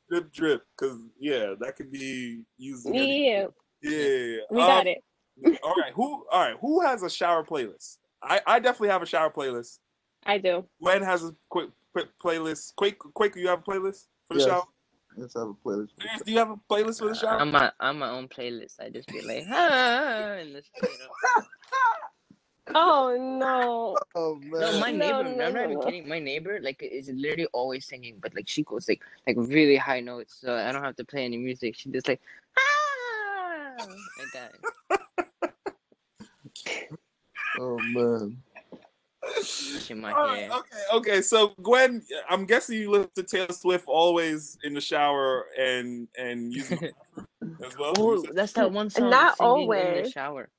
drip 0.09 0.31
drip. 0.31 0.63
Cause 0.77 0.97
yeah, 1.19 1.53
that 1.59 1.75
could 1.75 1.91
be 1.91 2.43
used. 2.57 2.85
in 2.85 2.95
any- 2.95 3.45
yeah, 3.81 3.91
Yeah, 3.91 4.37
we 4.51 4.61
Um, 4.61 4.67
got 4.67 4.87
it. 4.87 5.03
all 5.63 5.75
right, 5.75 5.93
who? 5.93 6.25
All 6.31 6.41
right, 6.41 6.57
who 6.59 6.81
has 6.81 7.03
a 7.03 7.09
shower 7.09 7.43
playlist? 7.43 7.97
I, 8.21 8.41
I 8.47 8.59
definitely 8.59 8.89
have 8.89 9.01
a 9.03 9.05
shower 9.05 9.29
playlist. 9.29 9.79
I 10.25 10.37
do. 10.39 10.65
Gwen 10.81 11.03
has 11.03 11.23
a 11.23 11.35
quick, 11.49 11.69
quick 11.93 12.07
playlist. 12.23 12.75
Quake, 12.75 12.97
Quake, 12.99 13.35
you 13.35 13.47
have 13.47 13.59
a 13.59 13.61
playlist 13.61 14.07
for 14.27 14.33
the 14.33 14.39
Yes. 14.39 14.47
shower? 14.47 14.63
let's 15.15 15.33
have 15.35 15.47
a 15.47 15.53
playlist. 15.53 15.89
Serious, 15.99 16.21
Do 16.23 16.31
you 16.31 16.37
have 16.39 16.49
a 16.51 16.57
playlist 16.69 16.99
for 16.99 17.09
the 17.09 17.15
shower? 17.15 17.39
I'm 17.41 17.51
my 17.51 17.71
I'm 17.79 17.99
my 17.99 18.09
own 18.09 18.27
playlist. 18.27 18.79
I 18.79 18.89
just 18.89 19.07
be 19.11 19.21
like, 19.21 19.45
ah, 19.51 20.33
and 20.33 20.55
this, 20.55 20.65
you 20.81 20.89
know. 20.89 21.43
Oh 22.75 23.15
no. 23.17 23.97
Oh 24.15 24.39
No, 24.43 24.71
man. 24.71 24.79
my 24.79 24.91
No, 24.91 25.21
neighbor. 25.21 25.23
no, 25.35 25.45
I'm 25.45 25.53
not 25.53 25.63
even 25.63 25.73
no. 25.75 25.79
kidding. 25.81 26.07
My 26.07 26.19
neighbor, 26.19 26.59
like, 26.61 26.81
is 26.83 27.09
literally 27.09 27.47
always 27.53 27.85
singing, 27.85 28.17
but 28.21 28.35
like 28.35 28.47
she 28.47 28.63
goes 28.63 28.87
like 28.89 29.01
like 29.25 29.37
really 29.37 29.77
high 29.77 30.01
notes, 30.01 30.37
so 30.41 30.53
I 30.53 30.71
don't 30.71 30.83
have 30.83 30.95
to 30.97 31.05
play 31.05 31.23
any 31.25 31.37
music. 31.37 31.75
She 31.75 31.89
just 31.89 32.07
like 32.07 32.21
like 33.77 34.31
that. 34.33 34.53
Oh 37.59 37.79
man. 37.79 38.37
Pushing 39.23 39.99
my 39.99 40.11
All 40.13 40.27
right, 40.27 40.41
hair. 40.41 40.51
okay, 40.51 40.77
okay. 40.93 41.21
So 41.23 41.53
Gwen, 41.61 42.03
I'm 42.29 42.45
guessing 42.45 42.77
you 42.77 42.91
listen 42.91 43.09
to 43.15 43.23
Taylor 43.23 43.51
Swift 43.51 43.85
always 43.87 44.59
in 44.63 44.75
the 44.75 44.81
shower 44.81 45.45
and 45.59 46.07
and 46.19 46.53
using 46.53 46.77
the 46.79 46.93
as 47.65 47.75
well. 47.77 47.93
Oh, 47.97 48.23
that's 48.33 48.53
that 48.53 48.71
one 48.71 48.91
song. 48.91 49.09
Not 49.09 49.39
always 49.39 49.97
in 49.97 50.03
the 50.03 50.11
shower. 50.11 50.49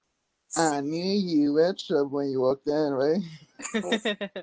I 0.56 0.80
knew 0.80 1.04
you 1.04 1.52
were 1.52 1.72
trouble 1.74 2.10
when 2.10 2.30
you 2.30 2.40
walked 2.40 2.66
in, 2.66 2.92
right? 2.92 4.42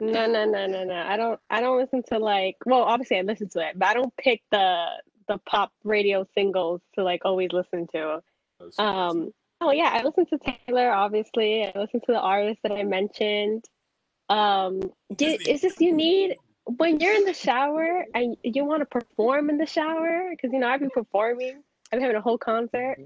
No, 0.00 0.26
no, 0.28 0.44
no, 0.44 0.66
no, 0.66 0.84
no. 0.84 0.94
I 0.94 1.16
don't. 1.16 1.40
I 1.50 1.60
don't 1.60 1.76
listen 1.76 2.04
to 2.10 2.18
like. 2.18 2.56
Well, 2.64 2.82
obviously 2.82 3.18
I 3.18 3.22
listen 3.22 3.48
to 3.50 3.68
it, 3.68 3.76
but 3.76 3.88
I 3.88 3.94
don't 3.94 4.16
pick 4.16 4.42
the 4.52 4.86
the 5.28 5.38
pop 5.46 5.72
radio 5.84 6.26
singles 6.34 6.80
to 6.94 7.04
like 7.04 7.22
always 7.24 7.50
listen 7.52 7.86
to. 7.94 8.22
Um. 8.78 9.32
Oh 9.60 9.72
yeah, 9.72 9.90
I 9.92 10.02
listen 10.02 10.26
to 10.26 10.38
Taylor. 10.66 10.90
Obviously, 10.90 11.64
I 11.64 11.72
listen 11.78 12.00
to 12.00 12.12
the 12.12 12.20
artists 12.20 12.60
that 12.62 12.72
I 12.72 12.82
mentioned. 12.82 13.64
Um. 14.28 14.80
Get, 15.14 15.46
it's 15.46 15.62
just 15.62 15.80
you 15.80 15.94
need 15.94 16.36
when 16.64 17.00
you're 17.00 17.14
in 17.14 17.24
the 17.24 17.34
shower 17.34 18.04
and 18.14 18.36
you 18.42 18.64
want 18.64 18.80
to 18.80 18.86
perform 18.86 19.48
in 19.50 19.58
the 19.58 19.66
shower 19.66 20.28
because 20.30 20.52
you 20.52 20.58
know 20.58 20.68
I've 20.68 20.80
been 20.80 20.90
performing. 20.90 21.62
I'm 21.92 22.00
having 22.00 22.16
a 22.16 22.20
whole 22.20 22.38
concert. 22.38 22.98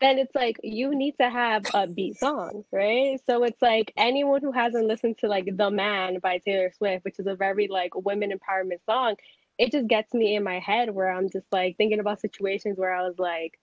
Then 0.00 0.18
it's 0.18 0.34
like 0.34 0.58
you 0.64 0.94
need 0.94 1.14
to 1.20 1.30
have 1.30 1.62
upbeat 1.62 2.16
songs, 2.16 2.64
right? 2.72 3.20
So 3.28 3.44
it's 3.44 3.62
like 3.62 3.92
anyone 3.96 4.42
who 4.42 4.50
hasn't 4.50 4.86
listened 4.86 5.18
to 5.18 5.28
like 5.28 5.56
The 5.56 5.70
Man 5.70 6.18
by 6.18 6.38
Taylor 6.38 6.72
Swift, 6.76 7.04
which 7.04 7.20
is 7.20 7.26
a 7.26 7.36
very 7.36 7.68
like 7.68 7.94
women 7.94 8.32
empowerment 8.32 8.84
song, 8.86 9.14
it 9.58 9.72
just 9.72 9.86
gets 9.86 10.12
me 10.12 10.34
in 10.36 10.42
my 10.42 10.58
head 10.58 10.90
where 10.90 11.10
I'm 11.10 11.30
just 11.30 11.46
like 11.52 11.76
thinking 11.76 12.00
about 12.00 12.20
situations 12.20 12.76
where 12.78 12.92
I 12.94 13.02
was 13.02 13.18
like, 13.18 13.58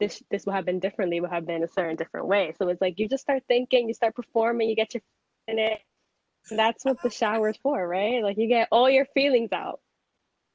this 0.00 0.22
this 0.30 0.46
would 0.46 0.54
have 0.54 0.64
been 0.64 0.80
differently, 0.80 1.20
would 1.20 1.30
have 1.30 1.46
been 1.46 1.62
a 1.62 1.68
certain 1.68 1.96
different 1.96 2.26
way. 2.26 2.54
So 2.58 2.68
it's 2.68 2.80
like 2.80 2.98
you 2.98 3.08
just 3.08 3.22
start 3.22 3.42
thinking, 3.48 3.88
you 3.88 3.94
start 3.94 4.14
performing, 4.14 4.68
you 4.68 4.76
get 4.76 4.94
your 4.94 5.02
in 5.48 5.58
it. 5.58 5.78
And 6.50 6.58
that's 6.58 6.84
what 6.84 7.00
the 7.02 7.10
shower 7.10 7.50
is 7.50 7.56
for, 7.62 7.86
right? 7.86 8.22
Like 8.22 8.36
you 8.38 8.48
get 8.48 8.68
all 8.72 8.90
your 8.90 9.04
feelings 9.14 9.52
out. 9.52 9.80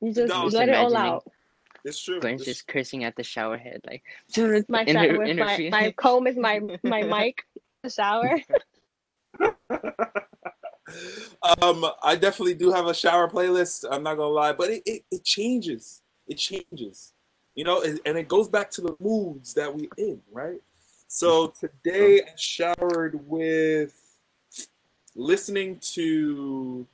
You 0.01 0.11
just 0.13 0.27
No, 0.29 0.39
you 0.39 0.43
just 0.47 0.55
let 0.57 0.69
it 0.69 0.75
all 0.75 0.95
out. 0.97 1.23
It's 1.85 2.01
true. 2.03 2.19
Gwen's 2.19 2.41
It's- 2.41 2.55
just 2.57 2.67
cursing 2.67 3.03
at 3.05 3.15
the 3.15 3.23
shower 3.23 3.57
head, 3.57 3.81
like 3.87 4.03
My 4.67 4.81
in 4.81 4.93
shower 4.95 5.07
her- 5.13 5.17
with 5.19 5.29
in 5.29 5.37
my, 5.37 5.69
my 5.71 5.91
comb 5.91 6.27
is 6.27 6.35
my 6.35 6.59
my 6.83 7.03
mic. 7.15 7.43
The 7.83 7.89
shower. 7.89 8.37
um, 11.61 11.85
I 12.03 12.15
definitely 12.15 12.55
do 12.55 12.71
have 12.71 12.87
a 12.87 12.93
shower 12.93 13.29
playlist. 13.29 13.85
I'm 13.89 14.03
not 14.03 14.15
gonna 14.15 14.29
lie, 14.29 14.53
but 14.53 14.69
it, 14.69 14.83
it, 14.85 15.03
it 15.11 15.23
changes. 15.23 16.01
It 16.27 16.37
changes, 16.37 17.13
you 17.55 17.63
know, 17.63 17.81
and, 17.81 17.99
and 18.05 18.17
it 18.17 18.27
goes 18.27 18.49
back 18.49 18.69
to 18.71 18.81
the 18.81 18.95
moods 18.99 19.53
that 19.53 19.73
we 19.73 19.89
in, 19.97 20.21
right? 20.31 20.61
So 21.07 21.53
today 21.59 22.21
I 22.21 22.25
showered 22.35 23.19
with 23.27 23.93
listening 25.15 25.79
to, 25.93 26.85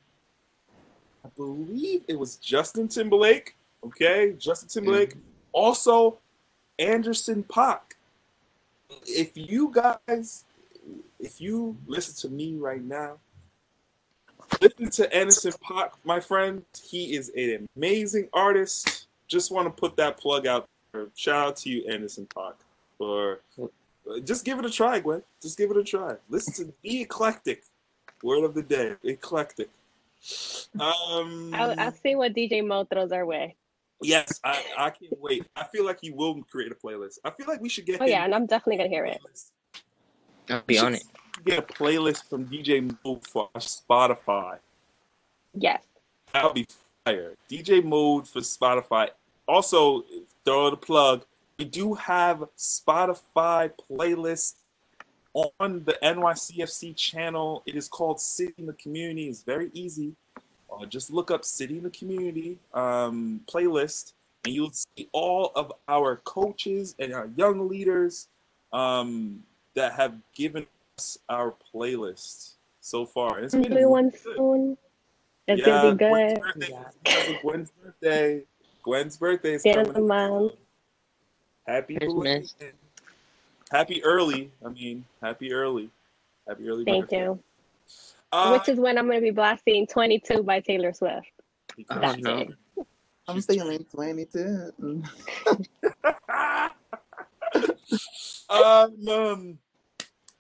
I 1.26 1.30
believe 1.36 2.04
it 2.08 2.18
was 2.18 2.36
Justin 2.38 2.88
Timberlake. 2.88 3.56
Okay, 3.84 4.34
Justin 4.38 4.70
Timberlake. 4.70 5.16
Also, 5.52 6.20
Anderson 6.80 7.44
Paak. 7.44 7.96
If 9.08 9.32
you 9.36 9.72
guys, 9.74 10.46
if 11.20 11.42
you 11.42 11.76
listen 11.88 12.30
to 12.30 12.36
me 12.36 12.58
right 12.58 12.84
now, 12.84 13.18
listen 14.64 14.90
to 14.90 15.16
Anderson 15.16 15.52
Paak, 15.54 15.92
my 16.04 16.20
friend. 16.20 16.64
He 16.82 17.16
is 17.16 17.30
an 17.36 17.68
amazing 17.76 18.30
artist. 18.34 19.08
Just 19.28 19.52
want 19.52 19.66
to 19.66 19.80
put 19.80 19.96
that 19.98 20.18
plug 20.18 20.48
out 20.48 20.68
there. 20.92 21.08
Shout 21.16 21.48
out 21.48 21.56
to 21.58 21.70
you, 21.70 21.86
Anderson 21.90 22.28
Paak, 22.36 22.56
for 22.98 23.40
just 24.24 24.46
give 24.46 24.60
it 24.60 24.66
a 24.66 24.70
try, 24.70 25.00
Gwen. 25.00 25.24
Just 25.42 25.58
give 25.58 25.72
it 25.72 25.78
a 25.78 25.84
try. 25.84 26.16
Listen 26.30 26.68
to 26.68 26.74
Be 26.82 27.02
Eclectic. 27.02 27.64
Word 28.24 28.46
of 28.46 28.54
the 28.54 28.64
day, 28.64 28.96
eclectic. 29.04 29.70
Um, 30.80 31.54
I'll, 31.54 31.78
I'll 31.78 31.92
see 31.92 32.16
what 32.16 32.34
DJ 32.34 32.66
Mo 32.66 32.86
throws 32.86 33.12
our 33.12 33.26
way. 33.26 33.56
yes, 34.02 34.40
I, 34.46 34.64
I 34.78 34.90
can't 34.92 35.20
wait. 35.20 35.46
I 35.58 35.66
feel 35.66 35.86
like 35.86 36.00
he 36.02 36.12
will 36.12 36.42
create 36.44 36.72
a 36.72 36.76
playlist. 36.76 37.20
I 37.26 37.32
feel 37.32 37.48
like 37.48 37.60
we 37.60 37.68
should 37.68 37.86
get. 37.86 38.00
Oh 38.00 38.06
him 38.06 38.12
yeah, 38.12 38.24
and 38.24 38.34
I'm 38.34 38.46
definitely 38.46 38.78
gonna 38.78 38.90
hear 38.90 39.06
it. 39.06 39.20
I'll 40.50 40.62
be 40.62 40.80
on 40.80 40.96
it. 40.96 41.04
Get 41.46 41.60
a 41.60 41.62
playlist 41.62 42.30
from 42.30 42.46
DJ 42.46 42.96
Mo 43.04 43.20
for 43.30 43.50
Spotify. 43.58 44.58
Yes. 45.54 45.84
That 46.34 46.46
would 46.46 46.54
be 46.54 46.68
fire. 47.06 47.34
DJ 47.50 47.84
Mo 47.84 48.22
for 48.22 48.40
Spotify. 48.40 49.10
Also, 49.48 50.04
throw 50.46 50.70
the 50.70 50.78
plug. 50.78 51.26
We 51.60 51.66
do 51.66 51.94
have 51.96 52.46
Spotify 52.58 53.72
playlist 53.90 54.56
on 55.34 55.84
the 55.84 55.98
NYCFC 56.04 56.96
channel. 56.96 57.64
It 57.66 57.76
is 57.76 57.88
called 57.88 58.20
City 58.20 58.54
in 58.58 58.66
the 58.66 58.74
Community. 58.74 59.28
It's 59.28 59.44
very 59.44 59.70
easy. 59.74 60.16
Uh, 60.72 60.86
just 60.86 61.12
look 61.12 61.30
up 61.30 61.44
City 61.44 61.78
in 61.78 61.84
the 61.84 61.90
Community 61.90 62.58
um, 62.74 63.42
playlist, 63.46 64.14
and 64.46 64.54
you'll 64.54 64.72
see 64.72 65.10
all 65.12 65.52
of 65.56 65.72
our 65.88 66.18
coaches 66.18 66.96
and 67.00 67.14
our 67.14 67.30
young 67.36 67.68
leaders 67.68 68.28
um, 68.72 69.44
that 69.76 69.94
have 69.94 70.16
given 70.36 70.66
us 71.04 71.18
our 71.30 71.54
playlist 71.74 72.54
so 72.80 73.06
far. 73.06 73.36
And 73.38 73.46
it's 73.46 73.54
been 73.56 73.74
New 73.74 73.90
one 73.90 74.10
good. 74.10 74.20
soon. 74.38 74.78
It's 75.48 75.60
Yeah, 75.60 75.66
gonna 75.66 75.96
be 75.96 76.06
Gwen's 76.06 76.34
good. 76.34 76.42
birthday 76.42 76.74
is 76.74 76.96
because 77.04 77.30
of 77.30 77.42
Gwen's 77.42 77.72
birthday. 77.72 78.44
Gwen's 78.84 79.18
birthday 79.18 79.54
is 79.54 79.66
End 79.66 79.94
coming. 79.94 80.08
the. 80.08 80.54
Happy 81.68 81.96
Christmas. 81.96 82.56
Happy 83.72 84.04
early. 84.04 84.52
I 84.66 84.70
mean, 84.70 85.06
happy 85.22 85.54
early. 85.54 85.90
Happy 86.48 86.68
early. 86.70 86.86
Thank 86.86 87.06
birthday. 87.06 87.24
you. 87.24 87.40
Uh, 88.32 88.58
Which 88.58 88.70
is 88.70 88.80
when 88.80 88.98
I'm 88.98 89.08
gonna 89.08 89.22
be 89.22 89.32
blasting 89.32 89.86
22 89.88 90.44
by 90.44 90.60
Taylor 90.60 90.94
Swift. 90.94 91.28
Oh, 91.90 92.00
That's 92.00 92.20
no. 92.20 92.38
it. 92.40 92.50
I'm 93.28 93.36
she's 93.36 93.46
feeling 93.46 93.86
22. 93.86 94.74
um, 98.50 99.08
um, 99.08 99.58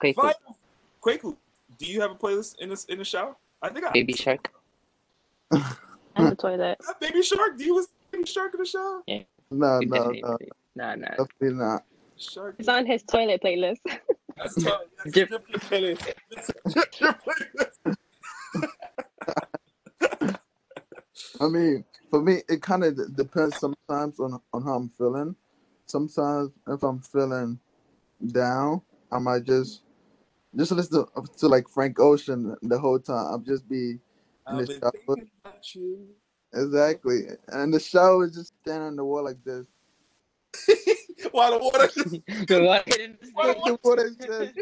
Quaker, 0.03 0.21
final, 0.21 0.57
Kwaku, 1.01 1.37
do 1.77 1.85
you 1.85 2.01
have 2.01 2.11
a 2.11 2.15
playlist 2.15 2.59
in 2.59 2.67
this 2.69 2.83
in 2.85 2.97
the 2.97 3.05
shower? 3.05 3.35
I 3.61 3.69
think 3.69 3.85
I 3.85 3.91
Baby 3.91 4.13
Shark. 4.13 4.51
At 5.53 6.29
the 6.29 6.35
toilet. 6.35 6.77
Uh, 6.87 6.93
Baby 6.99 7.21
Shark. 7.23 7.57
Do 7.57 7.63
you 7.63 7.75
listen 7.75 7.91
to 8.11 8.17
Baby 8.17 8.25
Shark 8.27 8.53
in 8.53 8.59
the 8.59 8.65
shower? 8.65 9.01
No, 9.07 9.79
We 9.79 9.85
no, 9.85 9.95
definitely 9.95 10.21
no, 10.21 10.37
play- 10.37 10.49
Nah, 10.75 10.95
nah. 10.95 11.07
definitely 11.09 11.53
not. 11.53 11.83
Shark. 12.17 12.55
It's 12.59 12.67
on 12.67 12.85
his 12.85 13.03
toilet 13.03 13.41
playlist. 13.41 13.77
That's 14.37 14.61
tough. 14.61 14.81
That's 14.97 15.11
Drip. 15.13 15.29
drip 15.29 15.45
your 15.49 15.59
playlist. 15.59 16.13
Playlist. 16.67 17.95
I 21.39 21.47
mean, 21.47 21.83
for 22.09 22.21
me, 22.21 22.41
it 22.49 22.61
kind 22.61 22.83
of 22.83 23.15
depends 23.15 23.57
sometimes 23.59 24.19
on 24.19 24.39
on 24.53 24.63
how 24.63 24.75
I'm 24.75 24.89
feeling. 24.89 25.35
Sometimes 25.85 26.51
if 26.67 26.83
I'm 26.83 26.99
feeling 26.99 27.59
down, 28.31 28.81
I 29.11 29.19
might 29.19 29.43
just 29.43 29.82
just 30.57 30.71
listen 30.71 31.05
to, 31.05 31.23
to 31.37 31.47
like 31.47 31.67
Frank 31.67 31.99
Ocean 31.99 32.55
the 32.61 32.77
whole 32.79 32.99
time. 32.99 33.27
I'll 33.31 33.39
just 33.39 33.67
be 33.67 33.91
in 33.91 33.99
I've 34.47 34.65
the 34.67 34.73
shower. 34.73 34.91
thinking 35.07 35.27
about 35.43 35.75
you. 35.75 36.07
Exactly, 36.53 37.21
and 37.47 37.73
the 37.73 37.79
shower 37.79 38.25
is 38.25 38.35
just 38.35 38.53
standing 38.61 38.87
on 38.89 38.95
the 38.95 39.03
wall 39.03 39.23
like 39.23 39.43
this. 39.43 39.65
While 41.31 41.51
the 41.57 41.63
water 41.63 41.87
just 41.87 42.45
Go 42.47 42.65
walk 42.65 42.83
it 42.87 43.01
in 43.01 43.17
the 43.19 43.29
What- 43.33 43.57
The 43.65 43.79
water 43.83 44.05
is 44.05 44.15
just 44.17 44.53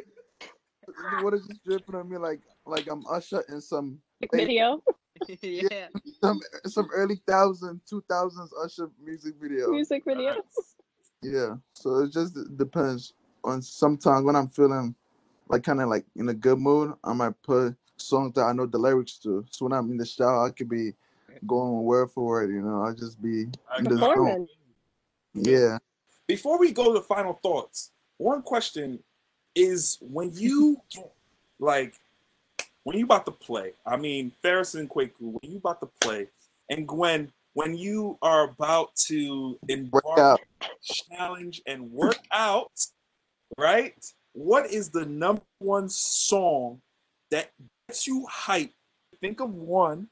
what 1.22 1.34
is 1.34 1.46
just 1.48 1.64
dripping 1.66 1.96
on 1.96 2.10
me 2.10 2.18
like 2.18 2.39
like 2.66 2.88
I'm 2.89 3.04
Usher 3.08 3.44
in 3.50 3.60
some 3.62 4.00
video, 4.32 4.82
yeah. 5.42 5.88
some 6.24 6.39
some 6.66 6.88
early 6.94 7.22
thousand 7.28 7.82
two 7.88 8.04
thousands 8.10 8.52
Usher 8.64 8.89
music 9.04 9.36
video. 9.42 9.70
music 9.70 10.04
video. 10.06 10.36
Yeah, 11.22 11.56
so 11.74 12.00
it 12.00 12.12
just 12.12 12.38
depends 12.58 13.14
on 13.44 13.62
sometimes 13.62 14.24
when 14.24 14.36
I'm 14.36 14.48
feeling 14.50 14.96
like 15.52 15.64
kind 15.64 15.82
of 15.82 15.89
like 15.89 16.06
in 16.16 16.30
a 16.30 16.34
good 16.34 16.60
mood, 16.60 16.93
I 17.04 17.14
might 17.14 17.39
put 17.43 17.76
songs 17.97 18.34
that 18.36 18.43
I 18.43 18.54
know 18.54 18.66
the 18.66 18.78
lyrics 18.78 19.18
to. 19.20 19.45
So 19.49 19.66
when 19.66 19.74
I'm 19.74 19.91
in 19.91 19.97
the 19.97 20.06
shower, 20.06 20.47
I 20.47 20.52
could 20.52 20.70
be 20.70 20.93
going 21.45 21.84
word 21.84 22.12
for 22.12 22.26
word. 22.26 22.52
You 22.52 22.62
know, 22.62 22.84
I'll 22.84 22.95
just 22.95 23.22
be 23.22 23.41
in 23.78 23.84
the 23.84 23.97
zone. 23.97 24.47
Yeah. 25.34 25.78
Before 26.28 26.58
we 26.58 26.72
go 26.72 26.93
to 26.93 27.02
final 27.02 27.34
thoughts, 27.43 27.91
one 28.18 28.41
question 28.41 28.99
is 29.56 29.97
when 30.02 30.32
you 30.34 30.82
get 30.89 31.12
like 31.60 31.95
when 32.84 32.97
you 32.97 33.06
about 33.06 33.26
to 33.26 33.32
play. 33.32 33.74
I 33.86 33.97
mean, 33.97 34.32
Ferris 34.41 34.76
and 34.76 34.89
Kwaku, 34.89 35.12
when 35.20 35.52
you 35.52 35.58
about 35.58 35.82
to 35.82 35.89
play, 35.99 36.28
and 36.70 36.88
Gwen, 36.88 37.32
when 37.54 37.76
you 37.76 38.18
are 38.22 38.45
about 38.45 38.95
to 39.08 39.60
Work 39.62 39.70
embark 39.70 40.18
out. 40.18 40.39
challenge 40.82 41.62
and 41.68 41.91
work 41.91 42.20
out, 42.32 42.72
right? 43.58 44.04
What 44.34 44.72
is 44.72 44.90
the 44.90 45.06
number 45.06 45.42
one 45.60 45.90
song 45.90 46.80
that 47.32 47.52
gets 47.88 48.08
you 48.08 48.26
hype? 48.30 48.72
Think 49.20 49.42
of 49.42 49.54
one. 49.54 50.08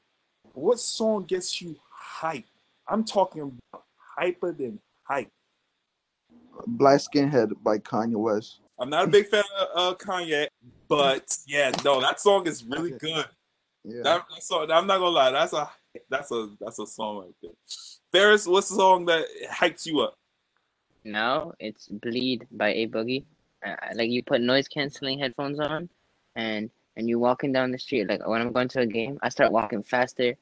What 0.52 0.78
song 0.78 1.24
gets 1.24 1.60
you 1.60 1.76
hype? 1.90 2.44
I'm 2.88 3.04
talking 3.04 3.42
about 3.42 3.84
hyper 3.96 4.52
than 4.52 4.78
hype. 5.04 5.30
Black 6.66 7.00
Skinhead 7.00 7.52
by 7.62 7.78
Kanye 7.78 8.16
West. 8.16 8.60
I'm 8.78 8.90
not 8.90 9.04
a 9.04 9.08
big 9.08 9.28
fan 9.28 9.44
of 9.58 9.92
uh, 9.92 9.96
Kanye, 9.96 10.48
but 10.88 11.36
yeah, 11.46 11.70
no, 11.84 12.00
that 12.00 12.20
song 12.20 12.46
is 12.46 12.64
really 12.64 12.92
good. 12.92 13.26
Yeah. 13.84 14.02
That, 14.02 14.24
that 14.30 14.42
song, 14.42 14.70
I'm 14.70 14.86
not 14.86 14.98
gonna 14.98 15.10
lie, 15.10 15.30
that's 15.30 15.52
a 15.52 15.70
that's 16.08 16.30
a 16.30 16.50
that's 16.60 16.78
a 16.78 16.86
song 16.86 17.18
right 17.18 17.34
there. 17.42 17.52
Ferris, 18.12 18.46
what's 18.46 18.68
the 18.68 18.76
song 18.76 19.04
that 19.06 19.24
hypes 19.50 19.86
you 19.86 20.00
up? 20.00 20.14
No, 21.04 21.54
it's 21.58 21.88
"Bleed" 21.88 22.46
by 22.50 22.68
A 22.74 22.86
Boogie. 22.86 23.24
Uh, 23.64 23.76
like 23.94 24.10
you 24.10 24.22
put 24.22 24.40
noise 24.40 24.68
canceling 24.68 25.18
headphones 25.18 25.60
on, 25.60 25.88
and 26.36 26.70
and 26.96 27.08
you 27.08 27.18
walking 27.18 27.52
down 27.52 27.70
the 27.70 27.78
street. 27.78 28.08
Like 28.08 28.26
when 28.26 28.40
I'm 28.40 28.52
going 28.52 28.68
to 28.68 28.80
a 28.80 28.86
game, 28.86 29.18
I 29.22 29.28
start 29.28 29.52
walking 29.52 29.82
faster. 29.82 30.34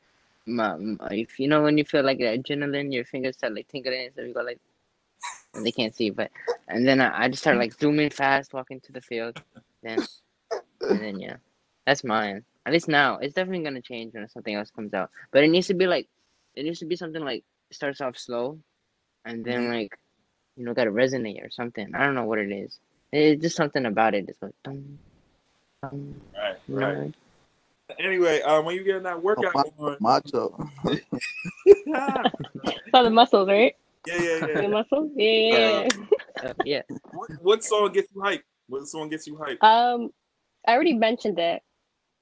My, 0.47 0.77
my- 0.77 1.09
if 1.11 1.39
you 1.39 1.49
know 1.49 1.62
when 1.62 1.77
you 1.79 1.85
feel 1.85 2.05
like 2.05 2.19
the 2.19 2.25
adrenaline, 2.25 2.93
your 2.93 3.05
fingers 3.05 3.37
start 3.37 3.55
like 3.55 3.69
tingling, 3.69 4.11
so 4.14 4.23
you 4.23 4.33
go 4.35 4.43
like, 4.43 4.61
and 5.55 5.64
they 5.66 5.73
can't 5.73 5.95
see, 5.95 6.11
but 6.11 6.31
and 6.69 6.87
then 6.87 7.01
I, 7.01 7.25
I 7.25 7.29
just 7.29 7.43
start 7.43 7.57
like 7.59 7.73
zooming 7.79 8.11
fast, 8.11 8.55
walking 8.55 8.81
to 8.81 8.93
the 8.93 9.01
field. 9.01 9.37
Then 9.83 9.99
and 10.89 11.01
then 11.03 11.19
yeah, 11.21 11.37
that's 11.87 12.05
mine. 12.05 12.45
At 12.66 12.73
least 12.73 12.89
now, 12.89 13.19
it's 13.19 13.35
definitely 13.35 13.64
gonna 13.64 13.81
change 13.83 14.14
when 14.14 14.29
something 14.29 14.55
else 14.55 14.71
comes 14.71 14.95
out. 14.95 15.11
But 15.33 15.45
it 15.45 15.49
needs 15.49 15.66
to 15.69 15.75
be 15.75 15.87
like, 15.87 16.09
it 16.55 16.64
needs 16.64 16.79
to 16.81 16.87
be 16.87 16.97
something 16.97 17.25
like 17.25 17.45
starts 17.71 18.01
off 18.01 18.16
slow, 18.19 18.59
and 19.25 19.45
then 19.45 19.69
like, 19.69 19.99
you 20.57 20.64
know, 20.64 20.75
gotta 20.75 20.91
resonate 20.91 21.45
or 21.45 21.51
something. 21.51 21.95
I 21.95 22.05
don't 22.05 22.14
know 22.14 22.25
what 22.25 22.39
it 22.39 22.51
is. 22.53 22.79
It's 23.12 23.42
just 23.42 23.56
something 23.56 23.86
about 23.86 24.14
it. 24.14 24.28
It's 24.28 24.40
like, 24.42 24.52
dum, 24.64 24.98
dum, 25.82 26.14
Right, 26.36 26.56
you 26.68 26.74
know? 26.76 26.92
right. 26.94 27.14
Anyway, 27.98 28.42
um, 28.42 28.66
when 28.66 28.76
you 28.76 28.84
get 28.84 28.96
in 28.96 29.02
that 29.04 29.22
workout 29.22 29.54
my- 29.54 29.64
going, 29.78 29.96
Macho. 30.00 30.68
yeah, 31.64 32.22
Oh, 32.92 33.02
the 33.04 33.11
muscles, 33.11 33.48
right? 33.48 33.74
yeah, 34.06 34.20
yeah. 34.20 34.46
yeah. 34.46 34.61
The 34.61 34.68
muscles. 34.68 35.11
Yeah. 35.16 35.30
yeah, 35.30 35.88
yeah. 36.42 36.48
Uh, 36.50 36.52
yeah. 36.64 36.82
What, 37.12 37.30
what 37.42 37.64
song 37.64 37.92
gets 37.92 38.09
you 38.14 38.20
hype? 38.22 38.42
What 38.68 38.86
song 38.86 39.09
gets 39.09 39.26
you 39.26 39.36
hype? 39.36 39.62
Um, 39.64 40.11
I 40.66 40.74
already 40.74 40.92
mentioned 40.94 41.38
it 41.38 41.62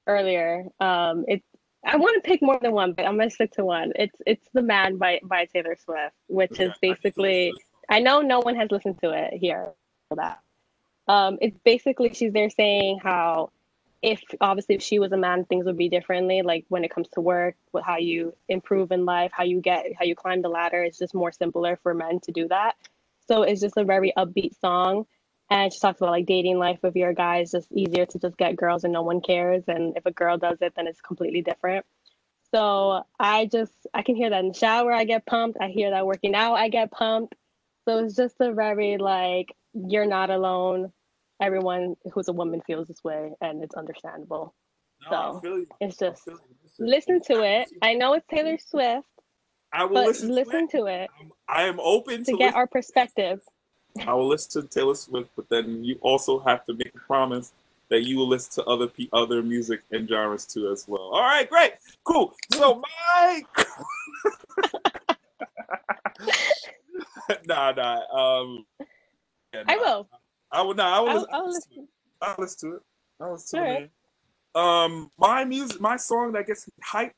earlier. 0.07 0.65
Um, 0.79 1.25
it's 1.27 1.43
I 1.85 1.97
want 1.97 2.21
to 2.21 2.27
pick 2.27 2.41
more 2.41 2.57
than 2.61 2.71
one, 2.71 2.93
but 2.93 3.05
I'm 3.05 3.17
gonna 3.17 3.29
stick 3.29 3.51
to 3.53 3.65
one. 3.65 3.91
It's 3.95 4.15
it's 4.25 4.47
"The 4.53 4.61
Man" 4.61 4.97
by 4.97 5.19
by 5.23 5.45
Taylor 5.45 5.75
Swift, 5.83 6.15
which 6.27 6.59
is 6.59 6.71
basically 6.81 7.53
I 7.89 7.99
know 7.99 8.21
no 8.21 8.39
one 8.39 8.55
has 8.55 8.71
listened 8.71 8.99
to 9.03 9.11
it 9.11 9.33
here 9.33 9.67
for 10.09 10.15
that. 10.15 10.39
Um, 11.07 11.37
it's 11.41 11.57
basically 11.63 12.13
she's 12.13 12.33
there 12.33 12.49
saying 12.49 12.99
how 13.01 13.51
if 14.01 14.21
obviously 14.41 14.75
if 14.75 14.81
she 14.81 14.99
was 14.99 15.11
a 15.11 15.17
man, 15.17 15.45
things 15.45 15.65
would 15.65 15.77
be 15.77 15.89
differently. 15.89 16.41
Like 16.41 16.65
when 16.69 16.83
it 16.83 16.91
comes 16.91 17.09
to 17.09 17.21
work, 17.21 17.55
with 17.73 17.83
how 17.83 17.97
you 17.97 18.35
improve 18.47 18.91
in 18.91 19.05
life, 19.05 19.31
how 19.33 19.43
you 19.43 19.61
get 19.61 19.85
how 19.97 20.05
you 20.05 20.15
climb 20.15 20.41
the 20.41 20.49
ladder, 20.49 20.83
it's 20.83 20.97
just 20.97 21.13
more 21.13 21.31
simpler 21.31 21.79
for 21.81 21.93
men 21.93 22.19
to 22.21 22.31
do 22.31 22.47
that. 22.49 22.75
So 23.27 23.43
it's 23.43 23.61
just 23.61 23.77
a 23.77 23.83
very 23.83 24.13
upbeat 24.17 24.59
song. 24.59 25.05
And 25.49 25.71
she 25.71 25.79
talks 25.79 26.01
about 26.01 26.11
like 26.11 26.25
dating 26.25 26.59
life 26.59 26.79
with 26.83 26.95
your 26.95 27.13
guys, 27.13 27.51
just 27.51 27.71
easier 27.71 28.05
to 28.05 28.19
just 28.19 28.37
get 28.37 28.57
girls 28.57 28.83
and 28.83 28.93
no 28.93 29.01
one 29.01 29.21
cares. 29.21 29.63
And 29.67 29.95
if 29.95 30.05
a 30.05 30.11
girl 30.11 30.37
does 30.37 30.57
it, 30.61 30.73
then 30.75 30.87
it's 30.87 31.01
completely 31.01 31.41
different. 31.41 31.85
So 32.53 33.03
I 33.19 33.45
just 33.45 33.73
I 33.93 34.03
can 34.03 34.15
hear 34.15 34.29
that 34.29 34.39
in 34.39 34.49
the 34.49 34.53
shower, 34.53 34.93
I 34.93 35.05
get 35.05 35.25
pumped. 35.25 35.57
I 35.59 35.69
hear 35.69 35.91
that 35.91 36.05
working 36.05 36.35
out, 36.35 36.55
I 36.55 36.69
get 36.69 36.91
pumped. 36.91 37.35
So 37.85 38.03
it's 38.03 38.15
just 38.15 38.35
a 38.39 38.53
very 38.53 38.97
like 38.97 39.53
you're 39.73 40.05
not 40.05 40.29
alone. 40.29 40.91
Everyone 41.41 41.95
who's 42.13 42.27
a 42.27 42.33
woman 42.33 42.61
feels 42.65 42.87
this 42.87 43.03
way, 43.03 43.31
and 43.41 43.63
it's 43.63 43.75
understandable. 43.75 44.53
No, 45.11 45.41
so. 45.43 45.67
It's 45.79 45.97
just 45.97 46.27
listen 46.79 47.21
to 47.21 47.43
it. 47.43 47.69
I 47.81 47.93
know 47.93 48.13
it's 48.13 48.25
Taylor 48.27 48.57
Swift, 48.57 49.07
I 49.71 49.83
will 49.85 50.05
listen, 50.05 50.29
listen 50.29 50.67
to 50.69 50.85
it. 50.85 51.09
to 51.09 51.25
it 51.25 51.31
I 51.47 51.63
am 51.63 51.79
open 51.79 52.23
to 52.23 52.31
to 52.31 52.37
get 52.37 52.55
our 52.55 52.67
perspective. 52.67 53.41
I 54.05 54.13
will 54.13 54.27
listen 54.27 54.61
to 54.61 54.67
Taylor 54.67 54.95
Swift, 54.95 55.29
but 55.35 55.49
then 55.49 55.83
you 55.83 55.97
also 56.01 56.39
have 56.39 56.65
to 56.65 56.73
make 56.73 56.93
a 56.95 56.99
promise 56.99 57.53
that 57.89 58.01
you 58.01 58.17
will 58.17 58.27
listen 58.27 58.63
to 58.63 58.69
other 58.69 58.87
pe- 58.87 59.09
other 59.13 59.41
music 59.41 59.81
and 59.91 60.07
genres 60.07 60.45
too 60.45 60.71
as 60.71 60.87
well. 60.87 61.09
All 61.13 61.21
right, 61.21 61.49
great, 61.49 61.73
cool. 62.03 62.33
So 62.53 62.81
my 63.17 63.41
nah, 67.47 67.71
nah. 67.71 68.01
Um, 68.11 68.65
yeah, 69.53 69.63
I 69.67 69.77
will. 69.77 70.09
I 70.51 70.61
will. 70.61 70.73
not. 70.75 70.93
I 70.93 70.99
will. 71.01 71.27
I'll, 71.31 71.47
listen, 71.47 71.47
I'll 71.47 71.47
listen 71.47 71.69
to 71.71 71.79
it. 71.79 71.81
listen. 71.81 71.87
I'll 72.21 72.35
listen 72.39 72.69
to 72.71 72.75
it. 72.77 72.81
I'll 73.21 73.31
listen 73.33 73.59
to 73.59 73.65
All 73.65 73.71
it. 73.71 73.91
right. 74.55 74.83
Um, 74.83 75.11
my 75.17 75.45
music, 75.45 75.79
my 75.79 75.97
song 75.97 76.31
that 76.33 76.47
gets 76.47 76.67
me 76.67 76.73
hype 76.83 77.13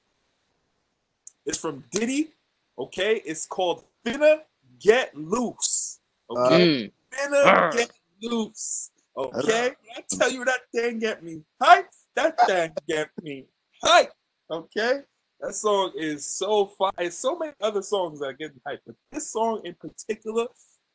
is 1.46 1.58
from 1.58 1.84
Diddy. 1.92 2.32
Okay, 2.78 3.22
it's 3.26 3.46
called 3.46 3.84
"Finna 4.06 4.42
Get 4.80 5.16
Loose." 5.16 6.00
Okay, 6.30 6.92
Mm. 6.92 6.92
Finna 7.14 7.46
Arr. 7.46 7.72
Get 7.72 7.92
Loose. 8.22 8.92
Okay, 9.16 9.72
I 9.96 10.04
tell 10.18 10.32
you 10.32 10.44
that 10.46 10.62
thing 10.74 11.00
get 11.00 11.24
me 11.24 11.42
hype. 11.62 11.90
That 12.16 12.36
thing 12.46 12.72
get 12.88 13.10
me 13.22 13.46
hype. 13.84 14.12
Okay, 14.52 15.02
that 15.40 15.54
song 15.56 15.92
is 15.96 16.26
so 16.26 16.66
fire. 16.68 16.92
There's 16.98 17.18
so 17.18 17.38
many 17.38 17.54
other 17.62 17.82
songs 17.82 18.20
that 18.20 18.38
get 18.38 18.54
me 18.54 18.62
hype, 18.66 18.82
but 18.86 18.96
this 19.12 19.32
song 19.32 19.62
in 19.64 19.76
particular, 19.76 20.48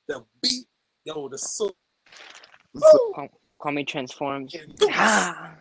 the 0.09 0.24
beat, 0.43 0.66
yo, 1.05 1.28
the 1.28 1.39
so. 1.39 1.70
So, 2.76 3.12
Call, 3.14 3.28
call 3.58 3.72
me 3.72 3.84
transforms. 3.84 4.54
Loose. 4.54 4.90
Ah. 4.92 5.54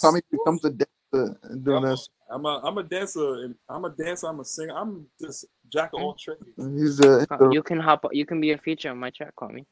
Tommie 0.00 0.20
becomes 0.30 0.64
a 0.64 0.70
dancer 0.70 1.36
and 1.44 1.64
doing 1.64 1.82
this. 1.84 2.08
I'm 2.30 2.44
a 2.46 2.60
I'm 2.64 2.78
a 2.78 2.82
dancer 2.82 3.34
and 3.44 3.54
I'm 3.68 3.84
a 3.84 3.90
dancer. 3.90 4.26
I'm 4.26 4.40
a 4.40 4.44
singer. 4.44 4.74
I'm 4.74 5.06
just 5.20 5.44
jack 5.72 5.90
of 5.94 6.00
all 6.02 6.14
trades. 6.14 6.42
He's 6.56 6.98
a, 7.00 7.26
Call- 7.26 7.52
You 7.52 7.62
can 7.62 7.78
hop. 7.78 8.04
You 8.12 8.24
can 8.26 8.40
be 8.40 8.52
a 8.52 8.58
feature 8.58 8.90
on 8.90 8.98
my 8.98 9.10
track. 9.10 9.34
Call 9.36 9.50
me. 9.50 9.64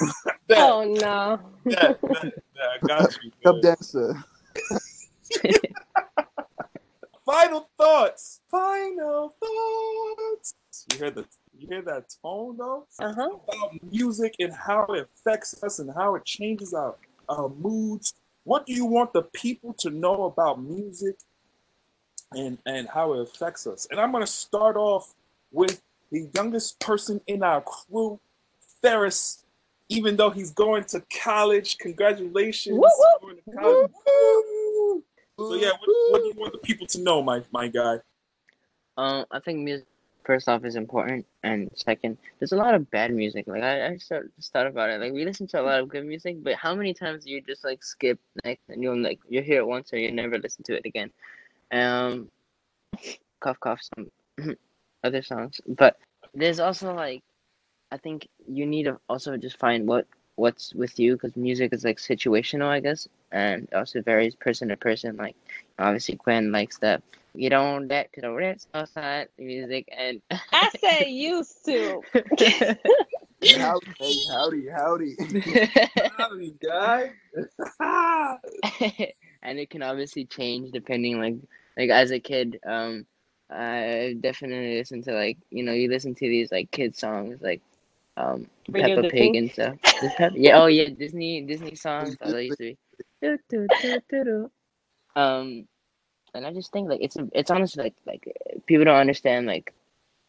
That, 0.48 0.58
oh 0.60 0.84
no. 0.84 1.40
that, 1.66 2.00
that, 2.00 2.00
that, 2.00 2.32
I 2.56 2.86
got 2.86 3.18
you. 3.22 3.30
up 3.50 3.60
dancer. 3.60 4.14
Final 7.26 7.68
thoughts. 7.76 8.40
Final 8.50 9.34
thoughts. 9.38 10.54
You 10.94 10.98
heard 11.00 11.14
the 11.16 11.26
you 11.58 11.68
hear 11.68 11.82
that 11.82 12.04
tone 12.22 12.56
though? 12.56 12.86
Uh 12.98 13.12
huh. 13.12 13.30
About 13.48 13.92
music 13.92 14.34
and 14.38 14.52
how 14.52 14.84
it 14.86 15.08
affects 15.14 15.62
us 15.62 15.78
and 15.78 15.90
how 15.94 16.14
it 16.14 16.24
changes 16.24 16.72
our, 16.74 16.94
our 17.28 17.48
moods. 17.48 18.14
What 18.44 18.66
do 18.66 18.72
you 18.72 18.86
want 18.86 19.12
the 19.12 19.22
people 19.22 19.74
to 19.74 19.90
know 19.90 20.24
about 20.24 20.62
music 20.62 21.16
and 22.32 22.58
and 22.66 22.88
how 22.88 23.14
it 23.14 23.20
affects 23.20 23.66
us? 23.66 23.86
And 23.90 24.00
I'm 24.00 24.12
gonna 24.12 24.26
start 24.26 24.76
off 24.76 25.14
with 25.52 25.82
the 26.10 26.28
youngest 26.34 26.78
person 26.80 27.20
in 27.26 27.42
our 27.42 27.60
crew, 27.60 28.20
Ferris. 28.80 29.44
Even 29.90 30.16
though 30.16 30.28
he's 30.28 30.50
going 30.50 30.84
to 30.84 31.02
college, 31.22 31.78
congratulations. 31.78 32.78
Woo, 32.78 32.82
woo. 32.82 33.18
Going 33.22 33.36
to 33.36 33.58
college. 33.58 33.90
Woo. 34.06 35.02
So 35.38 35.54
yeah, 35.54 35.70
what, 35.70 35.88
what 36.10 36.18
do 36.18 36.26
you 36.26 36.34
want 36.36 36.52
the 36.52 36.58
people 36.58 36.86
to 36.88 37.00
know, 37.00 37.22
my 37.22 37.42
my 37.50 37.68
guy? 37.68 37.98
Um, 38.98 39.24
I 39.30 39.40
think 39.40 39.60
music 39.60 39.86
first 40.28 40.46
off 40.46 40.66
is 40.66 40.76
important, 40.76 41.24
and 41.42 41.70
second, 41.74 42.18
there's 42.38 42.52
a 42.52 42.56
lot 42.56 42.74
of 42.74 42.90
bad 42.90 43.14
music. 43.14 43.46
Like 43.48 43.62
I, 43.62 43.86
I 43.86 43.96
start 43.96 44.30
just 44.36 44.52
thought 44.52 44.66
about 44.66 44.90
it. 44.90 45.00
Like 45.00 45.14
we 45.14 45.24
listen 45.24 45.46
to 45.48 45.60
a 45.60 45.62
lot 45.62 45.80
of 45.80 45.88
good 45.88 46.04
music, 46.04 46.42
but 46.42 46.54
how 46.54 46.74
many 46.74 46.92
times 46.92 47.24
do 47.24 47.30
you 47.30 47.40
just 47.40 47.64
like 47.64 47.82
skip 47.82 48.20
next 48.44 48.68
and 48.68 48.82
you'll 48.82 49.02
like 49.02 49.20
you 49.26 49.40
hear 49.40 49.60
it 49.60 49.66
once 49.66 49.90
or 49.90 49.96
you 49.96 50.12
never 50.12 50.38
listen 50.38 50.62
to 50.64 50.76
it 50.76 50.84
again? 50.84 51.10
Um, 51.72 52.30
cough 53.40 53.58
cough 53.58 53.80
some 53.96 54.10
other 55.02 55.22
songs, 55.22 55.62
but 55.66 55.96
there's 56.34 56.60
also 56.60 56.94
like 56.94 57.22
I 57.90 57.96
think 57.96 58.28
you 58.46 58.66
need 58.66 58.84
to 58.84 59.00
also 59.08 59.34
just 59.38 59.58
find 59.58 59.88
what 59.88 60.06
what's 60.36 60.74
with 60.74 61.00
you 61.00 61.14
because 61.14 61.36
music 61.36 61.72
is 61.72 61.84
like 61.84 61.96
situational, 61.96 62.66
I 62.66 62.80
guess, 62.80 63.08
and 63.32 63.66
also 63.74 64.02
varies 64.02 64.34
person 64.34 64.68
to 64.68 64.76
person. 64.76 65.16
Like 65.16 65.36
obviously 65.78 66.16
Gwen 66.22 66.52
likes 66.52 66.76
that 66.80 67.02
you 67.38 67.48
don't 67.50 67.86
get 67.86 68.12
to 68.12 68.20
the 68.20 68.32
red 68.32 68.58
outside 68.74 69.28
music 69.38 69.88
and 69.96 70.20
I 70.52 70.70
say 70.80 71.08
used 71.08 71.64
to. 71.66 72.02
Howdy, 73.56 73.94
howdy, 74.28 74.66
howdy. 74.76 75.16
Howdy, 76.18 76.54
guy. 76.60 77.12
and 79.42 79.58
it 79.60 79.70
can 79.70 79.84
obviously 79.84 80.24
change 80.24 80.72
depending 80.72 81.20
like 81.20 81.36
like 81.76 81.90
as 81.90 82.10
a 82.10 82.18
kid 82.18 82.58
um 82.66 83.06
i 83.50 84.16
definitely 84.20 84.76
listen 84.76 85.00
to 85.00 85.12
like 85.12 85.38
you 85.50 85.62
know 85.62 85.72
you 85.72 85.88
listen 85.88 86.14
to 86.16 86.28
these 86.28 86.50
like 86.50 86.68
kid 86.72 86.96
songs 86.96 87.40
like 87.40 87.60
um 88.16 88.48
Radio 88.68 88.96
peppa 88.96 89.02
Disney? 89.02 89.20
pig 89.20 89.36
and 89.36 89.50
stuff 89.52 89.76
yeah 90.34 90.60
oh 90.60 90.66
yeah 90.66 90.88
disney 90.88 91.42
disney 91.42 91.76
songs 91.76 92.16
oh, 92.20 92.32
that 92.32 92.44
used 92.44 92.58
to 92.58 92.64
be 92.64 92.76
Do, 93.22 93.38
do, 93.48 93.66
do, 93.80 94.00
do, 94.10 94.24
do. 94.24 94.50
um 95.14 95.68
and 96.34 96.46
i 96.46 96.52
just 96.52 96.72
think 96.72 96.88
like 96.88 97.00
it's 97.00 97.16
it's 97.32 97.50
honestly 97.50 97.84
like 97.84 97.94
like 98.06 98.36
people 98.66 98.84
don't 98.84 98.96
understand 98.96 99.46
like 99.46 99.72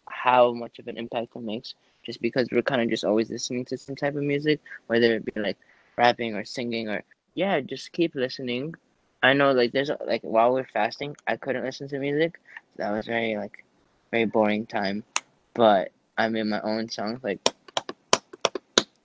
how 0.10 0.54
much 0.54 0.80
of 0.80 0.88
an 0.88 0.98
impact 0.98 1.36
it 1.36 1.42
makes 1.42 1.76
just 2.04 2.22
because 2.22 2.48
we're 2.52 2.62
kind 2.62 2.82
of 2.82 2.90
just 2.90 3.06
always 3.06 3.30
listening 3.30 3.66
to 3.66 3.78
some 3.78 3.96
type 3.96 4.16
of 4.16 4.24
music 4.24 4.60
whether 4.88 5.16
it 5.16 5.26
be 5.26 5.40
like 5.40 5.58
rapping 5.98 6.36
or 6.36 6.44
singing 6.46 6.90
or 6.90 7.04
yeah 7.36 7.60
just 7.60 7.92
keep 7.92 8.16
listening. 8.16 8.74
I 9.22 9.34
know 9.34 9.52
like 9.52 9.74
there's 9.74 9.92
like 10.08 10.22
while 10.22 10.54
we're 10.54 10.66
fasting 10.74 11.16
i 11.28 11.36
couldn't 11.36 11.66
listen 11.66 11.88
to 11.90 12.00
music. 12.00 12.40
That 12.78 12.92
was 12.92 13.06
very 13.06 13.36
like 13.36 13.64
very 14.12 14.26
boring 14.26 14.66
time. 14.66 15.04
But 15.54 15.92
i 16.18 16.28
made 16.30 16.44
my 16.44 16.62
own 16.62 16.90
songs 16.90 17.20
like 17.22 17.40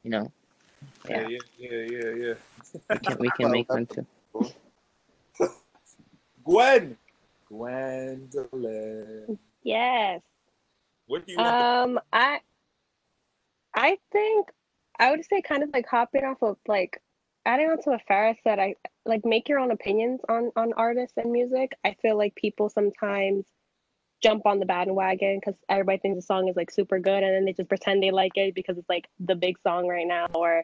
you 0.05 0.11
know. 0.11 0.31
Yeah, 1.09 1.29
yeah, 1.29 1.39
yeah, 1.59 1.71
yeah, 1.71 2.11
yeah. 2.11 2.35
we 2.91 2.99
can, 2.99 3.17
we 3.19 3.31
can 3.31 3.51
make 3.57 3.73
one 3.73 3.87
too 3.87 4.07
Gwen. 6.45 6.97
Gwendolyn. 7.49 9.39
Yes. 9.63 10.23
What 11.07 11.27
do 11.27 11.33
you 11.33 11.39
want? 11.39 11.55
Um, 11.55 12.01
I, 12.13 12.41
I 13.75 13.99
think 14.13 14.49
I 14.99 15.11
would 15.11 15.25
say 15.25 15.43
kind 15.43 15.63
of 15.63 15.71
like 15.73 15.87
hopping 15.87 16.25
off 16.25 16.43
of 16.43 16.57
like 16.67 17.01
adding 17.47 17.69
on 17.69 17.81
to 17.83 17.91
what 17.91 18.01
Farah 18.11 18.37
said. 18.43 18.59
I 18.59 18.75
like 19.05 19.25
make 19.25 19.49
your 19.49 19.59
own 19.59 19.71
opinions 19.71 20.21
on 20.29 20.51
on 20.57 20.73
artists 20.75 21.17
and 21.17 21.31
music. 21.31 21.73
I 21.85 21.97
feel 22.01 22.17
like 22.17 22.35
people 22.35 22.69
sometimes 22.69 23.47
jump 24.23 24.47
on 24.47 24.59
the 24.59 24.67
bandwagon 24.67 25.39
because 25.39 25.59
everybody 25.69 25.99
thinks 25.99 26.17
the 26.17 26.23
song 26.23 26.49
is 26.49 26.57
like 26.57 26.71
super 26.71 26.99
good, 26.99 27.23
and 27.23 27.35
then 27.35 27.45
they 27.45 27.53
just 27.53 27.69
pretend 27.69 28.03
they 28.03 28.11
like 28.11 28.37
it 28.37 28.55
because 28.55 28.79
it's 28.79 28.89
like 28.89 29.09
the 29.21 29.35
big 29.35 29.59
song 29.63 29.87
right 29.87 30.07
now, 30.07 30.27
or 30.35 30.63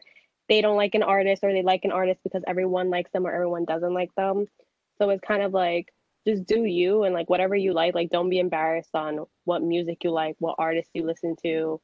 they 0.49 0.61
don't 0.61 0.77
like 0.77 0.95
an 0.95 1.03
artist, 1.03 1.43
or 1.43 1.53
they 1.53 1.61
like 1.61 1.85
an 1.85 1.91
artist 1.91 2.19
because 2.23 2.43
everyone 2.47 2.89
likes 2.89 3.11
them 3.11 3.27
or 3.27 3.31
everyone 3.31 3.65
doesn't 3.65 3.93
like 3.93 4.13
them. 4.15 4.47
So 5.01 5.09
it's 5.09 5.25
kind 5.27 5.41
of 5.41 5.51
like 5.51 5.91
just 6.27 6.45
do 6.45 6.63
you 6.63 7.03
and 7.03 7.15
like 7.15 7.27
whatever 7.27 7.55
you 7.55 7.73
like 7.73 7.95
like 7.95 8.11
don't 8.11 8.29
be 8.29 8.37
embarrassed 8.37 8.93
on 8.93 9.25
what 9.45 9.63
music 9.63 10.03
you 10.03 10.11
like 10.11 10.35
what 10.37 10.57
artists 10.59 10.91
you 10.93 11.07
listen 11.07 11.35
to. 11.41 11.81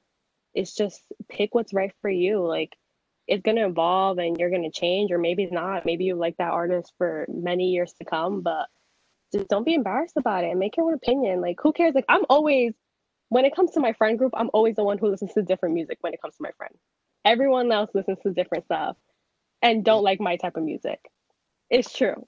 It's 0.54 0.76
just 0.76 1.02
pick 1.28 1.56
what's 1.56 1.74
right 1.74 1.92
for 2.04 2.12
you. 2.12 2.46
Like 2.46 2.78
it's 3.28 3.42
going 3.42 3.58
to 3.58 3.66
evolve 3.66 4.20
and 4.20 4.38
you're 4.38 4.52
going 4.52 4.70
to 4.72 4.80
change 4.80 5.12
or 5.12 5.18
maybe 5.18 5.48
not. 5.52 5.84
Maybe 5.84 6.04
you 6.04 6.16
like 6.16 6.38
that 6.38 6.52
artist 6.52 6.94
for 7.00 7.26
many 7.28 7.72
years 7.72 7.92
to 7.94 8.06
come 8.06 8.42
but 8.42 8.68
just 9.34 9.48
don't 9.48 9.66
be 9.66 9.74
embarrassed 9.74 10.16
about 10.16 10.44
it 10.44 10.52
and 10.52 10.60
make 10.60 10.78
your 10.78 10.86
own 10.86 10.94
opinion. 10.94 11.42
Like 11.42 11.58
who 11.64 11.74
cares? 11.74 11.96
Like 11.96 12.06
i'm 12.08 12.26
always 12.30 12.76
when 13.30 13.46
it 13.46 13.56
comes 13.56 13.72
to 13.72 13.80
my 13.80 13.94
friend 13.94 14.20
group 14.20 14.34
i'm 14.36 14.52
always 14.54 14.76
the 14.76 14.84
one 14.84 15.00
who 15.00 15.10
listens 15.10 15.34
to 15.34 15.42
different 15.42 15.74
music 15.74 15.98
when 16.02 16.14
it 16.14 16.22
comes 16.22 16.36
to 16.36 16.44
my 16.44 16.52
friend. 16.56 16.76
Everyone 17.26 17.72
else 17.72 17.90
listens 17.96 18.20
to 18.22 18.32
different 18.32 18.66
stuff 18.66 18.96
and 19.64 19.84
don't 19.84 20.02
mm. 20.02 20.06
like 20.06 20.22
my 20.22 20.36
type 20.36 20.56
of 20.56 20.64
music. 20.64 21.00
It's 21.72 21.92
true 21.92 22.28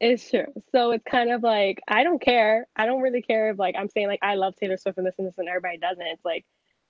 it's 0.00 0.30
true. 0.30 0.46
So 0.72 0.92
it's 0.92 1.04
kind 1.04 1.30
of 1.30 1.42
like 1.42 1.80
I 1.86 2.02
don't 2.02 2.20
care. 2.20 2.66
I 2.76 2.86
don't 2.86 3.02
really 3.02 3.22
care 3.22 3.50
if 3.50 3.58
like 3.58 3.74
I'm 3.78 3.88
saying 3.88 4.08
like 4.08 4.20
I 4.22 4.34
love 4.34 4.54
Taylor 4.56 4.76
Swift 4.76 4.98
and 4.98 5.06
this 5.06 5.14
and 5.18 5.26
this 5.28 5.34
and 5.38 5.48
everybody 5.48 5.78
doesn't. 5.78 6.06
It's 6.06 6.24
like 6.24 6.44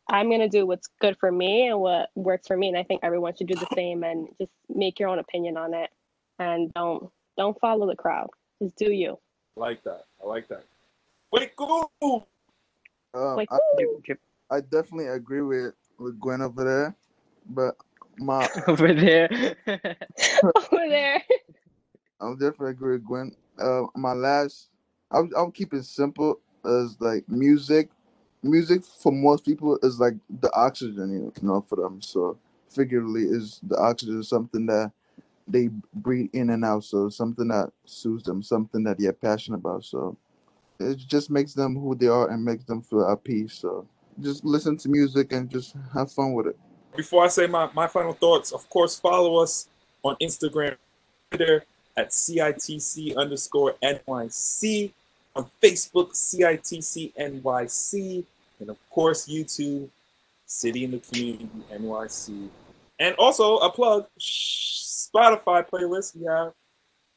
I'm 0.08 0.30
gonna 0.30 0.48
do 0.48 0.64
what's 0.66 0.88
good 1.00 1.16
for 1.18 1.30
me 1.30 1.66
and 1.68 1.80
what 1.80 2.10
works 2.14 2.46
for 2.46 2.56
me, 2.56 2.68
and 2.68 2.76
I 2.76 2.84
think 2.84 3.00
everyone 3.02 3.34
should 3.36 3.48
do 3.48 3.54
the 3.54 3.68
same 3.74 4.04
and 4.04 4.28
just 4.40 4.52
make 4.68 4.98
your 4.98 5.08
own 5.08 5.18
opinion 5.18 5.56
on 5.56 5.74
it, 5.74 5.90
and 6.38 6.72
don't 6.74 7.10
don't 7.36 7.58
follow 7.60 7.86
the 7.86 7.96
crowd. 7.96 8.28
Just 8.62 8.76
do 8.76 8.92
you. 8.92 9.18
I 9.56 9.60
like 9.60 9.82
that. 9.84 10.04
I 10.22 10.26
like 10.26 10.48
that. 10.48 10.64
Wait, 11.32 11.54
go. 11.56 11.90
Um, 12.02 13.36
Like 13.36 13.48
I, 13.52 13.58
Drip, 13.76 14.04
drip 14.04 14.20
I 14.50 14.60
definitely 14.60 15.08
agree 15.08 15.42
with 15.42 15.74
with 15.98 16.18
Gwen 16.20 16.42
over 16.42 16.64
there, 16.64 16.96
but 17.48 17.76
my 18.18 18.48
over 18.68 18.92
there 18.92 19.28
over 19.66 20.88
there. 20.88 21.22
I'm 22.20 22.34
definitely 22.34 22.70
agree 22.70 22.92
with 22.92 23.04
Gwen. 23.04 23.34
Uh, 23.58 23.82
my 23.94 24.12
last, 24.12 24.68
I'll, 25.10 25.28
I'll 25.36 25.50
keep 25.50 25.74
it 25.74 25.84
simple 25.84 26.40
as 26.64 26.96
like 27.00 27.28
music. 27.28 27.90
Music 28.42 28.84
for 28.84 29.12
most 29.12 29.44
people 29.44 29.78
is 29.82 30.00
like 30.00 30.14
the 30.40 30.50
oxygen, 30.54 31.12
you 31.12 31.32
know, 31.42 31.64
for 31.68 31.76
them. 31.76 32.00
So 32.00 32.38
figuratively, 32.68 33.22
is 33.22 33.60
the 33.62 33.76
oxygen 33.76 34.22
something 34.22 34.66
that 34.66 34.92
they 35.46 35.68
breathe 35.94 36.30
in 36.32 36.50
and 36.50 36.64
out. 36.64 36.84
So 36.84 37.08
something 37.08 37.48
that 37.48 37.70
soothes 37.84 38.24
them, 38.24 38.42
something 38.42 38.84
that 38.84 38.98
they're 38.98 39.12
passionate 39.12 39.58
about. 39.58 39.84
So 39.84 40.16
it 40.78 40.96
just 40.98 41.30
makes 41.30 41.54
them 41.54 41.74
who 41.74 41.94
they 41.94 42.06
are 42.06 42.30
and 42.30 42.44
makes 42.44 42.64
them 42.64 42.82
feel 42.82 43.08
at 43.10 43.24
peace. 43.24 43.54
So 43.54 43.86
just 44.20 44.44
listen 44.44 44.76
to 44.78 44.88
music 44.88 45.32
and 45.32 45.50
just 45.50 45.74
have 45.92 46.12
fun 46.12 46.32
with 46.32 46.46
it. 46.46 46.56
Before 46.96 47.24
I 47.24 47.28
say 47.28 47.46
my, 47.46 47.70
my 47.74 47.86
final 47.86 48.12
thoughts, 48.12 48.52
of 48.52 48.68
course, 48.68 48.98
follow 48.98 49.36
us 49.42 49.68
on 50.02 50.16
Instagram, 50.20 50.76
Twitter 51.30 51.64
at 51.96 52.10
CITC 52.10 53.16
underscore 53.16 53.74
NYC, 53.82 54.92
on 55.36 55.50
Facebook, 55.62 56.12
CITC 56.12 57.14
NYC, 57.14 58.24
and 58.60 58.70
of 58.70 58.76
course, 58.90 59.28
YouTube, 59.28 59.88
City 60.46 60.84
in 60.84 60.92
the 60.92 60.98
Community 60.98 61.48
NYC. 61.72 62.48
And 62.98 63.14
also 63.16 63.58
a 63.58 63.70
plug, 63.70 64.06
Spotify 64.18 65.66
playlist. 65.68 66.16
We 66.16 66.26
have 66.26 66.52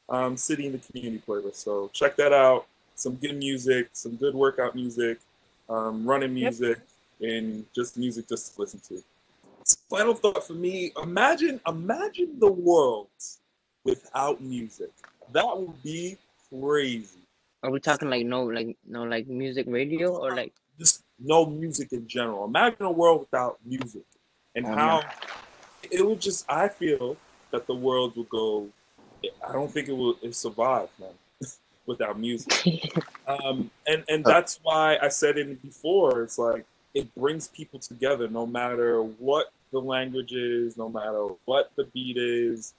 um, 0.08 0.36
City 0.36 0.66
in 0.66 0.72
the 0.72 0.78
Community 0.78 1.22
playlist. 1.26 1.56
So 1.56 1.90
check 1.92 2.16
that 2.16 2.32
out. 2.32 2.66
Some 2.94 3.16
good 3.16 3.36
music, 3.36 3.88
some 3.92 4.16
good 4.16 4.34
workout 4.34 4.74
music, 4.74 5.18
um, 5.68 6.06
running 6.06 6.36
Yep. 6.36 6.52
music, 6.52 6.78
and 7.20 7.66
just 7.74 7.96
music 7.96 8.28
just 8.28 8.54
to 8.54 8.60
listen 8.60 8.80
to 8.88 9.02
final 9.88 10.14
thought 10.14 10.46
for 10.46 10.52
me 10.52 10.92
imagine 11.02 11.60
imagine 11.66 12.38
the 12.38 12.50
world 12.50 13.08
without 13.84 14.40
music 14.40 14.90
that 15.32 15.44
would 15.44 15.82
be 15.82 16.16
crazy 16.50 17.18
are 17.62 17.70
we 17.70 17.80
talking 17.80 18.10
like 18.10 18.26
no 18.26 18.44
like 18.44 18.76
no 18.86 19.02
like 19.04 19.26
music 19.26 19.66
radio 19.68 20.16
or 20.16 20.34
like 20.34 20.52
just 20.78 21.02
no 21.18 21.46
music 21.46 21.92
in 21.92 22.06
general 22.06 22.44
imagine 22.44 22.82
a 22.82 22.90
world 22.90 23.20
without 23.20 23.58
music 23.64 24.04
and 24.54 24.66
Oh, 24.66 24.74
how 24.74 25.04
it 25.90 26.06
would 26.06 26.20
just 26.20 26.44
i 26.50 26.68
feel 26.68 27.16
that 27.50 27.66
the 27.66 27.74
world 27.74 28.16
would 28.16 28.28
go 28.28 28.68
i 29.48 29.52
don't 29.52 29.70
think 29.70 29.88
it 29.88 29.92
will 29.92 30.16
it 30.22 30.34
survive 30.34 30.88
man 30.98 31.10
without 31.86 32.18
music 32.18 32.54
um, 33.26 33.70
and 33.86 34.04
and 34.08 34.24
that's 34.24 34.60
why 34.62 34.98
I 35.00 35.08
said 35.08 35.38
it 35.38 35.62
before. 35.62 36.22
It's 36.22 36.38
like 36.38 36.64
it 36.94 37.14
brings 37.14 37.48
people 37.48 37.78
together, 37.78 38.28
no 38.28 38.46
matter 38.46 39.02
what 39.02 39.50
the 39.72 39.80
language 39.80 40.32
is, 40.32 40.76
no 40.76 40.88
matter 40.88 41.28
what 41.44 41.70
the 41.76 41.84
beat 41.84 42.16
is. 42.16 42.74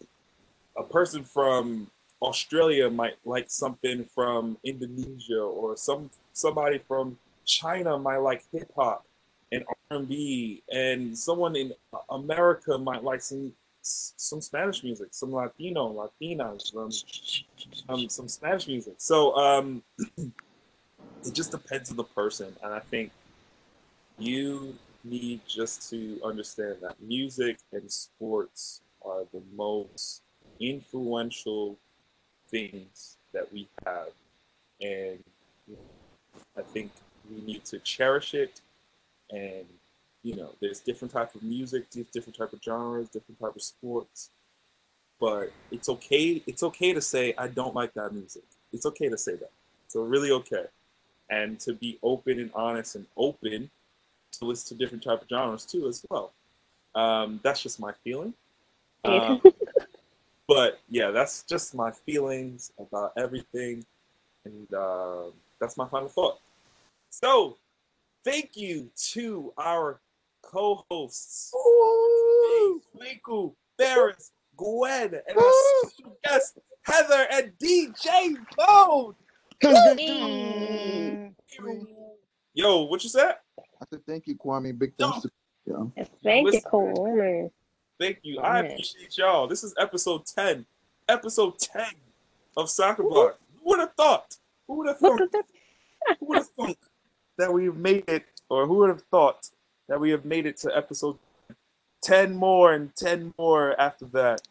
A 0.77 0.83
person 0.83 1.23
from 1.23 1.89
Australia 2.21 2.89
might 2.89 3.15
like 3.25 3.49
something 3.49 4.05
from 4.13 4.57
Indonesia, 4.63 5.41
or 5.41 5.77
some 5.77 6.09
somebody 6.33 6.79
from 6.79 7.17
China 7.45 7.97
might 7.97 8.17
like 8.17 8.43
hip 8.51 8.71
hop 8.75 9.05
and 9.51 9.63
R 9.67 9.97
and 9.97 10.07
B, 10.07 10.63
and 10.71 11.17
someone 11.17 11.55
in 11.55 11.73
America 12.09 12.77
might 12.77 13.03
like 13.03 13.21
some 13.21 13.53
some 13.81 14.41
Spanish 14.41 14.83
music, 14.83 15.09
some 15.11 15.31
Latino, 15.31 15.93
Latinas, 15.93 16.75
um, 16.75 16.89
um, 17.87 18.09
some 18.09 18.27
Spanish 18.27 18.67
music. 18.67 18.95
So 18.97 19.35
um, 19.37 19.83
it 20.17 20.33
just 21.33 21.51
depends 21.51 21.91
on 21.91 21.97
the 21.97 22.03
person, 22.03 22.55
and 22.63 22.73
I 22.73 22.79
think 22.79 23.11
you 24.17 24.75
need 25.03 25.41
just 25.47 25.89
to 25.91 26.19
understand 26.23 26.77
that 26.81 26.99
music 27.01 27.59
and 27.71 27.91
sports 27.91 28.81
are 29.05 29.23
the 29.31 29.41
most 29.55 30.23
influential 30.59 31.77
things 32.49 33.17
that 33.33 33.51
we 33.51 33.67
have, 33.85 34.09
and 34.81 35.23
I 36.57 36.61
think 36.61 36.91
we 37.29 37.41
need 37.41 37.65
to 37.65 37.79
cherish 37.79 38.33
it. 38.33 38.61
And 39.31 39.65
you 40.23 40.35
know, 40.35 40.49
there's 40.59 40.79
different 40.79 41.13
type 41.13 41.35
of 41.35 41.43
music, 41.43 41.89
there's 41.91 42.07
different 42.07 42.37
type 42.37 42.53
of 42.53 42.61
genres, 42.63 43.09
different 43.09 43.39
type 43.39 43.55
of 43.55 43.61
sports. 43.61 44.31
But 45.19 45.53
it's 45.71 45.87
okay 45.87 46.43
it's 46.45 46.61
okay 46.61 46.93
to 46.93 46.99
say 46.99 47.33
i 47.37 47.47
don't 47.47 47.73
like 47.73 47.93
that 47.93 48.13
music. 48.13 48.43
It's 48.73 48.85
okay 48.85 49.07
to 49.07 49.17
say 49.17 49.35
that. 49.35 49.51
So 49.87 50.01
really 50.01 50.31
okay. 50.31 50.65
And 51.29 51.59
to 51.61 51.73
be 51.73 51.97
open 52.03 52.39
and 52.39 52.51
honest 52.53 52.95
and 52.95 53.05
open 53.15 53.69
to 54.33 54.45
listen 54.45 54.77
to 54.77 54.83
different 54.83 55.03
type 55.03 55.21
of 55.21 55.29
genres 55.29 55.65
too 55.65 55.87
as 55.87 56.05
well. 56.09 56.33
Um, 56.93 57.39
that's 57.43 57.61
just 57.61 57.79
my 57.79 57.93
feeling. 58.03 58.33
Um, 59.03 59.41
but 60.47 60.79
yeah, 60.89 61.11
that's 61.11 61.43
just 61.43 61.75
my 61.75 61.91
feelings 61.91 62.71
about 62.79 63.13
everything, 63.17 63.83
and 64.45 64.73
uh, 64.73 65.31
that's 65.59 65.77
my 65.77 65.87
final 65.87 66.07
thought. 66.07 66.39
So, 67.09 67.57
thank 68.23 68.55
you 68.55 68.89
to 69.11 69.53
our 69.57 69.99
co-hosts, 70.43 71.51
Michael, 72.93 73.55
Ferris, 73.77 74.31
Gwen, 74.57 75.15
and 75.27 75.37
our 75.37 75.51
special 75.89 76.17
guest 76.23 76.59
Heather 76.83 77.27
and 77.31 77.51
DJ 77.57 78.35
Bone. 78.55 79.15
Yo, 82.53 82.83
what 82.83 83.03
you 83.03 83.09
said? 83.09 83.35
I 83.59 83.85
said 83.89 84.01
thank 84.07 84.27
you, 84.27 84.35
Kwame. 84.37 84.77
Big 84.77 84.93
thanks 84.97 85.21
to 85.21 85.31
you. 85.65 85.91
Thank 86.23 86.53
you, 86.53 86.61
Listen. 86.61 87.55
Cool. 87.99 88.07
Thank 88.07 88.19
you. 88.23 88.39
I 88.39 88.59
appreciate 88.59 89.17
y'all. 89.17 89.47
This 89.47 89.63
is 89.63 89.73
episode 89.79 90.25
10. 90.25 90.65
Episode 91.07 91.57
10 91.59 91.85
of 92.57 92.69
Soccer 92.69 93.03
Block. 93.03 93.37
Who 93.63 93.69
would 93.69 93.79
have 93.79 93.93
thought? 93.93 94.37
Who 94.67 94.75
would 94.77 94.87
have 94.87 94.99
thought? 94.99 95.19
who 96.19 96.25
would 96.25 96.37
have 96.39 96.47
thought 96.57 96.77
that 97.37 97.51
we 97.53 97.65
have 97.65 97.77
made 97.77 98.03
it, 98.07 98.25
or 98.49 98.65
who 98.67 98.75
would 98.75 98.89
have 98.89 99.03
thought 99.11 99.49
that 99.87 99.99
we 99.99 100.09
have 100.11 100.25
made 100.25 100.45
it 100.45 100.57
to 100.57 100.75
episode 100.75 101.17
10 102.03 102.35
more 102.35 102.73
and 102.73 102.95
10 102.95 103.33
more 103.37 103.79
after 103.79 104.05
that? 104.05 104.41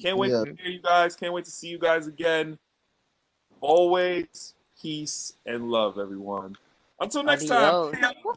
Can't 0.00 0.18
wait 0.18 0.32
Yeah. 0.32 0.44
to 0.44 0.54
hear 0.60 0.72
you 0.72 0.80
guys. 0.82 1.14
Can't 1.16 1.32
wait 1.32 1.44
to 1.44 1.50
see 1.50 1.68
you 1.68 1.78
guys 1.78 2.06
again. 2.06 2.58
Always 3.60 4.54
peace 4.80 5.34
and 5.46 5.70
love, 5.70 5.98
everyone. 5.98 6.56
Until 7.00 7.22
next 7.22 7.46
time. 7.46 7.74
Adios. 7.74 8.33